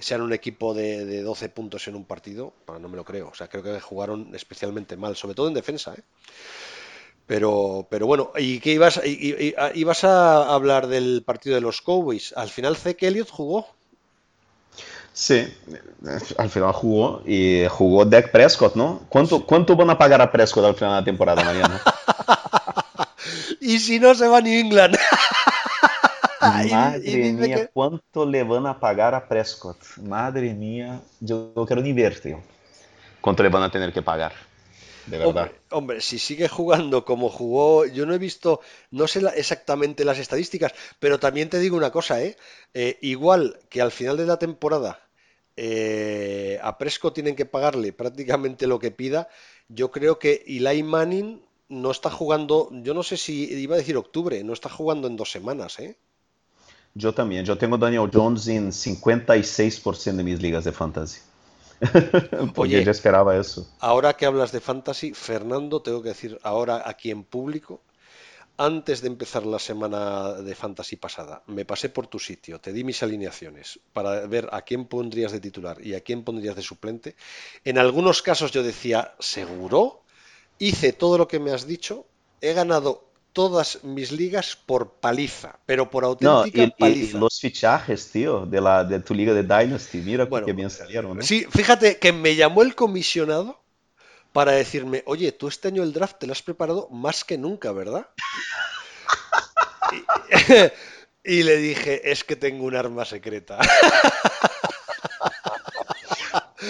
sean 0.00 0.22
un 0.22 0.32
equipo 0.32 0.74
de, 0.74 1.04
de, 1.04 1.22
12 1.22 1.48
puntos 1.50 1.86
en 1.88 1.94
un 1.94 2.04
partido, 2.04 2.52
no 2.80 2.88
me 2.88 2.96
lo 2.96 3.04
creo. 3.04 3.28
O 3.28 3.34
sea, 3.34 3.48
creo 3.48 3.62
que 3.62 3.80
jugaron 3.80 4.34
especialmente 4.34 4.96
mal, 4.96 5.16
sobre 5.16 5.34
todo 5.34 5.48
en 5.48 5.54
defensa. 5.54 5.94
¿eh? 5.94 6.02
Pero, 7.26 7.86
pero 7.90 8.06
bueno, 8.06 8.32
¿y 8.36 8.60
qué 8.60 8.72
ibas, 8.72 9.00
y, 9.04 9.10
y, 9.10 9.54
ibas 9.74 10.04
a 10.04 10.52
hablar 10.52 10.88
del 10.88 11.22
partido 11.24 11.54
de 11.54 11.60
los 11.60 11.80
Cowboys? 11.80 12.32
Al 12.36 12.48
final 12.48 12.76
Zeke 12.76 13.06
Elliott 13.06 13.30
jugó. 13.30 13.66
Sí, 15.12 15.46
al 16.38 16.50
final 16.50 16.72
jugó 16.72 17.22
y 17.26 17.66
jugó 17.68 18.04
Dak 18.04 18.30
Prescott, 18.30 18.74
¿no? 18.74 19.02
¿Cuánto, 19.08 19.44
¿Cuánto 19.44 19.76
van 19.76 19.90
a 19.90 19.98
pagar 19.98 20.22
a 20.22 20.30
Prescott 20.30 20.64
al 20.64 20.74
final 20.74 20.94
de 20.94 21.00
la 21.00 21.04
temporada, 21.04 21.44
Mariano? 21.44 21.78
y 23.60 23.78
si 23.78 23.98
no 23.98 24.14
se 24.14 24.28
va 24.28 24.38
a 24.38 24.40
New 24.40 24.58
England. 24.58 24.96
Madre 26.68 27.28
y 27.28 27.32
mía, 27.32 27.56
que... 27.56 27.68
¿cuánto 27.68 28.26
le 28.26 28.42
van 28.42 28.66
a 28.66 28.78
pagar 28.78 29.14
a 29.14 29.28
Prescott? 29.28 29.78
Madre 29.98 30.52
mía, 30.54 31.00
yo 31.20 31.52
quiero 31.66 31.82
ni 31.82 31.92
verte. 31.92 32.36
¿Cuánto 33.20 33.42
le 33.42 33.48
van 33.48 33.62
a 33.62 33.70
tener 33.70 33.92
que 33.92 34.02
pagar? 34.02 34.32
De 35.06 35.18
verdad. 35.18 35.44
Hombre, 35.44 35.60
hombre, 35.70 36.00
si 36.00 36.18
sigue 36.18 36.48
jugando 36.48 37.04
como 37.04 37.28
jugó, 37.28 37.86
yo 37.86 38.06
no 38.06 38.14
he 38.14 38.18
visto, 38.18 38.60
no 38.90 39.06
sé 39.06 39.20
la, 39.20 39.30
exactamente 39.30 40.04
las 40.04 40.18
estadísticas, 40.18 40.72
pero 40.98 41.18
también 41.18 41.48
te 41.48 41.58
digo 41.58 41.76
una 41.76 41.90
cosa, 41.90 42.22
¿eh? 42.22 42.36
eh 42.74 42.98
igual 43.00 43.58
que 43.68 43.80
al 43.80 43.90
final 43.90 44.16
de 44.16 44.26
la 44.26 44.38
temporada 44.38 45.00
eh, 45.56 46.58
a 46.62 46.78
Prescott 46.78 47.14
tienen 47.14 47.36
que 47.36 47.46
pagarle 47.46 47.92
prácticamente 47.92 48.66
lo 48.66 48.78
que 48.78 48.90
pida, 48.90 49.28
yo 49.68 49.90
creo 49.90 50.18
que 50.18 50.44
Eli 50.46 50.82
Manning 50.82 51.42
no 51.68 51.90
está 51.90 52.10
jugando, 52.10 52.68
yo 52.72 52.94
no 52.94 53.02
sé 53.02 53.16
si 53.16 53.44
iba 53.54 53.76
a 53.76 53.78
decir 53.78 53.96
octubre, 53.96 54.42
no 54.44 54.52
está 54.52 54.68
jugando 54.68 55.06
en 55.06 55.16
dos 55.16 55.30
semanas, 55.30 55.78
¿eh? 55.78 55.96
Yo 56.94 57.14
también. 57.14 57.44
Yo 57.44 57.56
tengo 57.56 57.78
Daniel 57.78 58.10
Jones 58.12 58.48
en 58.48 58.72
56% 58.72 60.16
de 60.16 60.24
mis 60.24 60.42
ligas 60.42 60.64
de 60.64 60.72
fantasy. 60.72 61.20
Porque 62.54 62.76
Oye, 62.76 62.84
yo 62.84 62.90
esperaba 62.90 63.36
eso. 63.36 63.66
Ahora 63.80 64.14
que 64.14 64.26
hablas 64.26 64.52
de 64.52 64.60
fantasy, 64.60 65.14
Fernando, 65.14 65.80
tengo 65.80 66.02
que 66.02 66.10
decir 66.10 66.38
ahora 66.42 66.82
aquí 66.84 67.10
en 67.10 67.24
público, 67.24 67.80
antes 68.58 69.00
de 69.00 69.08
empezar 69.08 69.46
la 69.46 69.58
semana 69.58 70.34
de 70.34 70.54
fantasy 70.54 70.96
pasada, 70.96 71.42
me 71.46 71.64
pasé 71.64 71.88
por 71.88 72.08
tu 72.08 72.18
sitio, 72.18 72.60
te 72.60 72.74
di 72.74 72.84
mis 72.84 73.02
alineaciones 73.02 73.80
para 73.94 74.26
ver 74.26 74.50
a 74.52 74.60
quién 74.60 74.84
pondrías 74.84 75.32
de 75.32 75.40
titular 75.40 75.80
y 75.80 75.94
a 75.94 76.02
quién 76.02 76.24
pondrías 76.24 76.56
de 76.56 76.60
suplente, 76.60 77.16
en 77.64 77.78
algunos 77.78 78.20
casos 78.20 78.52
yo 78.52 78.62
decía, 78.62 79.14
¿seguro? 79.18 80.02
Hice 80.58 80.92
todo 80.92 81.16
lo 81.16 81.26
que 81.26 81.40
me 81.40 81.52
has 81.52 81.66
dicho, 81.66 82.04
he 82.42 82.52
ganado 82.52 83.09
todas 83.32 83.84
mis 83.84 84.12
ligas 84.12 84.56
por 84.56 84.94
paliza, 84.94 85.58
pero 85.66 85.90
por 85.90 86.04
auténtica 86.04 86.66
no, 86.66 86.74
paliza. 86.78 87.16
Y 87.16 87.20
los 87.20 87.40
fichajes, 87.40 88.10
tío, 88.10 88.46
de, 88.46 88.60
la, 88.60 88.84
de 88.84 89.00
tu 89.00 89.14
liga 89.14 89.32
de 89.32 89.42
Dynasty, 89.42 89.98
mira 89.98 90.24
bueno, 90.24 90.46
qué 90.46 90.52
bien 90.52 90.70
salieron. 90.70 91.16
¿no? 91.16 91.22
Sí, 91.22 91.46
fíjate 91.50 91.98
que 91.98 92.12
me 92.12 92.36
llamó 92.36 92.62
el 92.62 92.74
comisionado 92.74 93.60
para 94.32 94.52
decirme, 94.52 95.02
oye, 95.06 95.32
tú 95.32 95.48
este 95.48 95.68
año 95.68 95.82
el 95.82 95.92
draft 95.92 96.18
te 96.18 96.26
lo 96.26 96.32
has 96.32 96.42
preparado 96.42 96.88
más 96.90 97.24
que 97.24 97.38
nunca, 97.38 97.72
¿verdad? 97.72 98.08
y, 101.24 101.24
y 101.38 101.42
le 101.42 101.56
dije, 101.56 102.10
es 102.10 102.24
que 102.24 102.36
tengo 102.36 102.64
un 102.64 102.76
arma 102.76 103.04
secreta. 103.04 103.58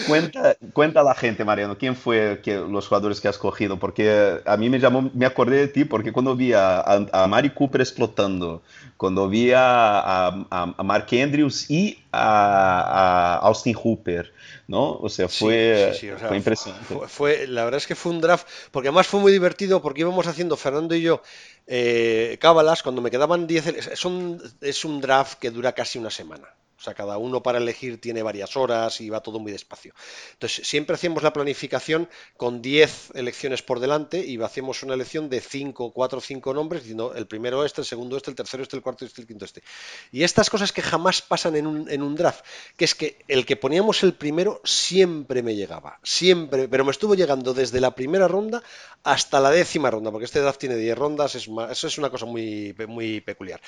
Cuenta, 0.06 0.56
cuenta 0.72 1.00
a 1.00 1.04
la 1.04 1.14
gente, 1.14 1.44
Mariano, 1.44 1.76
quién 1.76 1.96
fue 1.96 2.40
que, 2.42 2.56
los 2.56 2.86
jugadores 2.88 3.20
que 3.20 3.28
has 3.28 3.38
cogido, 3.38 3.78
porque 3.78 4.40
a 4.44 4.56
mí 4.56 4.70
me 4.70 4.78
llamó, 4.78 5.10
me 5.14 5.26
acordé 5.26 5.56
de 5.56 5.68
ti, 5.68 5.84
porque 5.84 6.12
cuando 6.12 6.36
vi 6.36 6.52
a, 6.52 6.78
a, 6.78 7.06
a 7.12 7.26
Mari 7.26 7.50
Cooper 7.50 7.80
explotando, 7.80 8.62
cuando 8.96 9.28
vi 9.28 9.52
a, 9.52 10.28
a 10.50 10.82
Mark 10.82 11.06
Andrews 11.12 11.70
y 11.70 11.98
a, 12.12 13.40
Austin 13.42 13.74
Hooper, 13.74 14.32
¿no? 14.68 14.92
O 14.92 15.08
sea, 15.08 15.28
fue, 15.28 15.92
sí, 15.92 15.94
sí, 15.94 16.06
sí, 16.06 16.10
o 16.10 16.18
sea, 16.18 16.28
fue 16.28 16.36
impresionante. 16.36 16.86
Fue, 16.86 17.08
fue, 17.08 17.46
la 17.46 17.64
verdad 17.64 17.78
es 17.78 17.86
que 17.86 17.94
fue 17.94 18.12
un 18.12 18.20
draft, 18.20 18.46
porque 18.70 18.88
además 18.88 19.06
fue 19.06 19.20
muy 19.20 19.32
divertido, 19.32 19.82
porque 19.82 20.02
íbamos 20.02 20.26
haciendo 20.26 20.56
Fernando 20.56 20.94
y 20.94 21.02
yo 21.02 21.22
eh, 21.66 22.36
cábalas, 22.40 22.82
cuando 22.82 23.00
me 23.00 23.10
quedaban 23.10 23.46
10, 23.46 23.90
son, 23.94 24.42
es 24.60 24.84
un 24.84 25.00
draft 25.00 25.38
que 25.38 25.50
dura 25.50 25.72
casi 25.72 25.98
una 25.98 26.10
semana. 26.10 26.48
O 26.80 26.82
sea, 26.82 26.94
cada 26.94 27.18
uno 27.18 27.42
para 27.42 27.58
elegir 27.58 28.00
tiene 28.00 28.22
varias 28.22 28.56
horas 28.56 29.02
y 29.02 29.10
va 29.10 29.20
todo 29.20 29.38
muy 29.38 29.52
despacio. 29.52 29.92
Entonces, 30.32 30.66
siempre 30.66 30.94
hacíamos 30.94 31.22
la 31.22 31.30
planificación 31.30 32.08
con 32.38 32.62
10 32.62 33.10
elecciones 33.16 33.60
por 33.60 33.80
delante 33.80 34.24
y 34.24 34.40
hacíamos 34.40 34.82
una 34.82 34.94
elección 34.94 35.28
de 35.28 35.42
5, 35.42 35.92
4 35.92 36.18
o 36.18 36.22
5 36.22 36.54
nombres, 36.54 36.82
diciendo 36.82 37.12
el 37.14 37.26
primero 37.26 37.66
este, 37.66 37.82
el 37.82 37.86
segundo 37.86 38.16
este, 38.16 38.30
el 38.30 38.36
tercero 38.36 38.62
este, 38.62 38.76
el 38.76 38.82
cuarto 38.82 39.04
este, 39.04 39.20
el 39.20 39.26
quinto 39.26 39.44
este. 39.44 39.62
Y 40.10 40.22
estas 40.22 40.48
cosas 40.48 40.72
que 40.72 40.80
jamás 40.80 41.20
pasan 41.20 41.54
en 41.54 41.66
un, 41.66 42.14
draft, 42.14 42.46
que 42.78 42.86
es 42.86 42.94
que 42.94 43.18
el 43.28 43.44
que 43.44 43.56
poníamos 43.56 44.02
el 44.02 44.14
primero 44.14 44.62
siempre 44.64 45.42
me 45.42 45.54
llegaba, 45.54 46.00
siempre, 46.02 46.66
pero 46.66 46.86
me 46.86 46.92
estuvo 46.92 47.14
llegando 47.14 47.52
desde 47.52 47.78
la 47.80 47.94
primera 47.94 48.26
ronda 48.26 48.62
hasta 49.02 49.38
la 49.40 49.50
décima 49.50 49.90
ronda, 49.90 50.10
porque 50.10 50.24
este 50.24 50.40
draft 50.40 50.60
tiene 50.60 50.76
10 50.76 50.96
rondas, 50.96 51.34
es 51.34 51.46
eso 51.70 51.86
es 51.86 51.98
una 51.98 52.08
cosa 52.08 52.24
muy, 52.24 52.74
muy 52.88 53.20
peculiar. 53.20 53.60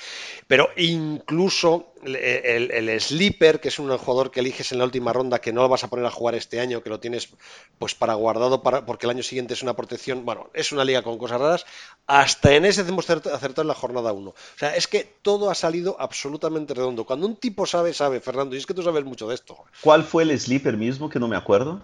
Pero 0.47 0.69
incluso 0.77 1.93
el, 2.03 2.15
el, 2.15 2.71
el 2.71 3.02
sleeper, 3.03 3.59
que 3.59 3.67
es 3.67 3.79
un 3.79 3.95
jugador 3.97 4.31
que 4.31 4.39
eliges 4.39 4.71
en 4.71 4.79
la 4.79 4.85
última 4.85 5.13
ronda, 5.13 5.39
que 5.39 5.53
no 5.53 5.61
lo 5.61 5.69
vas 5.69 5.83
a 5.83 5.89
poner 5.89 6.05
a 6.05 6.11
jugar 6.11 6.35
este 6.35 6.59
año, 6.59 6.81
que 6.81 6.89
lo 6.89 6.99
tienes 6.99 7.29
pues 7.77 7.93
para 7.95 8.13
guardado 8.13 8.63
para, 8.63 8.85
porque 8.85 9.05
el 9.05 9.11
año 9.11 9.23
siguiente 9.23 9.53
es 9.53 9.61
una 9.61 9.75
protección, 9.75 10.25
bueno, 10.25 10.49
es 10.53 10.71
una 10.71 10.83
liga 10.83 11.01
con 11.01 11.17
cosas 11.17 11.39
raras, 11.39 11.65
hasta 12.07 12.53
en 12.53 12.65
ese 12.65 12.81
hemos 12.81 13.09
acertado 13.09 13.61
en 13.61 13.67
la 13.67 13.73
jornada 13.75 14.11
1. 14.11 14.29
O 14.29 14.35
sea, 14.57 14.75
es 14.75 14.87
que 14.87 15.17
todo 15.21 15.49
ha 15.51 15.55
salido 15.55 15.95
absolutamente 15.99 16.73
redondo. 16.73 17.05
Cuando 17.05 17.27
un 17.27 17.35
tipo 17.35 17.65
sabe, 17.65 17.93
sabe, 17.93 18.19
Fernando, 18.19 18.55
y 18.55 18.59
es 18.59 18.65
que 18.65 18.73
tú 18.73 18.81
sabes 18.81 19.05
mucho 19.05 19.27
de 19.27 19.35
esto. 19.35 19.57
¿Cuál 19.81 20.03
fue 20.03 20.23
el 20.23 20.39
sleeper 20.39 20.77
mismo 20.77 21.09
que 21.09 21.19
no 21.19 21.27
me 21.27 21.35
acuerdo? 21.35 21.81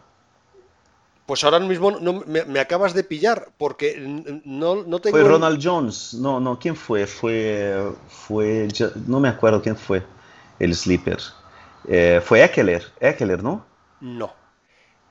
Pues 1.25 1.43
ahora 1.43 1.59
mismo 1.59 1.91
no, 1.91 2.23
me, 2.25 2.43
me, 2.45 2.59
acabas 2.59 2.95
de 2.95 3.03
pillar, 3.03 3.49
porque 3.59 3.97
no, 4.45 4.83
no 4.83 4.99
tengo... 4.99 5.15
Fue 5.15 5.23
Ronald 5.23 5.59
Jones, 5.61 6.15
no, 6.15 6.39
no, 6.39 6.57
¿quién 6.57 6.75
fue? 6.75 7.05
Fue, 7.05 7.93
fue, 8.07 8.67
no 9.05 9.19
me 9.19 9.29
acuerdo 9.29 9.61
quién 9.61 9.75
fue 9.75 10.03
el 10.59 10.75
sleeper. 10.75 11.19
Eh, 11.87 12.21
fue 12.23 12.43
Eckler, 12.43 12.85
Eckler, 12.99 13.41
¿no? 13.41 13.65
No. 14.01 14.33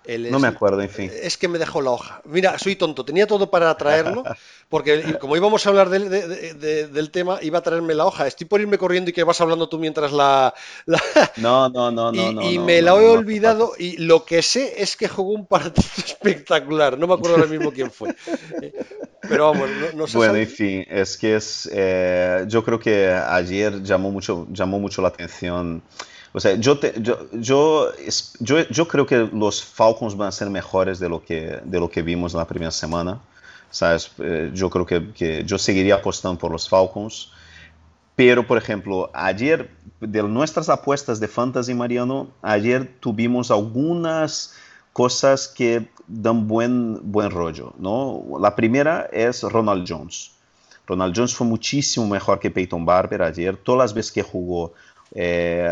El 0.09 0.31
no 0.31 0.39
me 0.39 0.49
acuerdo, 0.49 0.81
en 0.81 0.89
fin. 0.89 1.13
Es 1.23 1.37
que 1.37 1.49
me 1.49 1.59
dejó 1.59 1.83
la 1.83 1.91
hoja. 1.91 2.23
Mira, 2.25 2.59
soy 2.59 2.77
tonto. 2.77 3.05
Tenía 3.05 3.27
todo 3.27 3.51
para 3.51 3.77
traerlo, 3.77 4.25
porque 4.71 5.19
como 5.21 5.37
íbamos 5.37 5.67
a 5.67 5.69
hablar 5.69 5.91
de, 5.91 6.09
de, 6.09 6.55
de, 6.55 6.89
del 6.89 7.11
tema, 7.11 7.39
iba 7.43 7.59
a 7.59 7.63
traerme 7.63 7.95
la 7.95 8.07
hoja. 8.07 8.27
Estoy 8.27 8.47
por 8.47 8.63
irme 8.63 8.79
corriendo 8.79 9.11
y 9.11 9.13
que 9.13 9.23
vas 9.23 9.39
hablando 9.43 9.69
tú 9.69 9.79
mientras 9.79 10.11
la. 10.13 10.55
la... 10.87 10.99
No, 11.37 11.69
no, 11.69 11.91
no, 11.91 12.11
y, 12.15 12.35
no. 12.35 12.43
Y 12.43 12.57
no, 12.57 12.65
me 12.65 12.81
no, 12.81 12.87
la 12.87 13.03
he 13.03 13.05
no, 13.05 13.13
olvidado. 13.13 13.73
y 13.79 13.99
lo 13.99 14.25
que 14.25 14.41
sé 14.41 14.81
es 14.83 14.97
que 14.97 15.09
jugó 15.09 15.33
un 15.33 15.45
partido 15.45 15.87
espectacular. 15.99 16.97
No 16.97 17.07
me 17.07 17.13
acuerdo 17.13 17.37
ahora 17.37 17.49
mismo 17.49 17.71
quién 17.71 17.91
fue. 17.91 18.17
Pero 19.29 19.51
vamos, 19.53 19.69
no, 19.69 19.93
no 19.93 20.07
sé. 20.07 20.17
Bueno, 20.17 20.33
sabe... 20.33 20.43
en 20.45 20.49
fin, 20.49 20.87
es 20.89 21.19
que 21.19 21.37
es. 21.37 21.69
Eh, 21.71 22.47
yo 22.49 22.65
creo 22.65 22.81
que 22.81 23.09
ayer 23.09 23.83
llamó 23.83 24.11
mucho, 24.11 24.47
llamó 24.51 24.81
mucho 24.81 25.03
la 25.03 25.09
atención. 25.09 25.83
O 26.33 26.41
sea, 26.41 26.57
yo, 26.57 26.79
yo, 27.01 27.29
yo, 27.33 27.93
yo, 28.71 28.89
creo 28.89 29.07
que 29.07 29.29
los 29.33 29.63
Falcons 29.63 30.17
van 30.17 30.29
a 30.29 30.33
ser 30.33 30.51
mejores 30.51 30.99
de 30.99 31.09
lo 31.09 31.25
que, 31.25 31.61
de 31.65 31.81
lo 31.81 31.91
que 31.91 32.03
vimos 32.03 32.35
la 32.35 32.47
primera 32.47 32.71
semana. 32.71 33.21
¿Sabes? 33.71 34.11
Eh, 34.19 34.51
yo 34.55 34.71
creo 34.71 34.87
que, 34.87 35.13
que, 35.13 35.45
yo 35.45 35.59
seguiría 35.59 35.97
apostando 35.97 36.39
por 36.39 36.51
los 36.51 36.69
Falcons. 36.69 37.31
Pero, 38.17 38.47
por 38.47 38.59
ejemplo, 38.59 39.11
ayer, 39.15 39.71
de 40.01 40.23
nuestras 40.25 40.69
apuestas 40.69 41.21
de 41.21 41.29
Fantasy, 41.29 41.73
Mariano, 41.75 42.29
ayer 42.43 42.97
tuvimos 43.01 43.51
algunas 43.51 44.55
cosas 44.93 45.47
que 45.47 45.89
dan 46.09 46.49
buen, 46.49 46.99
buen 47.13 47.31
rollo. 47.31 47.73
¿no? 47.79 48.25
La 48.41 48.57
primera 48.57 49.09
es 49.13 49.43
Ronald 49.43 49.87
Jones. 49.89 50.33
Ronald 50.89 51.15
Jones 51.15 51.35
fue 51.35 51.47
muchísimo 51.47 52.07
mejor 52.09 52.41
que 52.41 52.51
Peyton 52.51 52.85
Barber 52.85 53.23
ayer. 53.23 53.57
Todas 53.57 53.79
las 53.79 53.95
veces 53.95 54.11
que 54.11 54.23
jugó, 54.23 54.73
eh, 55.15 55.69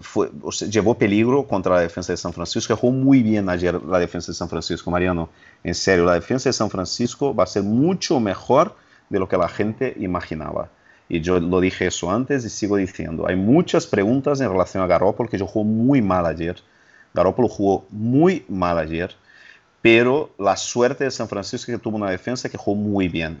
fue, 0.00 0.30
o 0.42 0.52
sea, 0.52 0.68
llevó 0.68 0.94
peligro 0.94 1.46
contra 1.46 1.76
la 1.76 1.80
defensa 1.80 2.12
de 2.12 2.16
San 2.16 2.32
Francisco. 2.32 2.76
Jugó 2.76 2.92
muy 2.92 3.22
bien 3.22 3.48
ayer 3.48 3.82
la 3.82 3.98
defensa 3.98 4.32
de 4.32 4.36
San 4.36 4.48
Francisco, 4.48 4.90
Mariano. 4.90 5.30
En 5.64 5.74
serio, 5.74 6.04
la 6.04 6.14
defensa 6.14 6.48
de 6.48 6.52
San 6.52 6.70
Francisco 6.70 7.34
va 7.34 7.44
a 7.44 7.46
ser 7.46 7.62
mucho 7.62 8.20
mejor 8.20 8.76
de 9.08 9.18
lo 9.18 9.28
que 9.28 9.36
la 9.36 9.48
gente 9.48 9.94
imaginaba. 9.98 10.70
Y 11.08 11.20
yo 11.20 11.40
lo 11.40 11.60
dije 11.60 11.86
eso 11.86 12.10
antes 12.10 12.44
y 12.44 12.50
sigo 12.50 12.76
diciendo. 12.76 13.26
Hay 13.26 13.36
muchas 13.36 13.86
preguntas 13.86 14.40
en 14.40 14.50
relación 14.50 14.82
a 14.82 14.86
Garoppolo, 14.86 15.28
que 15.28 15.38
jugó 15.38 15.64
muy 15.64 16.02
mal 16.02 16.26
ayer. 16.26 16.56
Garoppolo 17.14 17.48
jugó 17.48 17.86
muy 17.90 18.44
mal 18.48 18.78
ayer, 18.78 19.16
pero 19.80 20.30
la 20.38 20.56
suerte 20.56 21.04
de 21.04 21.10
San 21.10 21.28
Francisco 21.28 21.72
que 21.72 21.78
tuvo 21.78 21.96
una 21.96 22.10
defensa 22.10 22.50
que 22.50 22.58
jugó 22.58 22.76
muy 22.76 23.08
bien. 23.08 23.40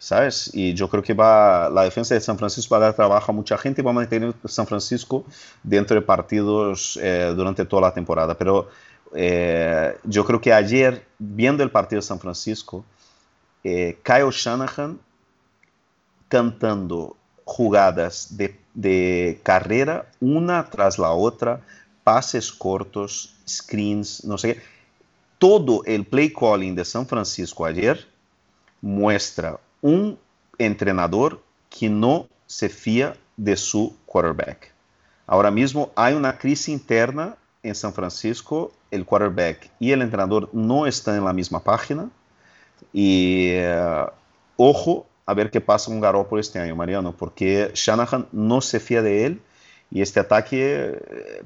¿Sabes? 0.00 0.50
Y 0.54 0.72
yo 0.72 0.88
creo 0.88 1.02
que 1.02 1.12
va, 1.12 1.68
la 1.68 1.84
defensa 1.84 2.14
de 2.14 2.22
San 2.22 2.38
Francisco 2.38 2.72
va 2.72 2.78
a 2.78 2.84
dar 2.86 2.94
trabajo 2.94 3.30
a 3.30 3.34
mucha 3.34 3.58
gente 3.58 3.82
y 3.82 3.84
va 3.84 3.90
a 3.90 3.94
mantener 3.94 4.34
San 4.46 4.66
Francisco 4.66 5.24
dentro 5.62 5.94
de 5.94 6.00
partidos 6.00 6.98
eh, 7.02 7.32
durante 7.36 7.66
toda 7.66 7.82
la 7.82 7.92
temporada. 7.92 8.36
Pero 8.36 8.70
eh, 9.14 9.94
yo 10.04 10.24
creo 10.24 10.40
que 10.40 10.54
ayer, 10.54 11.06
viendo 11.18 11.62
el 11.62 11.70
partido 11.70 12.00
de 12.00 12.06
San 12.06 12.18
Francisco, 12.18 12.82
eh, 13.62 13.98
Kyle 14.02 14.30
Shanahan 14.30 14.98
cantando 16.28 17.14
jugadas 17.44 18.38
de, 18.38 18.58
de, 18.72 19.38
carrera 19.42 20.06
una 20.18 20.64
tras 20.70 20.98
la 20.98 21.10
otra, 21.10 21.60
pases 22.04 22.50
cortos, 22.50 23.34
screens, 23.46 24.24
no 24.24 24.38
sé 24.38 24.54
qué. 24.54 24.62
Todo 25.38 25.82
el 25.84 26.06
play 26.06 26.32
calling 26.32 26.74
de 26.74 26.86
San 26.86 27.06
Francisco 27.06 27.66
ayer 27.66 28.08
muestra 28.80 29.58
un 29.80 30.18
entrenador 30.58 31.42
que 31.68 31.88
no 31.88 32.28
se 32.46 32.68
fía 32.68 33.16
de 33.36 33.56
su 33.56 33.96
quarterback. 34.06 34.72
Ahora 35.26 35.50
mismo 35.50 35.92
hay 35.94 36.14
una 36.14 36.36
crisis 36.36 36.68
interna 36.68 37.36
en 37.62 37.74
San 37.74 37.92
Francisco, 37.92 38.72
el 38.90 39.04
quarterback 39.04 39.70
y 39.78 39.92
el 39.92 40.02
entrenador 40.02 40.48
no 40.52 40.86
están 40.86 41.16
en 41.16 41.24
la 41.24 41.32
misma 41.32 41.60
página. 41.60 42.10
Y 42.92 43.54
uh, 43.58 44.10
ojo 44.56 45.06
a 45.26 45.34
ver 45.34 45.50
qué 45.50 45.60
pasa 45.60 45.86
con 45.86 46.00
Garoppolo 46.00 46.40
este 46.40 46.58
año, 46.58 46.74
Mariano, 46.74 47.14
porque 47.16 47.70
Shanahan 47.74 48.26
no 48.32 48.60
se 48.60 48.80
fía 48.80 49.00
de 49.00 49.26
él 49.26 49.40
y 49.90 50.02
este 50.02 50.18
ataque 50.18 50.98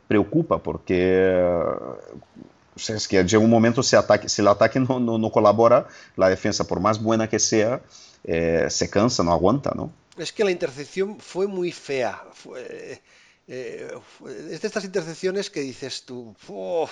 preocupa 0.09 0.63
porque 0.63 1.45
uh, 1.45 2.93
es 2.93 3.07
que 3.07 3.23
llega 3.23 3.43
un 3.43 3.51
momento 3.51 3.83
si, 3.83 3.95
ataque, 3.95 4.29
si 4.29 4.41
el 4.41 4.49
ataque 4.49 4.81
no, 4.81 4.99
no, 4.99 5.19
no 5.19 5.31
colabora, 5.31 5.87
la 6.17 6.29
defensa, 6.29 6.65
por 6.65 6.81
más 6.81 7.03
buena 7.03 7.29
que 7.29 7.39
sea, 7.39 7.81
eh, 8.25 8.67
se 8.71 8.91
cansa, 8.91 9.23
no 9.23 9.33
aguanta, 9.33 9.73
¿no? 9.75 9.93
Es 10.17 10.33
que 10.33 10.45
la 10.45 10.51
intercepción 10.51 11.19
fue 11.19 11.47
muy 11.47 11.73
fea. 11.73 12.23
Fue, 12.33 13.03
eh, 13.47 13.93
es 14.51 14.61
de 14.61 14.67
estas 14.67 14.85
intercepciones 14.85 15.51
que 15.51 15.61
dices 15.61 16.05
tú, 16.05 16.35
oh, 16.49 16.89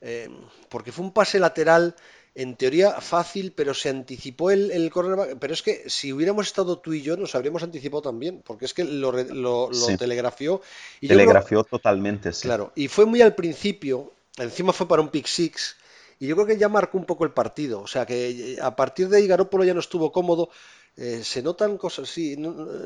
eh, 0.00 0.28
porque 0.68 0.92
fue 0.92 1.04
un 1.04 1.12
pase 1.12 1.38
lateral 1.38 1.96
en 2.34 2.54
teoría 2.54 3.00
fácil, 3.00 3.52
pero 3.52 3.74
se 3.74 3.88
anticipó 3.88 4.50
el, 4.52 4.70
el 4.70 4.90
cornerback. 4.90 5.38
Pero 5.38 5.54
es 5.54 5.62
que 5.62 5.88
si 5.88 6.12
hubiéramos 6.12 6.46
estado 6.46 6.78
tú 6.78 6.92
y 6.92 7.02
yo, 7.02 7.16
nos 7.16 7.34
habríamos 7.34 7.62
anticipado 7.64 8.02
también, 8.02 8.42
porque 8.44 8.64
es 8.66 8.74
que 8.74 8.84
lo, 8.84 9.10
lo, 9.10 9.70
lo 9.70 9.72
sí. 9.72 9.96
telegrafió. 9.96 10.60
Y 11.00 11.08
telegrafió 11.08 11.64
creo, 11.64 11.78
totalmente, 11.78 12.32
sí. 12.32 12.42
Claro, 12.42 12.70
y 12.76 12.86
fue 12.86 13.06
muy 13.06 13.22
al 13.22 13.34
principio, 13.34 14.12
encima 14.36 14.72
fue 14.72 14.86
para 14.86 15.02
un 15.02 15.08
pick 15.08 15.26
six. 15.26 15.76
Y 16.20 16.26
yo 16.26 16.34
creo 16.34 16.46
que 16.46 16.58
ya 16.58 16.68
marcó 16.68 16.98
un 16.98 17.04
poco 17.04 17.24
el 17.24 17.30
partido. 17.30 17.80
O 17.80 17.86
sea 17.86 18.04
que 18.06 18.58
a 18.60 18.74
partir 18.74 19.08
de 19.08 19.18
ahí 19.18 19.26
Garópolo 19.26 19.64
ya 19.64 19.74
no 19.74 19.80
estuvo 19.80 20.12
cómodo. 20.12 20.50
Eh, 20.96 21.22
se 21.22 21.42
notan 21.42 21.78
cosas, 21.78 22.08
sí. 22.08 22.36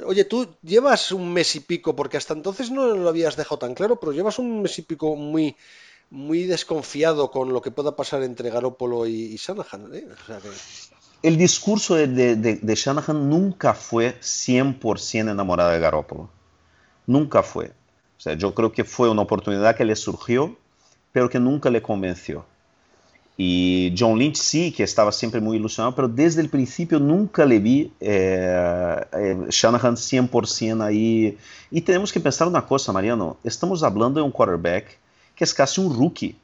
oye, 0.04 0.26
tú 0.26 0.46
llevas 0.62 1.12
un 1.12 1.32
mes 1.32 1.56
y 1.56 1.60
pico, 1.60 1.96
porque 1.96 2.18
hasta 2.18 2.34
entonces 2.34 2.70
no 2.70 2.94
lo 2.94 3.08
habías 3.08 3.36
dejado 3.36 3.60
tan 3.60 3.74
claro, 3.74 3.98
pero 3.98 4.12
llevas 4.12 4.38
un 4.38 4.60
mes 4.60 4.78
y 4.78 4.82
pico 4.82 5.16
muy, 5.16 5.56
muy 6.10 6.44
desconfiado 6.44 7.30
con 7.30 7.54
lo 7.54 7.62
que 7.62 7.70
pueda 7.70 7.96
pasar 7.96 8.22
entre 8.22 8.50
Garópolo 8.50 9.06
y, 9.06 9.36
Shanahan. 9.36 9.94
¿eh? 9.94 10.06
El 11.22 11.38
discurso 11.38 11.94
de, 11.94 12.60
Shanahan 12.76 13.30
nunca 13.30 13.72
fue 13.72 14.20
100% 14.20 15.30
enamorado 15.30 15.70
de 15.70 15.80
Garópolo. 15.80 16.28
Nunca 17.06 17.42
fue. 17.42 17.68
O 18.18 18.20
sea, 18.20 18.34
yo 18.34 18.54
creo 18.54 18.72
que 18.72 18.84
fue 18.84 19.08
una 19.08 19.22
oportunidad 19.22 19.74
que 19.74 19.86
le 19.86 19.96
surgió, 19.96 20.58
pero 21.12 21.30
que 21.30 21.40
nunca 21.40 21.70
le 21.70 21.80
convenció. 21.80 22.44
Y 23.44 23.92
John 23.98 24.20
Lynch 24.20 24.36
sí, 24.36 24.70
que 24.70 24.84
estaba 24.84 25.10
siempre 25.10 25.40
muy 25.40 25.56
ilusionado, 25.56 25.96
pero 25.96 26.06
desde 26.06 26.40
el 26.40 26.48
principio 26.48 27.00
nunca 27.00 27.44
le 27.44 27.58
vi 27.58 27.92
eh, 27.98 29.04
eh, 29.12 29.36
Shanahan 29.48 29.96
100% 29.96 30.80
ahí. 30.80 31.36
Y 31.68 31.80
tenemos 31.80 32.12
que 32.12 32.20
pensar 32.20 32.46
una 32.46 32.64
cosa, 32.64 32.92
Mariano, 32.92 33.38
estamos 33.42 33.82
hablando 33.82 34.20
de 34.20 34.26
un 34.26 34.30
quarterback 34.30 34.96
que 35.34 35.42
es 35.42 35.52
casi 35.52 35.80
un 35.80 35.92
rookie. 35.92 36.36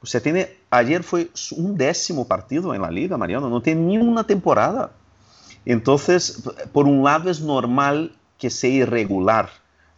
O 0.00 0.06
sea, 0.06 0.22
tiene, 0.22 0.48
ayer 0.70 1.02
fue 1.02 1.28
un 1.54 1.76
décimo 1.76 2.26
partido 2.26 2.74
en 2.74 2.80
la 2.80 2.90
liga, 2.90 3.18
Mariano, 3.18 3.50
no 3.50 3.60
tiene 3.60 3.82
ni 3.82 3.98
una 3.98 4.24
temporada. 4.24 4.92
Entonces, 5.66 6.44
por 6.72 6.86
un 6.86 7.04
lado 7.04 7.28
es 7.28 7.42
normal 7.42 8.16
que 8.38 8.48
sea 8.48 8.70
irregular, 8.70 9.50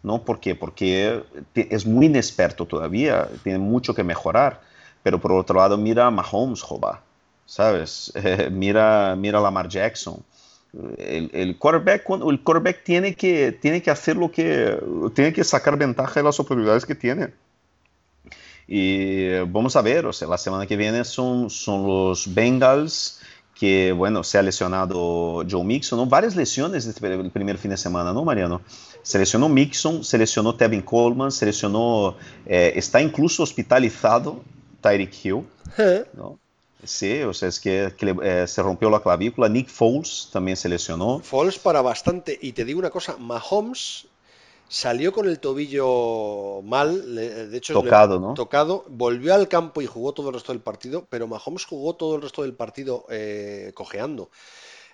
¿no? 0.03 0.25
¿Por 0.25 0.41
qué? 0.41 0.57
Porque 0.57 1.23
es 1.55 1.87
muy 1.87 2.07
inexperto 2.07 2.67
todavía, 2.67 3.29
tiene 3.45 3.61
mucho 3.61 3.95
que 3.95 4.03
mejorar 4.03 4.69
pero 5.03 5.21
por 5.21 5.33
otro 5.33 5.57
lado, 5.57 5.77
mira 5.77 6.07
a 6.07 6.11
Mahomes, 6.11 6.63
joba, 6.63 7.03
¿sabes? 7.47 8.13
mira, 8.51 9.17
mira 9.17 9.39
a 9.39 9.43
Lamar 9.43 9.69
Jackson. 9.69 10.23
El, 10.99 11.31
el, 11.33 11.59
quarterback, 11.59 12.09
el 12.29 12.43
quarterback 12.43 12.85
tiene 12.85 13.17
que, 13.17 13.51
tiene 13.53 13.83
que 13.83 13.91
hacer 13.91 14.17
lo 14.17 14.31
que, 14.31 14.79
tiene 15.15 15.33
que 15.33 15.43
sacar 15.43 15.77
ventaja 15.77 16.21
de 16.21 16.25
las 16.25 16.39
oportunidades 16.39 16.87
que 16.87 16.95
tiene. 16.95 17.33
Y 18.69 19.37
vamos 19.49 19.75
a 19.75 19.83
ver, 19.83 20.07
o 20.07 20.13
sea, 20.13 20.29
la 20.29 20.39
semana 20.39 20.65
que 20.65 20.77
viene 20.77 21.03
son, 21.05 21.51
son 21.51 21.89
los 21.89 22.33
Bengals, 22.33 23.21
que, 23.61 23.91
bueno, 23.91 24.23
se 24.23 24.39
ha 24.39 24.43
lesionado 24.43 25.45
Joe 25.51 25.65
Mixon, 25.65 25.99
¿no? 25.99 26.07
varias 26.07 26.37
lesiones 26.37 26.87
este 26.87 27.05
el 27.13 27.31
primer 27.33 27.59
fin 27.59 27.73
de 27.73 27.77
semana, 27.77 28.13
¿no, 28.13 28.25
Mariano? 28.25 28.63
Se 29.03 29.19
lesionó 29.19 29.49
Mixon, 29.49 30.05
se 30.05 30.19
lesionó 30.19 30.55
Tevin 30.55 30.83
Coleman, 30.83 31.33
se 31.33 31.47
lesionó, 31.47 32.17
eh, 32.47 32.73
está 32.77 33.03
incluso 33.03 33.43
hospitalizado 33.43 34.43
Tyreek 34.81 35.24
Hill, 35.24 35.47
¿no? 36.14 36.39
Sí, 36.85 37.20
o 37.22 37.35
sea, 37.35 37.49
es 37.49 37.61
que, 37.61 37.93
eh, 38.22 38.47
se 38.47 38.62
rompió 38.62 38.89
la 38.89 39.01
clavícula. 39.01 39.49
Nick 39.49 39.68
Foles 39.68 40.31
también 40.33 40.57
se 40.57 40.68
lesionó. 40.68 41.20
Foles 41.20 41.59
para 41.59 41.83
bastante. 41.83 42.39
Y 42.41 42.53
te 42.53 42.64
digo 42.64 42.78
una 42.78 42.91
cosa, 42.91 43.16
Mahomes 43.18 44.07
salió 44.68 45.12
con 45.12 45.28
el 45.28 45.41
tobillo 45.41 46.62
mal, 46.62 47.14
de 47.16 47.57
hecho 47.57 47.74
tocado, 47.74 48.20
¿no? 48.20 48.35
Tocado, 48.35 48.85
volvió 48.89 49.35
al 49.35 49.49
campo 49.49 49.83
y 49.83 49.87
jugó 49.87 50.12
todo 50.12 50.28
el 50.28 50.35
resto 50.35 50.53
del 50.53 50.62
partido, 50.62 51.07
pero 51.11 51.26
Mahomes 51.26 51.64
jugó 51.64 51.97
todo 51.97 52.14
el 52.14 52.22
resto 52.22 52.43
del 52.43 52.55
partido 52.55 53.05
eh, 53.11 53.72
cojeando. 53.74 54.31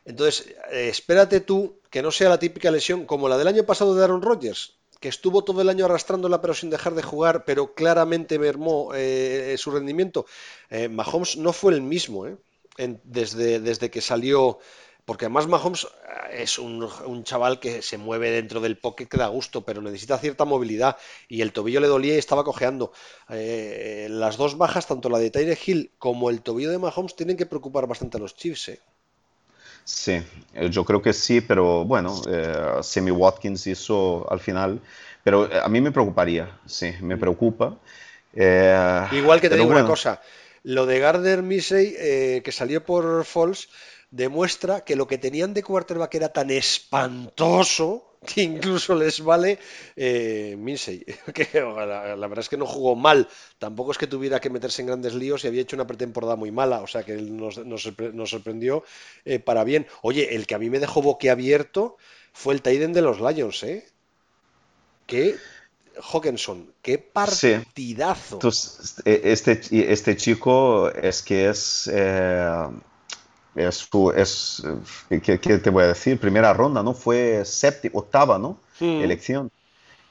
Entonces, 0.07 0.55
eh, 0.73 0.89
espérate 0.89 1.41
tú 1.41 1.79
que 1.91 2.01
no 2.01 2.11
sea 2.11 2.31
la 2.31 2.39
típica 2.39 2.71
lesión 2.71 3.05
como 3.05 3.29
la 3.29 3.37
del 3.37 3.49
año 3.49 3.65
pasado 3.65 3.95
de 3.95 4.03
Aaron 4.03 4.23
Rodgers, 4.23 4.77
que 5.01 5.09
estuvo 5.09 5.45
todo 5.45 5.61
el 5.61 5.69
año 5.69 5.85
arrastrándola 5.85 6.41
pero 6.41 6.55
sin 6.55 6.71
dejar 6.71 6.95
de 6.95 7.03
jugar, 7.03 7.45
pero 7.45 7.75
claramente 7.75 8.39
mermó 8.39 8.93
eh, 8.95 9.55
su 9.59 9.71
rendimiento. 9.71 10.27
Eh, 10.71 10.89
Mahomes 10.89 11.37
no 11.37 11.53
fue 11.53 11.75
el 11.75 11.83
mismo 11.83 12.27
¿eh? 12.27 12.37
desde, 13.05 13.61
desde 13.61 13.91
que 13.91 14.01
salió, 14.01 14.59
porque 15.05 15.27
además 15.27 15.47
Mahomes 15.47 15.87
es 16.33 16.59
un, 16.59 17.25
chaval 17.25 17.61
que 17.61 17.83
se 17.83 17.99
mueve 17.99 18.31
dentro 18.31 18.61
del 18.61 18.79
pocket 18.79 19.07
que 19.07 19.17
da 19.17 19.29
gusto, 19.29 19.65
pero 19.65 19.81
necesita 19.81 20.19
cierta 20.19 20.45
movilidad 20.45 20.97
y 21.29 21.43
el 21.43 21.53
tobillo 21.53 21.81
le 21.81 21.87
dolía 21.87 22.15
y 22.15 22.19
estaba 22.19 22.45
cojeando. 22.45 22.93
las 23.29 24.37
dos 24.37 24.59
bajas, 24.59 24.87
tanto 24.87 25.09
la 25.09 25.19
de 25.19 25.31
Tyre 25.31 25.59
Hill 25.65 25.93
como 25.99 26.31
el 26.31 26.43
tobillo 26.43 26.71
de 26.71 26.79
Mahomes, 26.79 27.15
tienen 27.15 27.37
que 27.37 27.47
preocupar 27.47 27.87
bastante 27.87 28.17
a 28.17 28.21
los 28.21 28.35
Chiefs. 28.35 28.73
Sí, 29.87 30.21
eh, 30.53 30.69
yo 30.69 30.85
creo 30.85 31.01
que 31.01 31.13
sí, 31.13 31.41
pero 31.41 31.85
bueno, 31.85 32.21
eh, 32.29 32.83
Sammy 32.83 33.13
Watkins 33.13 33.69
hizo 33.69 34.27
al 34.29 34.41
final, 34.41 34.81
pero 35.23 35.49
eh, 35.49 35.61
a 35.63 35.69
mí 35.69 35.81
me 35.81 35.93
preocuparía, 35.93 36.59
sí, 36.67 36.93
me 37.03 37.17
preocupa. 37.17 37.77
Eh, 38.35 39.07
Igual 39.13 39.41
que 39.41 39.49
te 39.49 39.55
digo 39.55 39.69
una 39.69 39.87
cosa, 39.87 40.21
lo 40.65 40.87
de 40.87 40.99
Gardner 40.99 41.41
Misey, 41.43 42.43
que 42.43 42.51
salió 42.51 42.85
por 42.85 43.25
Falls, 43.25 43.69
demuestra 44.11 44.81
que 44.81 44.97
lo 44.97 45.07
que 45.07 45.19
tenían 45.19 45.55
de 45.55 45.63
quarterback 45.63 46.17
era 46.17 46.31
tan 46.31 46.51
espantoso 46.51 48.06
que 48.35 48.43
incluso 48.43 48.95
les 48.95 49.21
vale 49.21 49.59
eh, 49.97 50.57
Minsey, 50.59 51.05
que 51.35 51.49
la, 51.55 52.17
verdad 52.17 52.41
es 52.41 52.49
que 52.49 52.57
no 52.57 52.67
jugó 52.67 52.95
mal, 52.95 53.29
tampoco 53.59 53.93
es 53.93 53.99
que 53.99 54.07
tuviera 54.07 54.41
que 54.41 54.51
meterse 54.51 54.83
en 54.83 54.89
grandes 54.89 55.15
líos 55.15 55.45
y 55.45 55.49
había 55.49 55.63
hecho 55.63 55.77
una 55.77 55.87
pretemporada 55.87 56.37
muy 56.37 56.51
mala, 56.51 56.81
o 56.81 56.87
sea 56.87 57.03
que 57.03 57.15
nos, 57.15 57.59
nos, 57.59 57.83
sorprendió 58.31 58.85
eh, 59.25 59.39
para 59.39 59.65
bien. 59.65 59.87
Oye, 60.03 60.35
el 60.35 60.47
que 60.47 60.55
a 60.55 60.59
mí 60.59 60.71
me 60.71 60.81
dejó 60.81 61.03
boquiabierto 61.03 61.97
fue 62.33 62.55
el 62.55 62.63
Taiden 62.63 62.93
de 62.93 63.03
los 63.03 63.21
Lions, 63.21 63.63
¿eh? 63.63 63.87
Que 65.07 65.37
Hawkinson, 66.13 66.73
qué 66.83 66.99
partidazo. 66.99 68.39
este, 69.05 69.61
este 69.93 70.17
chico 70.17 70.91
es 70.91 71.23
que 71.23 71.49
es... 71.49 71.91
Eh, 71.93 72.69
es, 73.57 73.89
es 74.17 74.63
eh, 75.11 75.21
¿qué, 75.21 75.39
te 75.39 75.71
voy 75.71 75.85
a 75.85 75.89
decir? 75.89 76.19
Primera 76.19 76.53
ronda, 76.53 76.83
¿no? 76.83 76.95
Fue 76.95 77.45
séptima, 77.45 77.99
octava, 77.99 78.39
¿no? 78.39 78.61
Elección. 78.81 79.51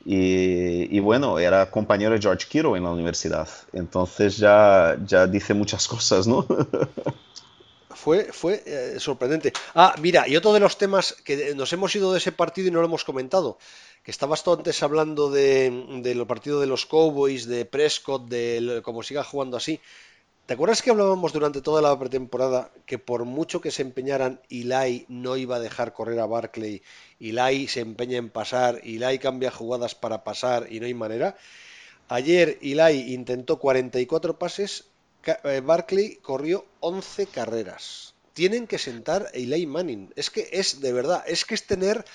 Y, 0.07 0.99
bueno, 0.99 1.39
era 1.39 1.71
compañero 1.71 2.13
de 2.13 2.21
George 2.21 2.47
Kiro 2.47 2.75
en 2.75 2.83
la 2.83 2.91
universidad. 2.91 3.49
Entonces 3.73 4.37
ya, 4.37 4.97
ya 5.03 5.25
dice 5.25 5.53
muchas 5.53 5.87
cosas, 5.87 6.27
¿no? 6.27 6.45
fue, 7.89 8.25
fue 8.31 8.61
eh, 8.67 8.99
sorprendente. 8.99 9.51
Ah, 9.73 9.95
mira, 9.99 10.27
y 10.27 10.35
otro 10.35 10.53
de 10.53 10.59
los 10.59 10.77
temas 10.77 11.13
que 11.23 11.55
nos 11.55 11.73
hemos 11.73 11.95
ido 11.95 12.11
de 12.11 12.19
ese 12.19 12.31
partido 12.31 12.67
y 12.67 12.71
no 12.71 12.81
lo 12.81 12.85
hemos 12.85 13.03
comentado, 13.03 13.57
que 14.03 14.11
estabas 14.11 14.43
tú 14.43 14.53
antes 14.53 14.83
hablando 14.83 15.31
de, 15.31 16.01
del 16.03 16.27
partido 16.27 16.59
de 16.59 16.67
los 16.67 16.85
Cowboys, 16.85 17.47
de 17.47 17.65
Prescott, 17.65 18.27
de 18.27 18.81
cómo 18.83 19.01
siga 19.01 19.23
jugando 19.23 19.57
así. 19.57 19.81
¿Te 20.45 20.53
acuerdas 20.53 20.83
que 20.83 20.91
hablábamos 20.91 21.33
durante 21.33 21.59
toda 21.59 21.81
la 21.81 21.97
pretemporada 21.97 22.71
que 22.85 22.99
por 22.99 23.25
mucho 23.25 23.61
que 23.61 23.71
se 23.71 23.81
empeñaran, 23.81 24.39
Eli 24.51 25.07
no 25.09 25.37
iba 25.37 25.55
a 25.55 25.59
dejar 25.59 25.91
correr 25.91 26.19
a 26.19 26.27
Barclay? 26.27 26.83
Eli 27.19 27.67
se 27.67 27.79
empeña 27.79 28.17
en 28.17 28.29
pasar, 28.29 28.79
Eli 28.83 29.17
cambia 29.17 29.49
jugadas 29.49 29.95
para 29.95 30.23
pasar 30.23 30.67
y 30.71 30.79
no 30.79 30.85
hay 30.85 30.93
manera. 30.93 31.35
Ayer 32.09 32.59
Eli 32.61 33.13
intentó 33.15 33.57
44 33.57 34.37
pases, 34.37 34.85
eh, 35.25 35.61
Barclay 35.65 36.17
corrió 36.17 36.65
11 36.79 37.25
carreras. 37.25 38.14
Tienen 38.35 38.67
que 38.67 38.77
sentar 38.77 39.27
a 39.27 39.29
Eli 39.33 39.65
Manning. 39.65 40.11
Es 40.15 40.29
que 40.29 40.49
es 40.51 40.81
de 40.81 40.91
verdad, 40.91 41.23
es 41.25 41.45
que 41.45 41.55
es 41.55 41.65
tener 41.65 42.05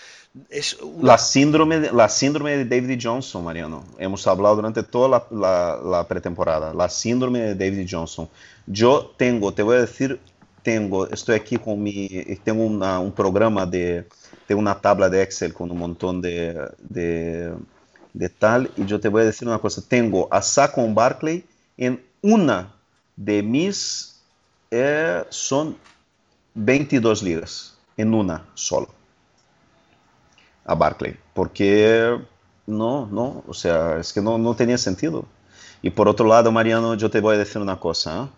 la, 1.00 1.16
síndrome, 1.16 1.90
la 1.92 2.08
síndrome 2.08 2.56
de 2.56 2.64
David 2.66 3.00
Johnson, 3.02 3.42
Mariano. 3.42 3.84
Hemos 3.98 4.26
hablado 4.26 4.56
durante 4.56 4.82
toda 4.82 5.26
la, 5.30 6.06
pretemporada. 6.06 6.74
La 6.74 6.88
síndrome 6.88 7.40
de 7.40 7.54
David 7.54 7.88
Johnson. 7.90 8.28
Yo 8.66 9.12
tengo, 9.16 9.52
te 9.54 9.62
voy 9.62 9.78
a 9.78 9.80
decir, 9.80 10.20
tengo, 10.62 11.08
estoy 11.08 11.36
aquí 11.36 11.56
con 11.56 11.82
mi, 11.82 12.06
tengo 12.44 12.64
un 12.64 13.12
programa 13.12 13.64
de, 13.64 14.06
tengo 14.46 14.60
una 14.60 14.78
tabla 14.78 15.08
de 15.08 15.22
Excel 15.22 15.54
con 15.54 15.70
un 15.70 15.78
montón 15.78 16.20
de, 16.20 16.68
de, 16.80 18.28
tal, 18.28 18.70
y 18.76 18.84
yo 18.84 19.00
te 19.00 19.08
voy 19.08 19.22
a 19.22 19.24
decir 19.24 19.48
una 19.48 19.58
cosa, 19.58 19.82
tengo 19.88 20.28
a 20.30 20.42
Saquon 20.42 20.94
Barkley 20.94 21.44
en 21.78 22.04
una 22.20 22.74
de 23.16 23.42
mis, 23.42 24.20
eh, 24.70 25.24
son 25.30 25.76
22 26.64 27.22
ligas, 27.22 27.78
en 27.96 28.14
una 28.14 28.46
solo 28.54 28.88
a 30.64 30.74
Barclay, 30.74 31.16
porque 31.32 32.18
no, 32.66 33.06
no, 33.06 33.42
o 33.46 33.54
sea, 33.54 33.98
es 33.98 34.12
que 34.12 34.20
no, 34.20 34.38
no 34.38 34.54
tenía 34.54 34.78
sentido. 34.78 35.24
Y 35.82 35.90
por 35.90 36.06
otro 36.06 36.26
lado, 36.26 36.52
Mariano, 36.52 36.94
yo 36.94 37.10
te 37.10 37.20
voy 37.20 37.34
a 37.34 37.38
decir 37.38 37.60
una 37.60 37.80
cosa, 37.80 38.24
¿eh? 38.24 38.28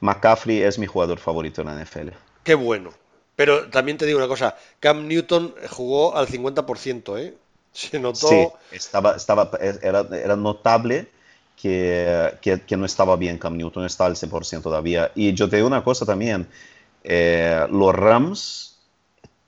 McCaffrey 0.00 0.62
es 0.62 0.78
mi 0.78 0.86
jugador 0.86 1.18
favorito 1.18 1.62
en 1.62 1.68
la 1.68 1.84
NFL. 1.84 2.08
Qué 2.42 2.54
bueno. 2.54 2.90
Pero 3.36 3.68
también 3.68 3.98
te 3.98 4.06
digo 4.06 4.18
una 4.18 4.28
cosa, 4.28 4.56
Cam 4.78 5.06
Newton 5.08 5.54
jugó 5.70 6.16
al 6.16 6.28
50%, 6.28 7.18
¿eh? 7.18 7.34
Se 7.72 7.98
notó... 7.98 8.28
Sí, 8.28 8.48
estaba, 8.70 9.16
estaba, 9.16 9.50
era, 9.60 10.06
era 10.12 10.36
notable 10.36 11.08
que, 11.56 12.34
que, 12.40 12.76
no 12.76 12.84
estaba 12.84 13.16
bien 13.16 13.38
Cam 13.38 13.56
Newton, 13.56 13.86
estaba 13.86 14.10
al 14.10 14.16
100% 14.16 14.62
todavía. 14.62 15.10
Y 15.14 15.32
yo 15.34 15.48
te 15.48 15.56
digo 15.56 15.68
una 15.68 15.84
cosa 15.84 16.04
también, 16.04 16.48
eh, 17.04 17.66
los 17.70 17.94
Rams, 17.94 18.78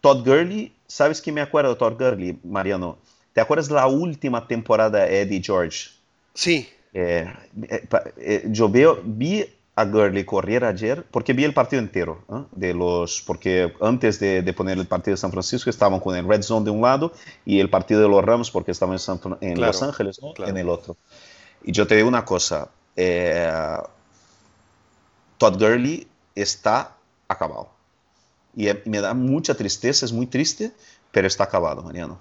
Todd 0.01 0.27
Gurley 0.27 0.75
¿Sabes 0.95 1.21
que 1.21 1.33
me 1.33 1.41
acuerdo, 1.41 1.77
Thor 1.77 1.97
Gurley, 1.97 2.39
Mariano? 2.45 2.99
¿Te 3.33 3.41
acuerdas 3.41 3.69
la 3.69 3.89
última 3.89 4.47
temporada 4.47 5.05
de 5.05 5.23
Eddie 5.23 5.43
George? 5.43 5.91
Sí. 6.35 6.69
Eh, 6.93 7.27
eh, 7.63 7.89
eh, 8.19 8.45
yo 8.47 8.69
veo, 8.69 9.01
vi 9.03 9.45
a 9.75 9.85
Gurley 9.85 10.25
correr 10.25 10.65
ayer, 10.65 11.05
porque 11.11 11.33
vi 11.33 11.43
el 11.43 11.53
partido 11.53 11.83
entero, 11.83 12.23
¿eh? 12.31 12.45
de 12.53 12.75
los, 12.75 13.23
porque 13.23 13.75
antes 13.81 14.21
de, 14.21 14.43
de, 14.43 14.53
poner 14.53 14.79
el 14.79 14.87
partido 14.87 15.15
de 15.15 15.17
San 15.17 15.33
Francisco 15.33 15.69
estaban 15.69 15.99
con 15.99 16.15
el 16.15 16.29
Red 16.29 16.43
Zone 16.43 16.65
de 16.65 16.71
un 16.71 16.83
lado 16.83 17.13
y 17.45 17.59
el 17.59 17.69
partido 17.69 18.01
de 18.01 18.09
los 18.09 18.25
Rams, 18.25 18.53
porque 18.53 18.71
estaban 18.71 18.93
en, 18.93 19.01
San, 19.01 19.19
en 19.41 19.55
claro, 19.55 19.73
Los 19.73 19.83
Ángeles, 19.83 20.23
¿no? 20.23 20.33
claro. 20.33 20.53
en 20.53 20.59
el 20.59 20.69
otro. 20.69 20.97
Y 21.65 21.73
yo 21.73 21.89
te 21.89 21.97
digo 21.97 22.07
una 22.07 22.25
cosa, 22.25 22.69
eh, 22.95 23.51
Todd 25.39 25.59
Gurley 25.59 26.07
está 26.37 26.95
acabado. 27.29 27.71
Y 28.57 28.69
me 28.85 29.01
da 29.01 29.15
mucha 29.15 29.55
tristeza, 29.55 30.07
es 30.07 30.13
muy 30.13 30.27
triste, 30.27 30.73
pero 31.11 31.27
está 31.27 31.45
acabado, 31.45 31.83
Mariano. 31.83 32.21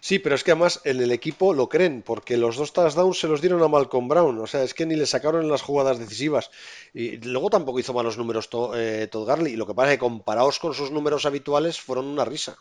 Sí, 0.00 0.18
pero 0.18 0.34
es 0.34 0.44
que 0.44 0.52
además 0.52 0.80
en 0.84 1.00
el 1.00 1.10
equipo 1.10 1.52
lo 1.54 1.68
creen, 1.68 2.02
porque 2.02 2.36
los 2.36 2.56
dos 2.56 2.72
touchdowns 2.72 3.18
se 3.18 3.26
los 3.26 3.40
dieron 3.40 3.62
a 3.62 3.68
Malcolm 3.68 4.08
Brown, 4.08 4.38
o 4.38 4.46
sea, 4.46 4.62
es 4.62 4.74
que 4.74 4.86
ni 4.86 4.94
le 4.94 5.06
sacaron 5.06 5.42
en 5.42 5.50
las 5.50 5.62
jugadas 5.62 5.98
decisivas. 5.98 6.50
Y 6.94 7.16
luego 7.18 7.50
tampoco 7.50 7.80
hizo 7.80 7.92
malos 7.92 8.16
números 8.16 8.48
eh, 8.76 9.08
Todd 9.10 9.26
Garley, 9.26 9.54
y 9.54 9.56
lo 9.56 9.66
que 9.66 9.74
pasa 9.74 9.90
es 9.90 9.96
que 9.96 10.00
comparados 10.00 10.60
con 10.60 10.74
sus 10.74 10.90
números 10.92 11.26
habituales 11.26 11.80
fueron 11.80 12.06
una 12.06 12.24
risa. 12.24 12.58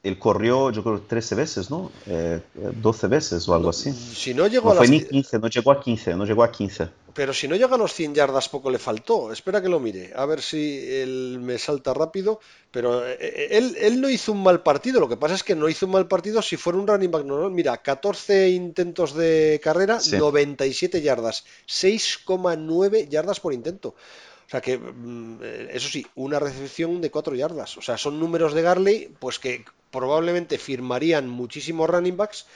Él 0.00 0.16
corrió, 0.16 0.70
yo 0.70 0.84
creo, 0.84 1.00
13 1.00 1.34
veces, 1.34 1.70
¿no? 1.70 1.90
Eh, 2.06 2.40
12 2.54 3.08
veces 3.08 3.48
o 3.48 3.54
algo 3.54 3.70
así. 3.70 3.92
Si 3.92 4.32
no 4.32 4.46
llegó 4.46 4.66
no 4.66 4.74
a 4.74 4.76
fue 4.76 4.86
las... 4.86 4.90
ni 4.90 5.04
15, 5.04 5.38
no 5.40 5.48
llegó 5.48 5.72
a 5.72 5.80
15, 5.80 6.14
no 6.14 6.24
llegó 6.24 6.44
a 6.44 6.52
15. 6.52 6.88
Pero 7.14 7.34
si 7.34 7.48
no 7.48 7.56
llega 7.56 7.74
a 7.74 7.78
los 7.78 7.92
100 7.94 8.14
yardas, 8.14 8.48
poco 8.48 8.70
le 8.70 8.78
faltó. 8.78 9.32
Espera 9.32 9.60
que 9.60 9.68
lo 9.68 9.80
mire, 9.80 10.12
a 10.14 10.24
ver 10.24 10.40
si 10.40 10.78
él 10.88 11.40
me 11.40 11.58
salta 11.58 11.92
rápido. 11.92 12.38
Pero 12.70 13.04
eh, 13.04 13.48
él, 13.50 13.76
él, 13.80 14.00
no 14.00 14.08
hizo 14.08 14.30
un 14.30 14.44
mal 14.44 14.62
partido. 14.62 15.00
Lo 15.00 15.08
que 15.08 15.16
pasa 15.16 15.34
es 15.34 15.42
que 15.42 15.56
no 15.56 15.68
hizo 15.68 15.86
un 15.86 15.92
mal 15.92 16.06
partido 16.06 16.42
si 16.42 16.56
fuera 16.56 16.78
un 16.78 16.86
running 16.86 17.10
back 17.10 17.24
normal. 17.24 17.50
Mira, 17.50 17.76
14 17.78 18.50
intentos 18.50 19.14
de 19.14 19.60
carrera, 19.64 19.98
sí. 19.98 20.16
97 20.16 21.02
yardas, 21.02 21.44
6,9 21.66 23.08
yardas 23.08 23.40
por 23.40 23.52
intento. 23.52 23.96
O 24.46 24.50
sea 24.50 24.60
que, 24.60 24.78
mm, 24.78 25.40
eso 25.72 25.88
sí, 25.88 26.06
una 26.14 26.38
recepción 26.38 27.00
de 27.00 27.10
4 27.10 27.34
yardas. 27.34 27.76
O 27.78 27.82
sea, 27.82 27.98
son 27.98 28.20
números 28.20 28.54
de 28.54 28.62
Garley, 28.62 29.12
pues 29.18 29.40
que 29.40 29.64
probablemente 29.90 30.58
firmarían 30.58 31.28
muchísimos 31.28 31.88
running 31.88 32.16
backs 32.16 32.46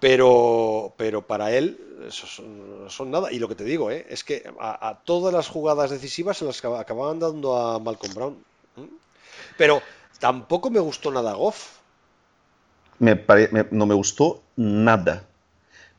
pero, 0.00 0.92
pero 0.96 1.26
para 1.26 1.52
él 1.52 1.78
eso 2.06 2.26
son, 2.88 3.10
nada. 3.10 3.32
Y 3.32 3.38
lo 3.38 3.48
que 3.48 3.54
te 3.54 3.64
digo 3.64 3.90
¿eh? 3.90 4.06
es 4.08 4.24
que 4.24 4.44
a, 4.60 4.88
a, 4.88 4.98
todas 5.00 5.32
las 5.32 5.48
jugadas 5.48 5.90
decisivas 5.90 6.36
se 6.36 6.44
las 6.44 6.62
acababan 6.64 7.18
dando 7.18 7.56
a 7.56 7.78
Malcolm 7.78 8.14
Brown. 8.14 8.36
Pero 9.56 9.80
tampoco 10.18 10.70
me 10.70 10.80
gustó 10.80 11.10
nada 11.10 11.32
Goff. 11.32 11.78
Me 12.98 13.16
pare, 13.16 13.48
me, 13.52 13.66
no 13.70 13.86
me 13.86 13.94
gustó 13.94 14.42
nada. 14.56 15.24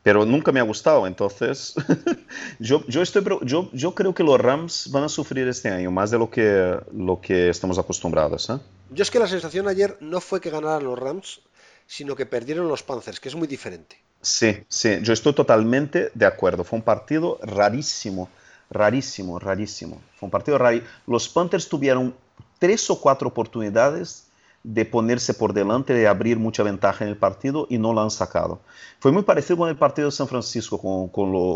Pero 0.04 0.24
nunca 0.24 0.52
me 0.52 0.60
ha 0.60 0.62
gustado. 0.64 1.06
Entonces, 1.08 1.74
yo, 2.60 2.86
yo, 2.86 3.02
estoy, 3.02 3.24
yo, 3.42 3.68
yo 3.72 3.94
creo 3.94 4.14
que 4.14 4.22
los 4.22 4.40
Rams 4.40 4.90
van 4.92 5.04
a 5.04 5.08
sufrir 5.08 5.48
este 5.48 5.70
año 5.70 5.90
más 5.90 6.12
de 6.12 6.18
lo 6.18 6.30
que, 6.30 6.78
lo 6.92 7.20
que 7.20 7.48
estamos 7.48 7.78
acostumbrados. 7.78 8.48
¿eh? 8.48 8.58
Yo 8.90 9.02
es 9.02 9.10
que 9.10 9.18
la 9.18 9.26
sensación 9.26 9.68
ayer 9.68 9.96
no 10.00 10.20
fue 10.20 10.40
que 10.40 10.50
ganaran 10.50 10.84
los 10.84 10.98
Rams, 10.98 11.40
sino 11.86 12.16
que 12.16 12.26
perdieron 12.26 12.68
los 12.68 12.82
Panthers, 12.82 13.20
que 13.20 13.28
es 13.28 13.34
muy 13.34 13.48
diferente. 13.48 13.96
Sí, 14.20 14.64
sí, 14.68 14.98
yo 15.02 15.12
estoy 15.12 15.32
totalmente 15.32 16.10
de 16.14 16.26
acuerdo. 16.26 16.64
Fue 16.64 16.78
un 16.78 16.84
partido 16.84 17.38
rarísimo, 17.42 18.28
rarísimo, 18.70 19.38
rarísimo. 19.38 20.00
Fue 20.16 20.26
un 20.26 20.30
partido 20.30 20.58
rarísimo. 20.58 20.90
Los 21.06 21.28
Panthers 21.28 21.68
tuvieron 21.68 22.14
tres 22.58 22.90
o 22.90 23.00
cuatro 23.00 23.28
oportunidades 23.28 24.24
de 24.64 24.84
ponerse 24.84 25.34
por 25.34 25.52
delante, 25.52 25.94
de 25.94 26.08
abrir 26.08 26.38
mucha 26.38 26.62
ventaja 26.62 27.04
en 27.04 27.10
el 27.10 27.16
partido 27.16 27.66
y 27.70 27.78
no 27.78 27.92
lo 27.92 28.02
han 28.02 28.10
sacado. 28.10 28.60
Fue 28.98 29.12
muy 29.12 29.22
parecido 29.22 29.56
con 29.56 29.68
el 29.68 29.76
partido 29.76 30.08
de 30.08 30.12
San 30.12 30.28
Francisco, 30.28 30.78
con, 30.78 31.08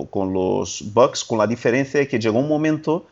con 0.06 0.32
los 0.32 0.84
Bucks, 0.94 1.24
con 1.24 1.38
la 1.38 1.46
diferencia 1.46 2.00
de 2.00 2.08
que 2.08 2.20
llegó 2.20 2.38
un 2.38 2.48
momento 2.48 3.06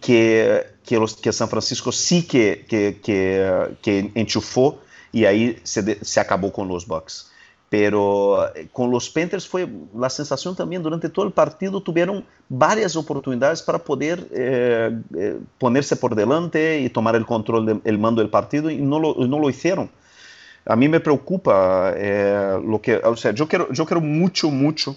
que, 0.00 0.64
que, 0.84 0.98
los, 0.98 1.16
que 1.16 1.32
San 1.32 1.48
Francisco 1.48 1.92
sí 1.92 2.26
que, 2.26 2.64
que, 2.68 3.00
que, 3.02 3.76
que 3.82 4.10
enchufó 4.14 4.80
y 5.12 5.24
ahí 5.24 5.58
se, 5.62 6.04
se, 6.04 6.20
acabó 6.20 6.52
con 6.52 6.68
los 6.68 6.86
Bucks. 6.86 7.30
Pero 7.68 8.54
eh, 8.54 8.68
con 8.72 8.90
los 8.90 9.10
Panthers 9.10 9.46
fue 9.46 9.68
la 9.96 10.08
sensación 10.08 10.54
también, 10.54 10.82
durante 10.82 11.08
todo 11.08 11.26
el 11.26 11.32
partido 11.32 11.80
tuvieron 11.80 12.24
varias 12.48 12.94
oportunidades 12.94 13.60
para 13.62 13.78
poder 13.78 14.28
eh, 14.32 14.96
eh, 15.16 15.40
ponerse 15.58 15.96
por 15.96 16.14
delante 16.14 16.80
y 16.80 16.90
tomar 16.90 17.16
el 17.16 17.26
control 17.26 17.66
del 17.66 17.82
de, 17.82 17.98
mando 17.98 18.20
del 18.20 18.30
partido 18.30 18.70
y 18.70 18.76
no 18.76 19.00
lo, 19.00 19.14
no 19.14 19.38
lo 19.38 19.50
hicieron. 19.50 19.90
A 20.64 20.74
mí 20.74 20.88
me 20.88 20.98
preocupa 20.98 21.92
eh, 21.96 22.60
lo 22.64 22.80
que, 22.82 22.96
o 22.96 23.16
sea, 23.16 23.30
yo 23.32 23.46
quiero, 23.46 23.72
yo 23.72 23.86
quiero 23.86 24.00
mucho, 24.00 24.50
mucho 24.50 24.96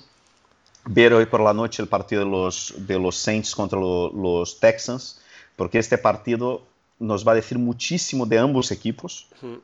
ver 0.91 1.13
hoy 1.13 1.27
por 1.27 1.41
la 1.41 1.53
noche 1.53 1.83
el 1.83 1.87
partido 1.87 2.23
de 2.23 2.29
los, 2.29 2.73
de 2.77 2.97
los 2.97 3.15
Saints 3.15 3.53
contra 3.53 3.79
lo, 3.79 4.11
los 4.11 4.59
Texans, 4.59 5.21
porque 5.55 5.77
este 5.77 5.97
partido 5.97 6.63
nos 6.97 7.25
va 7.27 7.33
a 7.33 7.35
decir 7.35 7.59
muchísimo 7.59 8.25
de 8.25 8.39
ambos 8.39 8.71
equipos. 8.71 9.27
Uh 9.41 9.45
-huh. 9.45 9.61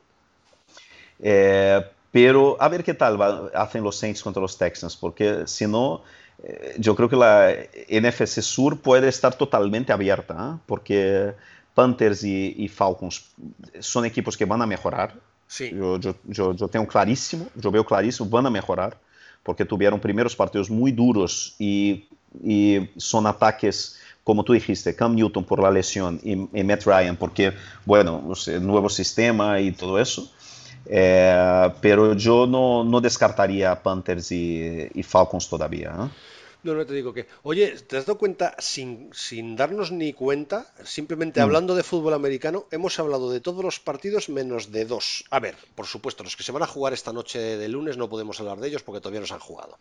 Eh, 1.18 1.84
pero 2.12 2.56
a 2.60 2.68
ver 2.68 2.84
qué 2.84 2.94
tal 2.94 3.20
va, 3.20 3.50
hacen 3.54 3.82
los 3.82 3.96
Saints 3.96 4.22
contra 4.22 4.40
los 4.40 4.56
Texans, 4.56 4.96
porque 4.96 5.46
si 5.46 5.66
no, 5.66 6.02
eh, 6.42 6.76
yo 6.78 6.94
creo 6.94 7.08
que 7.08 7.16
la 7.16 7.52
NFC 7.88 8.40
Sur 8.40 8.78
puede 8.80 9.08
estar 9.08 9.34
totalmente 9.34 9.92
abierta, 9.92 10.34
¿eh? 10.34 10.58
porque 10.66 11.34
Panthers 11.74 12.22
y, 12.22 12.54
y, 12.56 12.68
Falcons 12.68 13.32
son 13.80 14.04
equipos 14.04 14.36
que 14.36 14.44
van 14.44 14.62
a 14.62 14.66
mejorar. 14.66 15.14
Sí. 15.48 15.70
Yo, 15.70 15.98
yo, 15.98 16.14
yo, 16.24 16.54
yo, 16.54 16.68
tengo 16.68 16.86
clarísimo, 16.86 17.48
yo 17.54 17.70
veo 17.70 17.84
clarísimo, 17.84 18.28
van 18.28 18.46
a 18.46 18.50
mejorar, 18.50 18.96
porque 19.46 19.64
tuvieron 19.64 20.00
primeros 20.00 20.34
partidos 20.34 20.68
muy 20.68 20.90
duros 20.90 21.54
y, 21.58 22.08
y 22.42 22.90
son 22.96 23.26
ataques 23.26 24.00
como 24.24 24.42
tú 24.42 24.54
dijiste, 24.54 24.96
Cam 24.96 25.14
Newton 25.14 25.44
por 25.44 25.62
la 25.62 25.70
lesión 25.70 26.18
y, 26.24 26.32
y 26.32 26.64
Matt 26.64 26.82
Ryan 26.84 27.14
porque, 27.16 27.52
bueno, 27.84 28.32
el 28.48 28.66
nuevo 28.66 28.88
sistema 28.88 29.60
y 29.60 29.70
todo 29.70 30.00
eso. 30.00 30.28
Eh, 30.84 31.70
pero 31.80 32.12
yo 32.14 32.44
no, 32.44 32.82
no, 32.82 33.00
descartaría 33.00 33.80
Panthers 33.80 34.32
y, 34.32 34.88
y 34.94 35.02
Falcons 35.04 35.48
todavía. 35.48 35.90
¿eh? 35.90 36.08
No, 36.66 36.74
no 36.74 36.84
te 36.84 36.94
digo 36.94 37.14
que. 37.14 37.28
Oye, 37.44 37.76
¿te 37.86 37.96
has 37.96 38.06
dado 38.06 38.18
cuenta, 38.18 38.56
sin, 38.58 39.10
sin 39.14 39.54
darnos 39.54 39.92
ni 39.92 40.12
cuenta, 40.12 40.66
simplemente 40.84 41.38
mm. 41.38 41.44
hablando 41.44 41.76
de 41.76 41.84
fútbol 41.84 42.12
americano, 42.12 42.66
hemos 42.72 42.98
hablado 42.98 43.30
de 43.30 43.38
todos 43.38 43.64
los 43.64 43.78
partidos 43.78 44.28
menos 44.28 44.72
de 44.72 44.84
dos? 44.84 45.24
A 45.30 45.38
ver, 45.38 45.54
por 45.76 45.86
supuesto, 45.86 46.24
los 46.24 46.36
que 46.36 46.42
se 46.42 46.50
van 46.50 46.64
a 46.64 46.66
jugar 46.66 46.92
esta 46.92 47.12
noche 47.12 47.38
de 47.38 47.68
lunes 47.68 47.96
no 47.96 48.08
podemos 48.08 48.40
hablar 48.40 48.58
de 48.58 48.66
ellos 48.66 48.82
porque 48.82 49.00
todavía 49.00 49.20
no 49.20 49.28
se 49.28 49.34
han 49.34 49.38
jugado. 49.38 49.74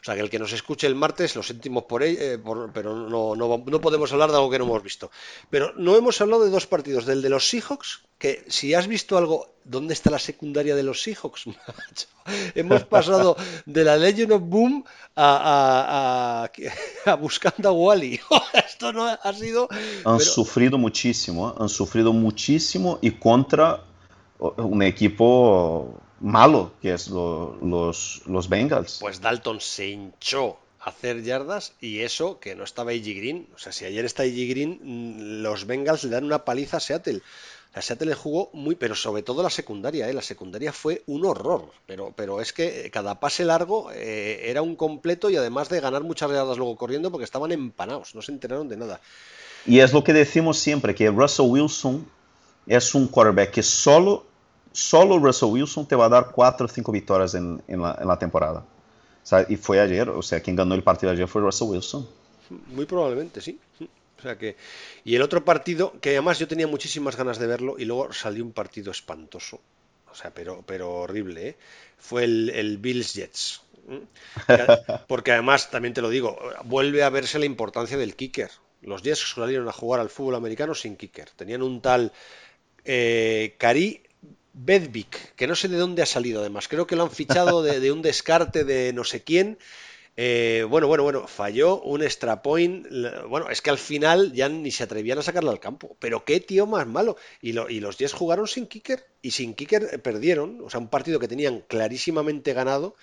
O 0.00 0.04
sea, 0.04 0.16
que 0.16 0.20
el 0.20 0.30
que 0.30 0.40
nos 0.40 0.52
escuche 0.52 0.88
el 0.88 0.96
martes, 0.96 1.36
lo 1.36 1.44
sentimos 1.44 1.84
por 1.84 2.02
él, 2.02 2.16
eh, 2.18 2.38
por, 2.38 2.72
pero 2.72 3.08
no, 3.08 3.36
no, 3.36 3.62
no 3.64 3.80
podemos 3.80 4.12
hablar 4.12 4.32
de 4.32 4.38
algo 4.38 4.50
que 4.50 4.58
no 4.58 4.64
hemos 4.64 4.82
visto. 4.82 5.12
Pero 5.48 5.72
no 5.76 5.94
hemos 5.94 6.20
hablado 6.20 6.44
de 6.44 6.50
dos 6.50 6.66
partidos, 6.66 7.06
del 7.06 7.22
de 7.22 7.28
los 7.28 7.48
Seahawks, 7.48 8.02
que 8.22 8.44
si 8.48 8.72
has 8.72 8.86
visto 8.86 9.18
algo 9.18 9.52
¿Dónde 9.64 9.94
está 9.94 10.10
la 10.10 10.18
secundaria 10.18 10.74
de 10.74 10.82
los 10.82 11.02
Seahawks? 11.02 11.44
Hemos 12.54 12.84
pasado 12.84 13.36
de 13.64 13.84
la 13.84 13.96
Legend 13.96 14.32
of 14.32 14.42
Boom 14.44 14.84
a, 15.14 15.36
a, 15.36 16.44
a, 16.44 16.50
a 17.12 17.14
buscando 17.14 17.68
a 17.68 17.72
Wally. 17.72 18.18
Esto 18.54 18.92
no 18.92 19.06
ha 19.06 19.32
sido. 19.32 19.68
Han 20.04 20.18
pero... 20.18 20.30
sufrido 20.30 20.78
muchísimo, 20.78 21.50
¿eh? 21.50 21.54
han 21.60 21.68
sufrido 21.68 22.12
muchísimo 22.12 22.98
y 23.02 23.12
contra 23.12 23.84
un 24.38 24.82
equipo 24.82 26.00
malo 26.18 26.72
que 26.82 26.94
es 26.94 27.08
lo, 27.08 27.56
los, 27.62 28.22
los 28.26 28.48
Bengals. 28.48 28.98
Pues 29.00 29.20
Dalton 29.20 29.60
se 29.60 29.90
hinchó 29.90 30.58
a 30.80 30.90
hacer 30.90 31.22
yardas 31.22 31.74
y 31.80 32.00
eso 32.00 32.40
que 32.40 32.56
no 32.56 32.64
estaba 32.64 32.90
AJ 32.90 33.04
Green. 33.04 33.48
O 33.54 33.58
sea, 33.58 33.70
si 33.70 33.84
ayer 33.84 34.04
está 34.04 34.24
AJ 34.24 34.48
Green, 34.48 34.80
mm, 34.82 35.42
los 35.42 35.66
Bengals 35.66 36.02
le 36.02 36.10
dan 36.10 36.24
una 36.24 36.44
paliza 36.44 36.78
a 36.78 36.80
Seattle. 36.80 37.22
La 37.74 37.80
Seattle 37.80 38.14
jugó 38.14 38.50
muy, 38.52 38.74
pero 38.74 38.94
sobre 38.94 39.22
todo 39.22 39.42
la 39.42 39.48
secundaria, 39.48 40.08
¿eh? 40.08 40.12
la 40.12 40.20
secundaria 40.20 40.72
fue 40.74 41.02
un 41.06 41.24
horror, 41.24 41.70
pero, 41.86 42.12
pero 42.14 42.42
es 42.42 42.52
que 42.52 42.90
cada 42.92 43.18
pase 43.18 43.46
largo 43.46 43.90
eh, 43.92 44.42
era 44.50 44.60
un 44.60 44.76
completo 44.76 45.30
y 45.30 45.36
además 45.36 45.70
de 45.70 45.80
ganar 45.80 46.02
muchas 46.02 46.30
yardas 46.30 46.58
luego 46.58 46.76
corriendo 46.76 47.10
porque 47.10 47.24
estaban 47.24 47.50
empanados, 47.50 48.14
no 48.14 48.20
se 48.20 48.32
enteraron 48.32 48.68
de 48.68 48.76
nada. 48.76 49.00
Y 49.64 49.80
es 49.80 49.92
lo 49.94 50.04
que 50.04 50.12
decimos 50.12 50.58
siempre, 50.58 50.94
que 50.94 51.08
Russell 51.08 51.46
Wilson 51.46 52.06
es 52.66 52.94
un 52.94 53.08
quarterback 53.08 53.52
que 53.52 53.62
solo, 53.62 54.26
solo 54.72 55.18
Russell 55.18 55.48
Wilson 55.48 55.86
te 55.86 55.96
va 55.96 56.06
a 56.06 56.10
dar 56.10 56.30
cuatro 56.30 56.66
o 56.66 56.68
cinco 56.68 56.92
victorias 56.92 57.34
en, 57.34 57.62
en, 57.68 57.80
la, 57.80 57.96
en 57.98 58.06
la, 58.06 58.18
temporada. 58.18 58.60
O 58.60 59.26
sea, 59.26 59.46
y 59.48 59.56
fue 59.56 59.80
ayer, 59.80 60.10
o 60.10 60.20
sea, 60.20 60.40
quien 60.40 60.56
ganó 60.56 60.74
el 60.74 60.82
partido 60.82 61.10
ayer 61.10 61.26
fue 61.26 61.40
Russell 61.40 61.68
Wilson. 61.68 62.06
Muy 62.74 62.84
probablemente, 62.84 63.40
sí. 63.40 63.58
O 64.22 64.24
sea 64.24 64.38
que, 64.38 64.56
y 65.04 65.16
el 65.16 65.22
otro 65.22 65.44
partido, 65.44 65.98
que 66.00 66.10
además 66.10 66.38
yo 66.38 66.46
tenía 66.46 66.68
muchísimas 66.68 67.16
ganas 67.16 67.40
de 67.40 67.48
verlo, 67.48 67.74
y 67.76 67.84
luego 67.84 68.12
salió 68.12 68.44
un 68.44 68.52
partido 68.52 68.92
espantoso, 68.92 69.60
o 70.08 70.14
sea, 70.14 70.32
pero, 70.32 70.62
pero 70.64 70.90
horrible, 70.90 71.48
¿eh? 71.48 71.56
fue 71.98 72.22
el, 72.22 72.50
el 72.50 72.78
Bills 72.78 73.14
Jets. 73.14 73.62
Porque 75.08 75.32
además, 75.32 75.72
también 75.72 75.92
te 75.92 76.02
lo 76.02 76.08
digo, 76.08 76.38
vuelve 76.64 77.02
a 77.02 77.10
verse 77.10 77.40
la 77.40 77.46
importancia 77.46 77.96
del 77.96 78.14
kicker. 78.14 78.50
Los 78.80 79.02
Jets 79.02 79.34
salieron 79.34 79.68
a 79.68 79.72
jugar 79.72 80.00
al 80.00 80.08
fútbol 80.08 80.36
americano 80.36 80.72
sin 80.74 80.96
kicker. 80.96 81.30
Tenían 81.30 81.62
un 81.62 81.80
tal 81.80 82.12
eh, 82.84 83.56
Cari 83.58 84.02
Bedvik, 84.52 85.34
que 85.34 85.48
no 85.48 85.56
sé 85.56 85.66
de 85.66 85.78
dónde 85.78 86.02
ha 86.02 86.06
salido 86.06 86.42
además. 86.42 86.68
Creo 86.68 86.86
que 86.86 86.94
lo 86.94 87.02
han 87.02 87.10
fichado 87.10 87.64
de, 87.64 87.80
de 87.80 87.90
un 87.90 88.02
descarte 88.02 88.62
de 88.62 88.92
no 88.92 89.02
sé 89.02 89.24
quién 89.24 89.58
Eh, 90.16 90.66
bueno, 90.68 90.86
bueno, 90.88 91.04
bueno, 91.04 91.26
falló 91.26 91.80
un 91.80 92.02
extra 92.02 92.42
point. 92.42 92.86
Bueno, 93.28 93.48
es 93.48 93.62
que 93.62 93.70
al 93.70 93.78
final 93.78 94.32
ya 94.32 94.48
ni 94.48 94.70
se 94.70 94.84
atrevían 94.84 95.18
a 95.18 95.22
sacarle 95.22 95.50
al 95.50 95.60
campo. 95.60 95.96
Pero 96.00 96.24
qué 96.24 96.40
tío 96.40 96.66
más 96.66 96.86
malo. 96.86 97.16
Y, 97.40 97.52
los 97.52 97.96
Jets 97.96 98.12
jugaron 98.12 98.46
sin 98.46 98.66
kicker 98.66 99.06
y 99.22 99.30
sin 99.30 99.54
kicker 99.54 100.02
perdieron. 100.02 100.60
O 100.62 100.70
sea, 100.70 100.80
un 100.80 100.88
partido 100.88 101.18
que 101.18 101.28
tenían 101.28 101.62
clarísimamente 101.66 102.52
ganado. 102.52 102.96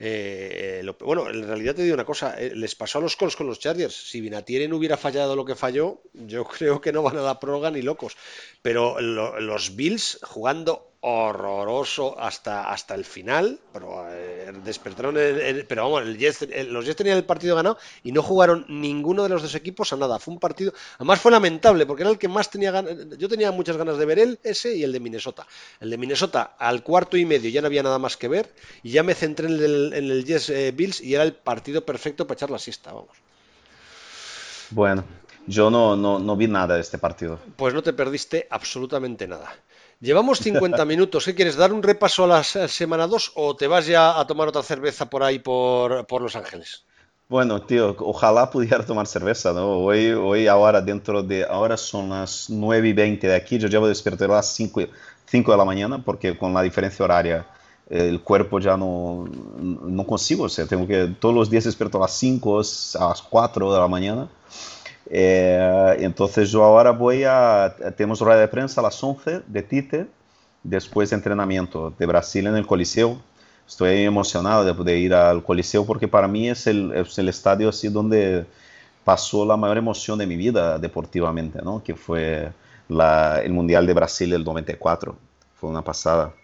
Eh, 0.00 0.84
bueno, 1.00 1.30
en 1.30 1.46
realidad 1.46 1.76
te 1.76 1.82
digo 1.82 1.94
una 1.94 2.04
cosa, 2.04 2.34
eh, 2.36 2.52
les 2.54 2.74
pasó 2.74 2.98
a 2.98 3.02
los 3.02 3.16
Colts 3.16 3.36
con 3.36 3.46
los 3.46 3.60
Chargers. 3.60 3.94
Si 3.94 4.20
Vinatieri 4.20 4.68
no 4.68 4.76
hubiera 4.76 4.96
fallado 4.96 5.36
lo 5.36 5.44
que 5.44 5.54
falló, 5.54 6.02
yo 6.12 6.44
creo 6.58 6.80
que 6.80 6.92
no 6.92 7.02
van 7.02 7.16
a 7.16 7.22
dar 7.22 7.40
prórroga 7.40 7.70
ni 7.70 7.82
locos. 7.82 8.16
Pero 8.62 9.00
los 9.00 9.76
Bills 9.76 10.18
jugando 10.22 10.93
horroroso 11.06 12.18
hasta, 12.18 12.70
hasta 12.72 12.94
el 12.94 13.04
final, 13.04 13.60
pero 13.74 14.06
eh, 14.08 14.50
despertaron, 14.64 15.14
pero 15.68 15.82
vamos, 15.82 16.02
el 16.02 16.72
los 16.72 16.86
Jets 16.86 16.96
tenían 16.96 17.18
el 17.18 17.26
partido 17.26 17.54
ganado 17.54 17.76
y 18.02 18.10
no 18.10 18.22
jugaron 18.22 18.64
ninguno 18.70 19.22
de 19.22 19.28
los 19.28 19.42
dos 19.42 19.54
equipos 19.54 19.92
a 19.92 19.98
nada. 19.98 20.18
Fue 20.18 20.32
un 20.32 20.40
partido, 20.40 20.72
además 20.96 21.20
fue 21.20 21.30
lamentable 21.30 21.84
porque 21.84 22.04
era 22.04 22.10
el 22.10 22.16
que 22.16 22.28
más 22.28 22.48
tenía 22.48 22.70
ganas, 22.70 23.18
yo 23.18 23.28
tenía 23.28 23.52
muchas 23.52 23.76
ganas 23.76 23.98
de 23.98 24.06
ver 24.06 24.18
él, 24.18 24.38
ese 24.42 24.74
y 24.74 24.82
el 24.82 24.92
de 24.92 25.00
Minnesota. 25.00 25.46
El 25.78 25.90
de 25.90 25.98
Minnesota 25.98 26.54
al 26.58 26.82
cuarto 26.82 27.18
y 27.18 27.26
medio 27.26 27.50
ya 27.50 27.60
no 27.60 27.66
había 27.66 27.82
nada 27.82 27.98
más 27.98 28.16
que 28.16 28.28
ver 28.28 28.54
y 28.82 28.90
ya 28.90 29.02
me 29.02 29.14
centré 29.14 29.48
en 29.48 29.62
el, 29.62 29.92
en 29.92 30.10
el 30.10 30.24
Jets 30.24 30.48
eh, 30.48 30.72
Bills 30.74 31.02
y 31.02 31.14
era 31.14 31.24
el 31.24 31.34
partido 31.34 31.84
perfecto 31.84 32.26
para 32.26 32.38
echar 32.38 32.50
la 32.50 32.58
siesta, 32.58 32.94
vamos. 32.94 33.14
Bueno, 34.70 35.04
yo 35.46 35.70
no, 35.70 35.96
no, 35.96 36.18
no 36.18 36.34
vi 36.34 36.48
nada 36.48 36.76
de 36.76 36.80
este 36.80 36.96
partido. 36.96 37.38
Pues 37.56 37.74
no 37.74 37.82
te 37.82 37.92
perdiste 37.92 38.46
absolutamente 38.50 39.28
nada. 39.28 39.54
Llevamos 40.00 40.38
50 40.38 40.84
minutos. 40.86 41.24
¿Qué 41.24 41.34
quieres? 41.34 41.56
¿Dar 41.56 41.72
un 41.72 41.82
repaso 41.82 42.24
a 42.24 42.26
la 42.26 42.44
semana 42.44 43.06
2 43.06 43.32
o 43.36 43.56
te 43.56 43.66
vas 43.66 43.86
ya 43.86 44.18
a 44.18 44.26
tomar 44.26 44.48
otra 44.48 44.62
cerveza 44.62 45.08
por 45.08 45.22
ahí 45.22 45.38
por, 45.38 46.06
por, 46.06 46.22
Los 46.22 46.36
Ángeles? 46.36 46.84
Bueno, 47.28 47.62
tío, 47.62 47.96
ojalá 48.00 48.50
pudiera 48.50 48.84
tomar 48.84 49.06
cerveza, 49.06 49.52
¿no? 49.52 49.78
Hoy, 49.78 50.10
hoy 50.10 50.46
ahora 50.46 50.80
dentro 50.82 51.22
de, 51.22 51.44
ahora 51.44 51.76
son 51.76 52.10
las 52.10 52.50
9 52.50 52.88
y 52.88 52.92
20 52.92 53.26
de 53.28 53.34
aquí, 53.34 53.58
yo 53.58 53.68
llevo 53.68 53.88
despierto 53.88 54.24
a 54.26 54.28
las 54.28 54.54
5, 54.54 54.82
5 55.26 55.52
de 55.52 55.58
la 55.58 55.64
mañana 55.64 56.02
porque 56.04 56.36
con 56.36 56.52
la 56.52 56.60
diferencia 56.60 57.02
horaria 57.02 57.46
el 57.88 58.20
cuerpo 58.20 58.60
ya 58.60 58.76
no, 58.76 59.26
no 59.58 60.06
consigo, 60.06 60.44
o 60.44 60.48
sea, 60.48 60.66
tengo 60.66 60.86
que 60.86 61.14
todos 61.18 61.34
los 61.34 61.50
días 61.50 61.64
despierto 61.64 61.98
a 61.98 62.02
las 62.02 62.12
5, 62.12 62.60
a 62.98 63.08
las 63.08 63.22
4 63.22 63.72
de 63.72 63.80
la 63.80 63.88
mañana 63.88 64.28
eh, 65.10 65.96
entonces 66.00 66.50
yo 66.50 66.64
ahora 66.64 66.90
voy 66.90 67.24
a, 67.24 67.74
tenemos 67.96 68.20
rueda 68.20 68.40
de 68.40 68.48
prensa 68.48 68.80
a 68.80 68.84
las 68.84 69.02
11 69.02 69.42
de 69.46 69.62
Tite, 69.62 70.06
después 70.62 71.10
de 71.10 71.16
entrenamiento 71.16 71.92
de 71.98 72.06
Brasil 72.06 72.46
en 72.46 72.56
el 72.56 72.66
Coliseo. 72.66 73.20
Estoy 73.66 74.02
emocionado 74.02 74.64
de 74.64 74.74
poder 74.74 74.98
ir 74.98 75.14
al 75.14 75.42
Coliseo 75.42 75.86
porque 75.86 76.08
para 76.08 76.28
mí 76.28 76.48
es 76.48 76.66
el, 76.66 76.92
el 77.16 77.28
estadio 77.28 77.68
así 77.68 77.88
donde 77.88 78.46
pasó 79.04 79.44
la 79.44 79.56
mayor 79.56 79.78
emoción 79.78 80.18
de 80.18 80.26
mi 80.26 80.36
vida 80.36 80.78
deportivamente, 80.78 81.60
¿no? 81.62 81.82
que 81.82 81.94
fue 81.94 82.52
el 82.88 83.52
Mundial 83.52 83.86
de 83.86 83.94
Brasil 83.94 84.30
del 84.30 84.44
94. 84.44 85.16
Fue 85.54 85.70
una 85.70 85.82
pasada. 85.82 86.34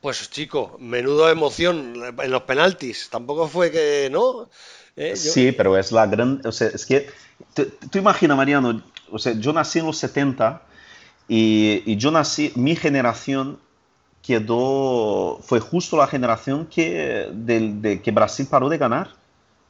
Pues 0.00 0.30
chico, 0.30 0.76
menudo 0.78 1.28
emoción 1.28 1.94
en 2.18 2.30
los 2.30 2.42
penaltis. 2.42 3.08
Tampoco 3.10 3.48
fue 3.48 3.72
que, 3.72 4.08
¿no? 4.10 4.48
Eh, 4.96 5.16
sí, 5.16 5.52
pero 5.52 5.76
es 5.76 5.92
la 5.92 6.06
gran... 6.06 6.40
O 6.44 6.52
sea, 6.52 6.68
es 6.68 6.86
que 6.86 7.08
tú 7.54 7.98
imaginas, 7.98 8.36
Mariano, 8.36 8.82
o 9.10 9.18
sea, 9.18 9.32
yo 9.34 9.52
nací 9.52 9.78
en 9.78 9.86
los 9.86 9.98
70 9.98 10.62
y, 11.28 11.82
y, 11.84 11.96
yo 11.96 12.10
nací, 12.10 12.52
mi 12.54 12.74
generación 12.76 13.58
quedó, 14.26 15.38
fue 15.42 15.60
justo 15.60 15.96
la 15.96 16.08
generación 16.08 16.66
que, 16.66 17.28
de, 17.32 18.00
que 18.02 18.10
Brasil 18.10 18.46
paró 18.50 18.68
de 18.68 18.76
ganar, 18.76 19.10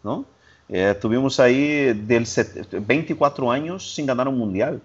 ¿no? 0.03 0.25
Eh, 0.69 0.97
tuvimos 1.01 1.39
ahí 1.39 1.93
del 1.93 2.27
24 2.73 3.51
años 3.51 3.95
sin 3.95 4.07
ganar 4.07 4.29
un 4.29 4.39
mundial. 4.39 4.81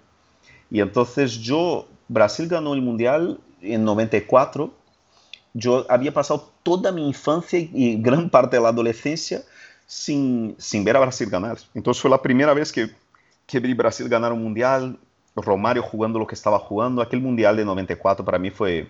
Y 0.70 0.82
entonces 0.82 1.38
yo, 1.40 1.88
Brasil 2.10 2.48
ganó 2.50 2.74
el 2.74 2.82
mundial 2.82 3.40
en 3.62 3.86
94, 3.86 4.74
yo 5.54 5.86
había 5.90 6.14
pasado 6.14 6.52
toda 6.64 6.92
mi 6.92 7.08
infancia 7.08 7.60
y 7.60 7.96
gran 8.02 8.30
parte 8.30 8.58
de 8.58 8.64
la 8.64 8.70
adolescencia 8.70 9.42
sin, 9.92 10.56
sin 10.58 10.86
ver 10.86 10.96
a 10.96 11.02
Brasil 11.02 11.30
ganar. 11.30 11.58
Entonces 11.74 12.02
fue 12.02 12.10
la 12.10 12.22
primera 12.22 12.54
vez 12.54 12.72
que, 12.72 12.92
que 13.46 13.60
vi 13.60 13.74
Brasil 13.74 14.08
ganar 14.08 14.32
un 14.32 14.42
mundial, 14.42 14.98
Romario 15.36 15.84
jugando 15.84 16.18
lo 16.18 16.26
que 16.26 16.34
estaba 16.34 16.58
jugando. 16.60 17.02
Aquel 17.02 17.20
mundial 17.20 17.58
de 17.58 17.66
94 17.66 18.24
para 18.24 18.40
mí 18.40 18.52
fue, 18.52 18.88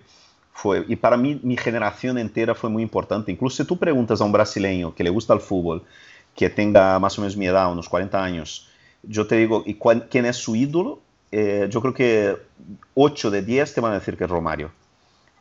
fue, 0.52 0.84
y 0.86 0.94
para 0.94 1.16
mi 1.16 1.56
generación 1.56 2.18
entera 2.18 2.54
fue 2.54 2.70
muy 2.70 2.84
importante. 2.84 3.32
Incluso 3.32 3.64
si 3.64 3.66
tú 3.66 3.76
preguntas 3.76 4.20
a 4.20 4.24
un 4.24 4.30
brasileño 4.30 4.94
que 4.94 5.02
le 5.02 5.10
gusta 5.10 5.34
el 5.34 5.40
fútbol, 5.40 5.82
que 6.36 6.48
tenga 6.48 7.00
más 7.00 7.18
o 7.18 7.22
menos 7.22 7.36
mi 7.36 7.46
edad, 7.46 7.72
unos 7.72 7.88
40 7.88 8.22
años, 8.22 8.68
yo 9.02 9.26
te 9.26 9.36
digo, 9.38 9.64
¿y 9.66 9.74
quién 10.08 10.24
es 10.24 10.36
su 10.36 10.54
ídolo? 10.54 11.00
Eh, 11.32 11.66
yo 11.68 11.80
creo 11.80 11.94
que 11.94 12.36
8 12.94 13.30
de 13.32 13.42
10 13.42 13.74
te 13.74 13.80
van 13.80 13.90
a 13.90 13.98
decir 13.98 14.16
que 14.16 14.22
es 14.22 14.30
Romario 14.30 14.70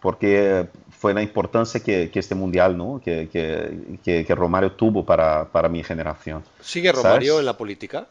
porque 0.01 0.67
fue 0.89 1.13
la 1.13 1.21
importancia 1.21 1.79
que, 1.79 2.09
que 2.11 2.19
este 2.19 2.35
mundial, 2.35 2.75
¿no? 2.75 2.99
que, 3.03 3.29
que, 3.31 4.25
que 4.25 4.35
Romario 4.35 4.73
tuvo 4.73 5.05
para, 5.05 5.45
para, 5.45 5.69
mi 5.69 5.83
generación. 5.83 6.43
¿Sigue 6.59 6.91
Romario 6.91 7.39
en 7.39 7.45
la 7.45 7.55
política? 7.55 8.07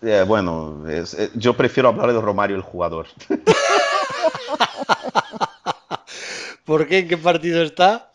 Eh, 0.00 0.24
bueno, 0.26 0.88
es, 0.88 1.14
eh, 1.14 1.30
yo 1.34 1.54
prefiero 1.54 1.90
hablar 1.90 2.12
de 2.12 2.20
Romario 2.20 2.56
el 2.56 2.62
jugador. 2.62 3.06
¿Por 6.64 6.88
qué? 6.88 7.00
¿En 7.00 7.08
qué 7.08 7.18
partido 7.18 7.62
está? 7.62 8.10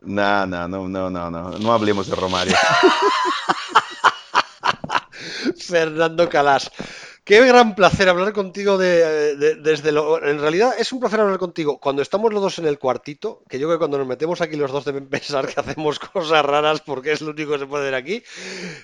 No, 0.00 0.46
no, 0.46 0.68
no, 0.68 0.88
no, 0.88 1.10
no, 1.10 1.30
no, 1.30 1.50
no 1.58 1.72
hablemos 1.72 2.06
de 2.08 2.14
Romario. 2.14 2.54
Fernando 5.58 6.28
Calas. 6.28 6.70
Qué 7.28 7.44
gran 7.44 7.74
placer 7.74 8.08
hablar 8.08 8.32
contigo 8.32 8.78
de, 8.78 9.36
desde 9.56 9.92
lo... 9.92 10.24
En 10.24 10.40
realidad 10.40 10.72
es 10.78 10.94
un 10.94 10.98
placer 10.98 11.20
hablar 11.20 11.38
contigo 11.38 11.78
cuando 11.78 12.00
estamos 12.00 12.32
los 12.32 12.40
dos 12.40 12.58
en 12.58 12.64
el 12.64 12.78
cuartito, 12.78 13.42
que 13.50 13.58
yo 13.58 13.66
creo 13.66 13.76
que 13.76 13.80
cuando 13.80 13.98
nos 13.98 14.06
metemos 14.06 14.40
aquí 14.40 14.56
los 14.56 14.72
dos 14.72 14.86
deben 14.86 15.06
pensar 15.10 15.46
que 15.46 15.60
hacemos 15.60 15.98
cosas 15.98 16.42
raras 16.42 16.80
porque 16.80 17.12
es 17.12 17.20
lo 17.20 17.32
único 17.32 17.52
que 17.52 17.58
se 17.58 17.66
puede 17.66 17.84
ver 17.84 17.96
aquí. 17.96 18.22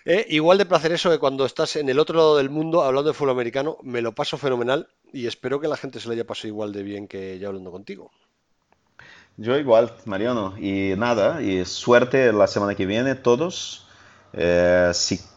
Eh, 0.05 0.27
igual 0.29 0.59
de 0.59 0.67
placer 0.67 0.93
eso 0.93 1.11
que 1.11 1.19
cuando 1.19 1.47
estás 1.47 1.77
en 1.77 1.89
el 1.89 1.99
otro 1.99 2.19
lado 2.19 2.37
del 2.37 2.51
mundo 2.51 2.83
hablando 2.83 3.09
de 3.09 3.15
fútbol 3.15 3.31
americano, 3.31 3.79
me 3.83 4.03
lo 4.03 4.15
paso 4.15 4.37
fenomenal 4.37 4.89
y 5.11 5.27
espero 5.27 5.59
que 5.59 5.67
la 5.69 5.79
gente 5.79 5.99
se 5.99 6.09
lo 6.09 6.13
haya 6.13 6.27
pasado 6.27 6.49
igual 6.49 6.75
de 6.75 6.83
bien 6.83 7.09
que 7.09 7.39
yo 7.39 7.49
hablando 7.49 7.73
contigo. 7.73 8.11
Yo 9.39 9.57
igual, 9.57 9.95
Mariano. 10.05 10.55
Y 10.59 10.93
nada, 10.99 11.41
y 11.41 11.65
suerte 11.65 12.31
la 12.31 12.47
semana 12.47 12.75
que 12.75 12.85
viene 12.85 13.15
todos. 13.15 13.84
Eh, 14.37 14.93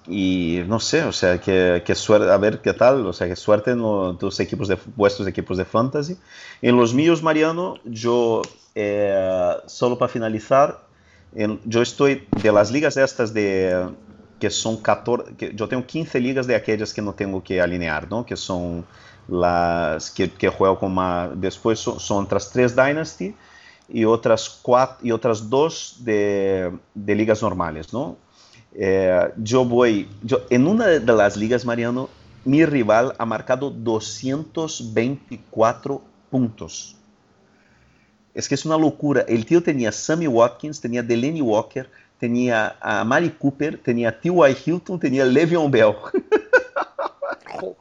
y 0.08 0.64
no 0.68 0.80
sé, 0.80 1.04
o 1.04 1.12
sea, 1.12 1.40
que, 1.40 1.84
que, 1.86 1.94
suerte, 1.94 2.32
a 2.32 2.38
ver 2.38 2.62
qué 2.62 2.74
tal, 2.74 3.06
o 3.06 3.14
sea, 3.14 3.28
que 3.28 3.36
suerte 3.36 3.72
en 3.72 4.18
tus 4.18 4.40
equipos 4.40 4.68
de 4.68 4.78
vuestros 4.96 5.28
equipos 5.28 5.58
de 5.58 5.66
fantasy. 5.66 6.18
En 6.62 6.76
los 6.76 6.94
míos, 6.94 7.22
Mariano, 7.22 7.76
yo, 7.84 8.42
eh, 8.74 9.54
solo 9.68 9.98
para 9.98 10.12
finalizar, 10.12 10.80
en, 11.36 11.60
yo 11.66 11.82
estoy 11.82 12.28
de 12.42 12.52
las 12.52 12.72
ligas 12.72 12.98
estas 12.98 13.34
de 13.34 13.88
que 14.40 14.50
son 14.50 14.78
14, 14.78 15.36
que 15.36 15.54
yo 15.54 15.68
tengo 15.68 15.86
15 15.86 16.20
ligas 16.20 16.48
de 16.48 16.56
aquellas 16.56 16.94
que 16.94 17.02
no 17.02 17.14
tengo 17.14 17.44
que 17.44 17.60
alinear, 17.62 18.10
¿no? 18.10 18.26
Que 18.26 18.36
son 18.38 18.86
las 19.28 20.12
que, 20.12 20.32
que 20.32 20.50
juego 20.50 20.80
con 20.80 20.94
más, 20.94 21.30
después 21.36 21.80
son, 21.80 22.00
son 22.00 22.26
otras 22.26 22.50
tres 22.52 22.76
Dynasty 22.76 23.36
y 23.90 24.06
otras 24.06 24.60
cuatro 24.62 25.06
y 25.06 25.12
otras 25.12 25.50
dos 25.50 25.98
de, 26.00 26.72
de 26.94 27.16
ligas 27.16 27.42
normales, 27.42 27.92
¿no? 27.94 28.16
Eh, 28.80 29.32
yo 29.38 29.66
voy, 29.66 30.08
yo, 30.22 30.42
en 30.52 30.68
una 30.68 30.86
de 30.86 31.14
las 31.14 31.36
ligas, 31.36 31.66
Mariano, 31.66 32.10
mi 32.46 32.64
rival 32.64 33.16
ha 33.18 33.26
marcado 33.26 33.72
224 33.72 36.04
puntos. 36.30 36.96
Es 38.36 38.48
que 38.48 38.54
es 38.54 38.66
una 38.66 38.78
locura. 38.78 39.26
El 39.28 39.48
tío 39.48 39.64
tenía 39.64 39.92
Sammy 39.92 40.28
Watkins, 40.28 40.80
tenía 40.80 41.02
Delaney 41.02 41.42
Walker, 41.42 41.90
tenía 42.20 42.76
a 42.80 43.04
Mari 43.04 43.32
Cooper, 43.32 43.80
tenía 43.80 44.20
T.Y. 44.20 44.56
Hilton, 44.64 45.00
tenía 45.00 45.26
Le'Veon 45.26 45.72
Bell. 45.72 45.96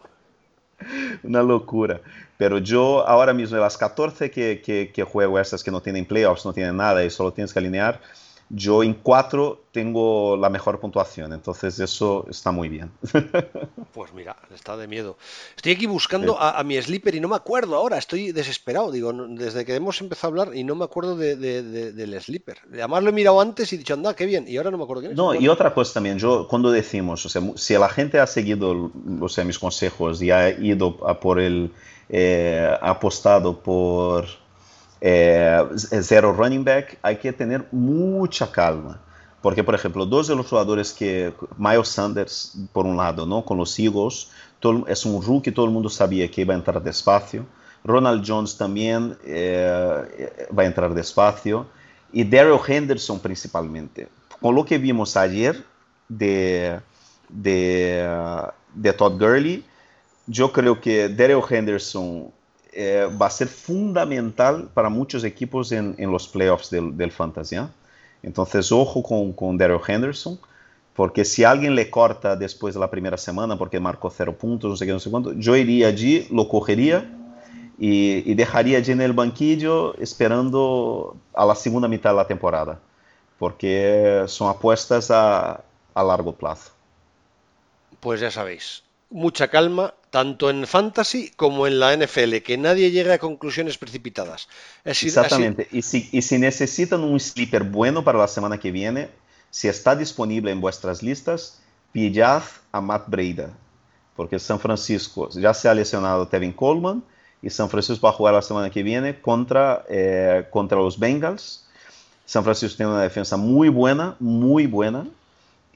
una 1.22 1.42
locura. 1.42 2.00
Pero 2.38 2.56
yo 2.56 3.06
ahora 3.06 3.34
mismo 3.34 3.58
las 3.58 3.76
14 3.76 4.30
que, 4.30 4.62
que, 4.64 4.90
que 4.94 5.04
juego, 5.04 5.38
estas 5.38 5.62
que 5.62 5.70
no 5.70 5.82
tienen 5.82 6.06
playoffs, 6.06 6.46
no 6.46 6.54
tienen 6.54 6.78
nada 6.78 7.04
y 7.04 7.10
solo 7.10 7.32
tienes 7.32 7.52
que 7.52 7.58
alinear, 7.58 8.00
yo 8.48 8.82
en 8.82 8.94
cuatro 8.94 9.64
tengo 9.72 10.36
la 10.36 10.48
mejor 10.48 10.78
puntuación, 10.78 11.32
entonces 11.32 11.80
eso 11.80 12.26
está 12.30 12.52
muy 12.52 12.68
bien. 12.68 12.90
Pues 13.92 14.12
mira, 14.12 14.36
está 14.54 14.76
de 14.76 14.86
miedo. 14.86 15.16
Estoy 15.56 15.72
aquí 15.72 15.86
buscando 15.86 16.38
a, 16.38 16.62
mi 16.64 16.80
sleeper 16.80 17.14
y 17.14 17.20
no 17.20 17.28
me 17.28 17.36
acuerdo 17.36 17.76
ahora, 17.76 17.96
estoy 17.96 18.30
desesperado, 18.30 18.92
digo, 18.92 19.10
desde 19.10 19.64
que 19.64 19.74
hemos 19.74 19.98
empezado 20.02 20.26
a 20.26 20.42
hablar 20.42 20.54
y 20.54 20.64
no 20.64 20.74
me 20.74 20.84
acuerdo 20.84 21.16
de, 21.16 21.34
del 21.34 22.20
sleeper. 22.20 22.58
Además 22.70 23.02
lo 23.02 23.08
he 23.08 23.12
mirado 23.12 23.40
antes 23.40 23.72
y 23.72 23.76
he 23.76 23.78
dicho, 23.78 23.94
anda, 23.94 24.14
qué 24.14 24.26
bien, 24.26 24.44
y 24.46 24.58
ahora 24.58 24.70
no 24.70 24.76
me 24.76 24.84
acuerdo 24.84 25.00
quién 25.00 25.12
es. 25.12 25.16
No, 25.16 25.34
y 25.34 25.48
otra 25.48 25.72
cosa 25.72 25.94
también, 25.94 26.18
yo 26.18 26.46
cuando 26.46 26.70
decimos, 26.70 27.24
o 27.24 27.28
sea, 27.30 27.40
si 27.54 27.72
la 27.72 27.88
gente 27.88 28.20
ha 28.20 28.26
seguido 28.26 28.92
o 29.18 29.28
sea, 29.30 29.44
mis 29.44 29.58
consejos 29.58 30.20
y 30.20 30.30
ha 30.30 30.50
ido 30.50 30.98
a 31.06 31.18
por 31.18 31.40
el, 31.40 31.72
eh, 32.08 32.70
apostado 32.82 33.60
por 33.60 34.26
eh, 35.00 35.62
zero 36.02 36.32
running 36.32 36.64
back, 36.64 36.98
hay 37.02 37.16
que 37.16 37.32
tener 37.32 37.66
mucha 37.70 38.50
calma, 38.50 39.00
Porque, 39.42 39.62
por 39.62 39.74
ejemplo, 39.74 40.06
dos 40.06 40.26
de 40.26 40.34
los 40.34 40.46
jugadores 40.46 40.92
que, 40.92 41.32
Miles 41.56 41.88
Sanders, 41.88 42.56
por 42.72 42.86
un 42.86 42.96
lado, 42.96 43.26
¿no? 43.26 43.44
con 43.44 43.58
los 43.58 43.78
Eagles, 43.78 44.28
todo, 44.58 44.86
es 44.88 45.04
un 45.04 45.22
rookie, 45.22 45.52
todo 45.52 45.66
el 45.66 45.72
mundo 45.72 45.88
sabía 45.88 46.28
que 46.30 46.40
iba 46.40 46.54
a 46.54 46.56
entrar 46.56 46.82
despacio. 46.82 47.46
Ronald 47.84 48.24
Jones 48.26 48.56
también 48.56 49.16
eh, 49.24 50.48
va 50.56 50.62
a 50.64 50.66
entrar 50.66 50.92
despacio. 50.92 51.66
Y 52.12 52.24
Daryl 52.24 52.58
Henderson 52.66 53.20
principalmente. 53.20 54.08
Con 54.40 54.54
lo 54.54 54.64
que 54.64 54.78
vimos 54.78 55.16
ayer 55.16 55.62
de, 56.08 56.80
de, 57.28 58.08
de 58.74 58.92
Todd 58.92 59.20
Gurley, 59.20 59.64
yo 60.26 60.52
creo 60.52 60.80
que 60.80 61.08
Daryl 61.08 61.42
Henderson 61.48 62.32
eh, 62.78 63.08
va 63.20 63.26
a 63.26 63.30
ser 63.30 63.48
fundamental 63.48 64.68
para 64.74 64.90
muchos 64.90 65.24
equipos 65.24 65.72
en, 65.72 65.96
los 65.98 66.28
playoffs 66.28 66.68
del, 66.68 66.94
del 66.94 67.10
Fantasy. 67.10 67.56
Entonces, 68.22 68.70
ojo 68.70 69.02
con, 69.02 69.32
con 69.32 69.56
Daryl 69.56 69.80
Henderson, 69.86 70.38
porque 70.94 71.24
si 71.24 71.42
alguien 71.42 71.74
le 71.74 71.88
corta 71.88 72.36
después 72.36 72.74
de 72.74 72.80
la 72.80 72.90
primera 72.90 73.16
semana 73.16 73.56
porque 73.56 73.80
marcó 73.80 74.10
cero 74.10 74.36
puntos, 74.36 74.68
no 74.68 74.76
sé 74.76 74.84
qué, 74.84 74.92
no 74.92 75.00
sé 75.00 75.10
cuánto, 75.10 75.32
yo 75.32 75.56
iría 75.56 75.88
allí, 75.88 76.26
lo 76.30 76.48
cogería 76.48 77.10
y, 77.78 78.30
y 78.30 78.34
dejaría 78.34 78.76
allí 78.76 78.92
en 78.92 79.00
el 79.00 79.14
banquillo 79.14 79.94
esperando 79.96 81.16
a 81.32 81.46
la 81.46 81.54
segunda 81.54 81.88
mitad 81.88 82.10
de 82.10 82.16
la 82.16 82.26
temporada, 82.26 82.78
porque 83.38 84.24
son 84.26 84.50
apuestas 84.50 85.10
a, 85.10 85.62
a 85.94 86.04
largo 86.04 86.34
plazo. 86.34 86.72
Pues 88.00 88.20
ya 88.20 88.30
sabéis, 88.30 88.82
mucha 89.08 89.48
calma, 89.48 89.94
tanto 90.10 90.50
en 90.50 90.66
fantasy 90.66 91.32
como 91.36 91.66
en 91.66 91.80
la 91.80 91.96
NFL, 91.96 92.36
que 92.38 92.56
nadie 92.56 92.90
llegue 92.90 93.12
a 93.12 93.18
conclusiones 93.18 93.78
precipitadas. 93.78 94.48
Así, 94.84 95.08
Exactamente. 95.08 95.68
Así... 95.68 95.78
Y, 95.78 95.82
si, 95.82 96.08
y 96.12 96.22
si 96.22 96.38
necesitan 96.38 97.02
un 97.02 97.20
sleeper 97.20 97.64
bueno 97.64 98.04
para 98.04 98.18
la 98.18 98.28
semana 98.28 98.58
que 98.58 98.70
viene, 98.70 99.08
si 99.50 99.68
está 99.68 99.96
disponible 99.96 100.50
en 100.50 100.60
vuestras 100.60 101.02
listas, 101.02 101.60
pillad 101.92 102.42
a 102.72 102.80
Matt 102.80 103.08
Breida, 103.08 103.50
porque 104.14 104.38
San 104.38 104.60
Francisco 104.60 105.30
ya 105.30 105.54
se 105.54 105.68
ha 105.68 105.74
lesionado 105.74 106.28
Tevin 106.28 106.52
Coleman 106.52 107.02
y 107.42 107.50
San 107.50 107.70
Francisco 107.70 108.06
va 108.06 108.10
a 108.10 108.16
jugar 108.16 108.34
la 108.34 108.42
semana 108.42 108.70
que 108.70 108.82
viene 108.82 109.20
contra, 109.20 109.84
eh, 109.88 110.46
contra 110.50 110.78
los 110.78 110.98
Bengals. 110.98 111.64
San 112.24 112.44
Francisco 112.44 112.76
tiene 112.76 112.92
una 112.92 113.02
defensa 113.02 113.36
muy 113.36 113.68
buena, 113.68 114.16
muy 114.18 114.66
buena, 114.66 115.06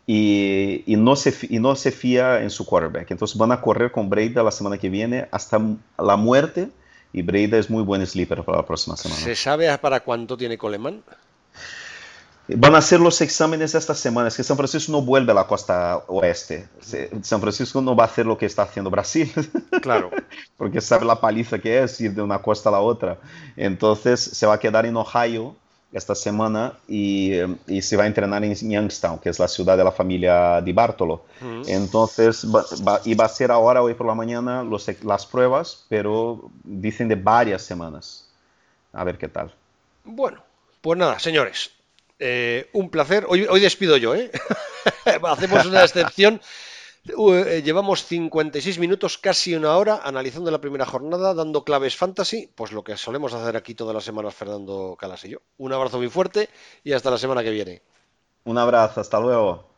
y, 0.07 0.82
y, 0.86 0.96
no 0.96 1.16
se, 1.16 1.34
y 1.48 1.59
no 1.59 1.76
se 1.76 1.92
fía 1.92 2.42
en 2.42 2.51
su 2.51 2.66
quarterback. 2.66 3.11
Entonces 3.11 3.36
van 3.36 3.53
a 3.53 3.61
correr 3.61 3.92
con 3.92 4.11
Breida 4.11 4.42
la 4.42 4.51
semana 4.51 4.78
que 4.78 4.88
viene 4.88 5.28
hasta 5.30 5.61
la 5.98 6.16
muerte 6.16 6.70
y 7.12 7.22
Breida 7.22 7.59
es 7.59 7.70
muy 7.70 7.82
buen 7.82 8.07
sleeper 8.07 8.44
para 8.44 8.59
la 8.59 8.66
próxima 8.66 8.96
semana. 8.96 9.20
¿Se 9.20 9.34
sabe 9.34 9.76
para 9.78 10.01
cuánto 10.01 10.36
tiene 10.36 10.59
Coleman? 10.59 11.03
Van 12.57 12.74
a 12.74 12.78
hacer 12.78 13.01
los 13.01 13.20
exámenes 13.20 13.74
esta 13.74 13.94
semana. 13.94 14.28
Es 14.28 14.36
que 14.36 14.42
San 14.42 14.57
Francisco 14.57 14.90
no 14.90 15.03
vuelve 15.03 15.30
a 15.32 15.34
la 15.34 15.46
costa 15.46 16.03
oeste. 16.09 16.68
San 17.22 17.40
Francisco 17.40 17.80
no 17.80 17.94
va 17.94 18.05
a 18.05 18.07
hacer 18.07 18.26
lo 18.26 18.36
que 18.36 18.46
está 18.46 18.62
haciendo 18.62 18.90
Brasil. 18.90 19.32
Claro. 19.80 20.11
Porque 20.59 20.82
sabe 20.82 21.07
la 21.07 21.20
paliza 21.20 21.59
que 21.59 21.82
es 21.82 21.98
ir 22.03 22.12
de 22.12 22.20
una 22.20 22.42
costa 22.42 22.68
a 22.68 22.72
la 22.72 22.80
otra. 22.80 23.18
Entonces 23.57 24.20
se 24.20 24.46
va 24.46 24.55
a 24.55 24.61
quedar 24.61 24.84
en 24.84 24.94
Ohio 24.94 25.57
esta 25.93 26.14
semana 26.14 26.74
y, 26.86 27.32
y, 27.66 27.82
se 27.82 27.97
va 27.97 28.05
a 28.05 28.07
entrenar 28.07 28.45
en 28.45 28.55
Youngstown, 28.55 29.18
que 29.18 29.28
es 29.28 29.38
la 29.38 29.49
ciudad 29.49 29.76
de 29.76 29.82
la 29.82 29.91
familia 29.91 30.61
Di 30.61 30.72
Bartolo. 30.72 31.24
Mm. 31.41 31.62
Entonces, 31.66 32.47
va, 32.47 32.64
va, 32.86 33.01
y 33.05 33.14
va 33.14 33.24
a 33.24 33.28
ser 33.28 33.51
ahora, 33.51 33.82
hoy 33.82 33.95
por 33.95 34.07
la 34.07 34.14
mañana, 34.14 34.62
los, 34.62 34.86
las 35.03 35.26
pruebas, 35.26 35.84
pero 35.88 36.51
dicen 36.62 37.09
de 37.09 37.16
varias 37.16 37.62
semanas. 37.62 38.28
A 38.93 39.03
ver 39.05 39.18
qué 39.18 39.28
tal. 39.28 39.53
Bueno, 40.05 40.43
pues 40.80 40.99
nada, 40.99 41.18
señores. 41.18 41.72
Eh, 42.18 42.68
un 42.72 42.91
placer. 42.91 43.24
Hoy, 43.28 43.47
hoy 43.49 43.61
despido 43.61 43.97
yo, 43.97 44.14
¿eh? 44.14 44.30
Hacemos 45.24 45.66
una 45.66 45.82
excepción. 45.82 46.41
Eh, 47.16 47.62
llevamos 47.62 48.04
56 48.04 48.78
minutos, 48.78 49.18
casi 49.18 49.54
una 49.54 49.76
hora, 49.76 50.00
analizando 50.02 50.50
la 50.50 50.61
primera 50.61 50.86
jornada, 50.86 51.34
dando 51.34 51.64
claves 51.64 51.96
fantasy, 51.96 52.50
pues 52.54 52.72
lo 52.72 52.84
que 52.84 52.96
solemos 52.96 53.32
hacer 53.34 53.56
aquí 53.56 53.74
todas 53.74 53.94
las 53.94 54.04
semanas 54.04 54.34
Fernando 54.34 54.96
Calas 54.98 55.24
y 55.24 55.30
yo. 55.30 55.38
Un 55.58 55.72
abrazo 55.72 55.98
muy 55.98 56.08
fuerte 56.08 56.48
y 56.84 56.92
hasta 56.92 57.11
la 57.11 57.18
semana 57.18 57.42
que 57.42 57.50
viene. 57.50 57.82
Un 58.44 58.58
abrazo, 58.58 59.00
hasta 59.00 59.20
luego. 59.20 59.69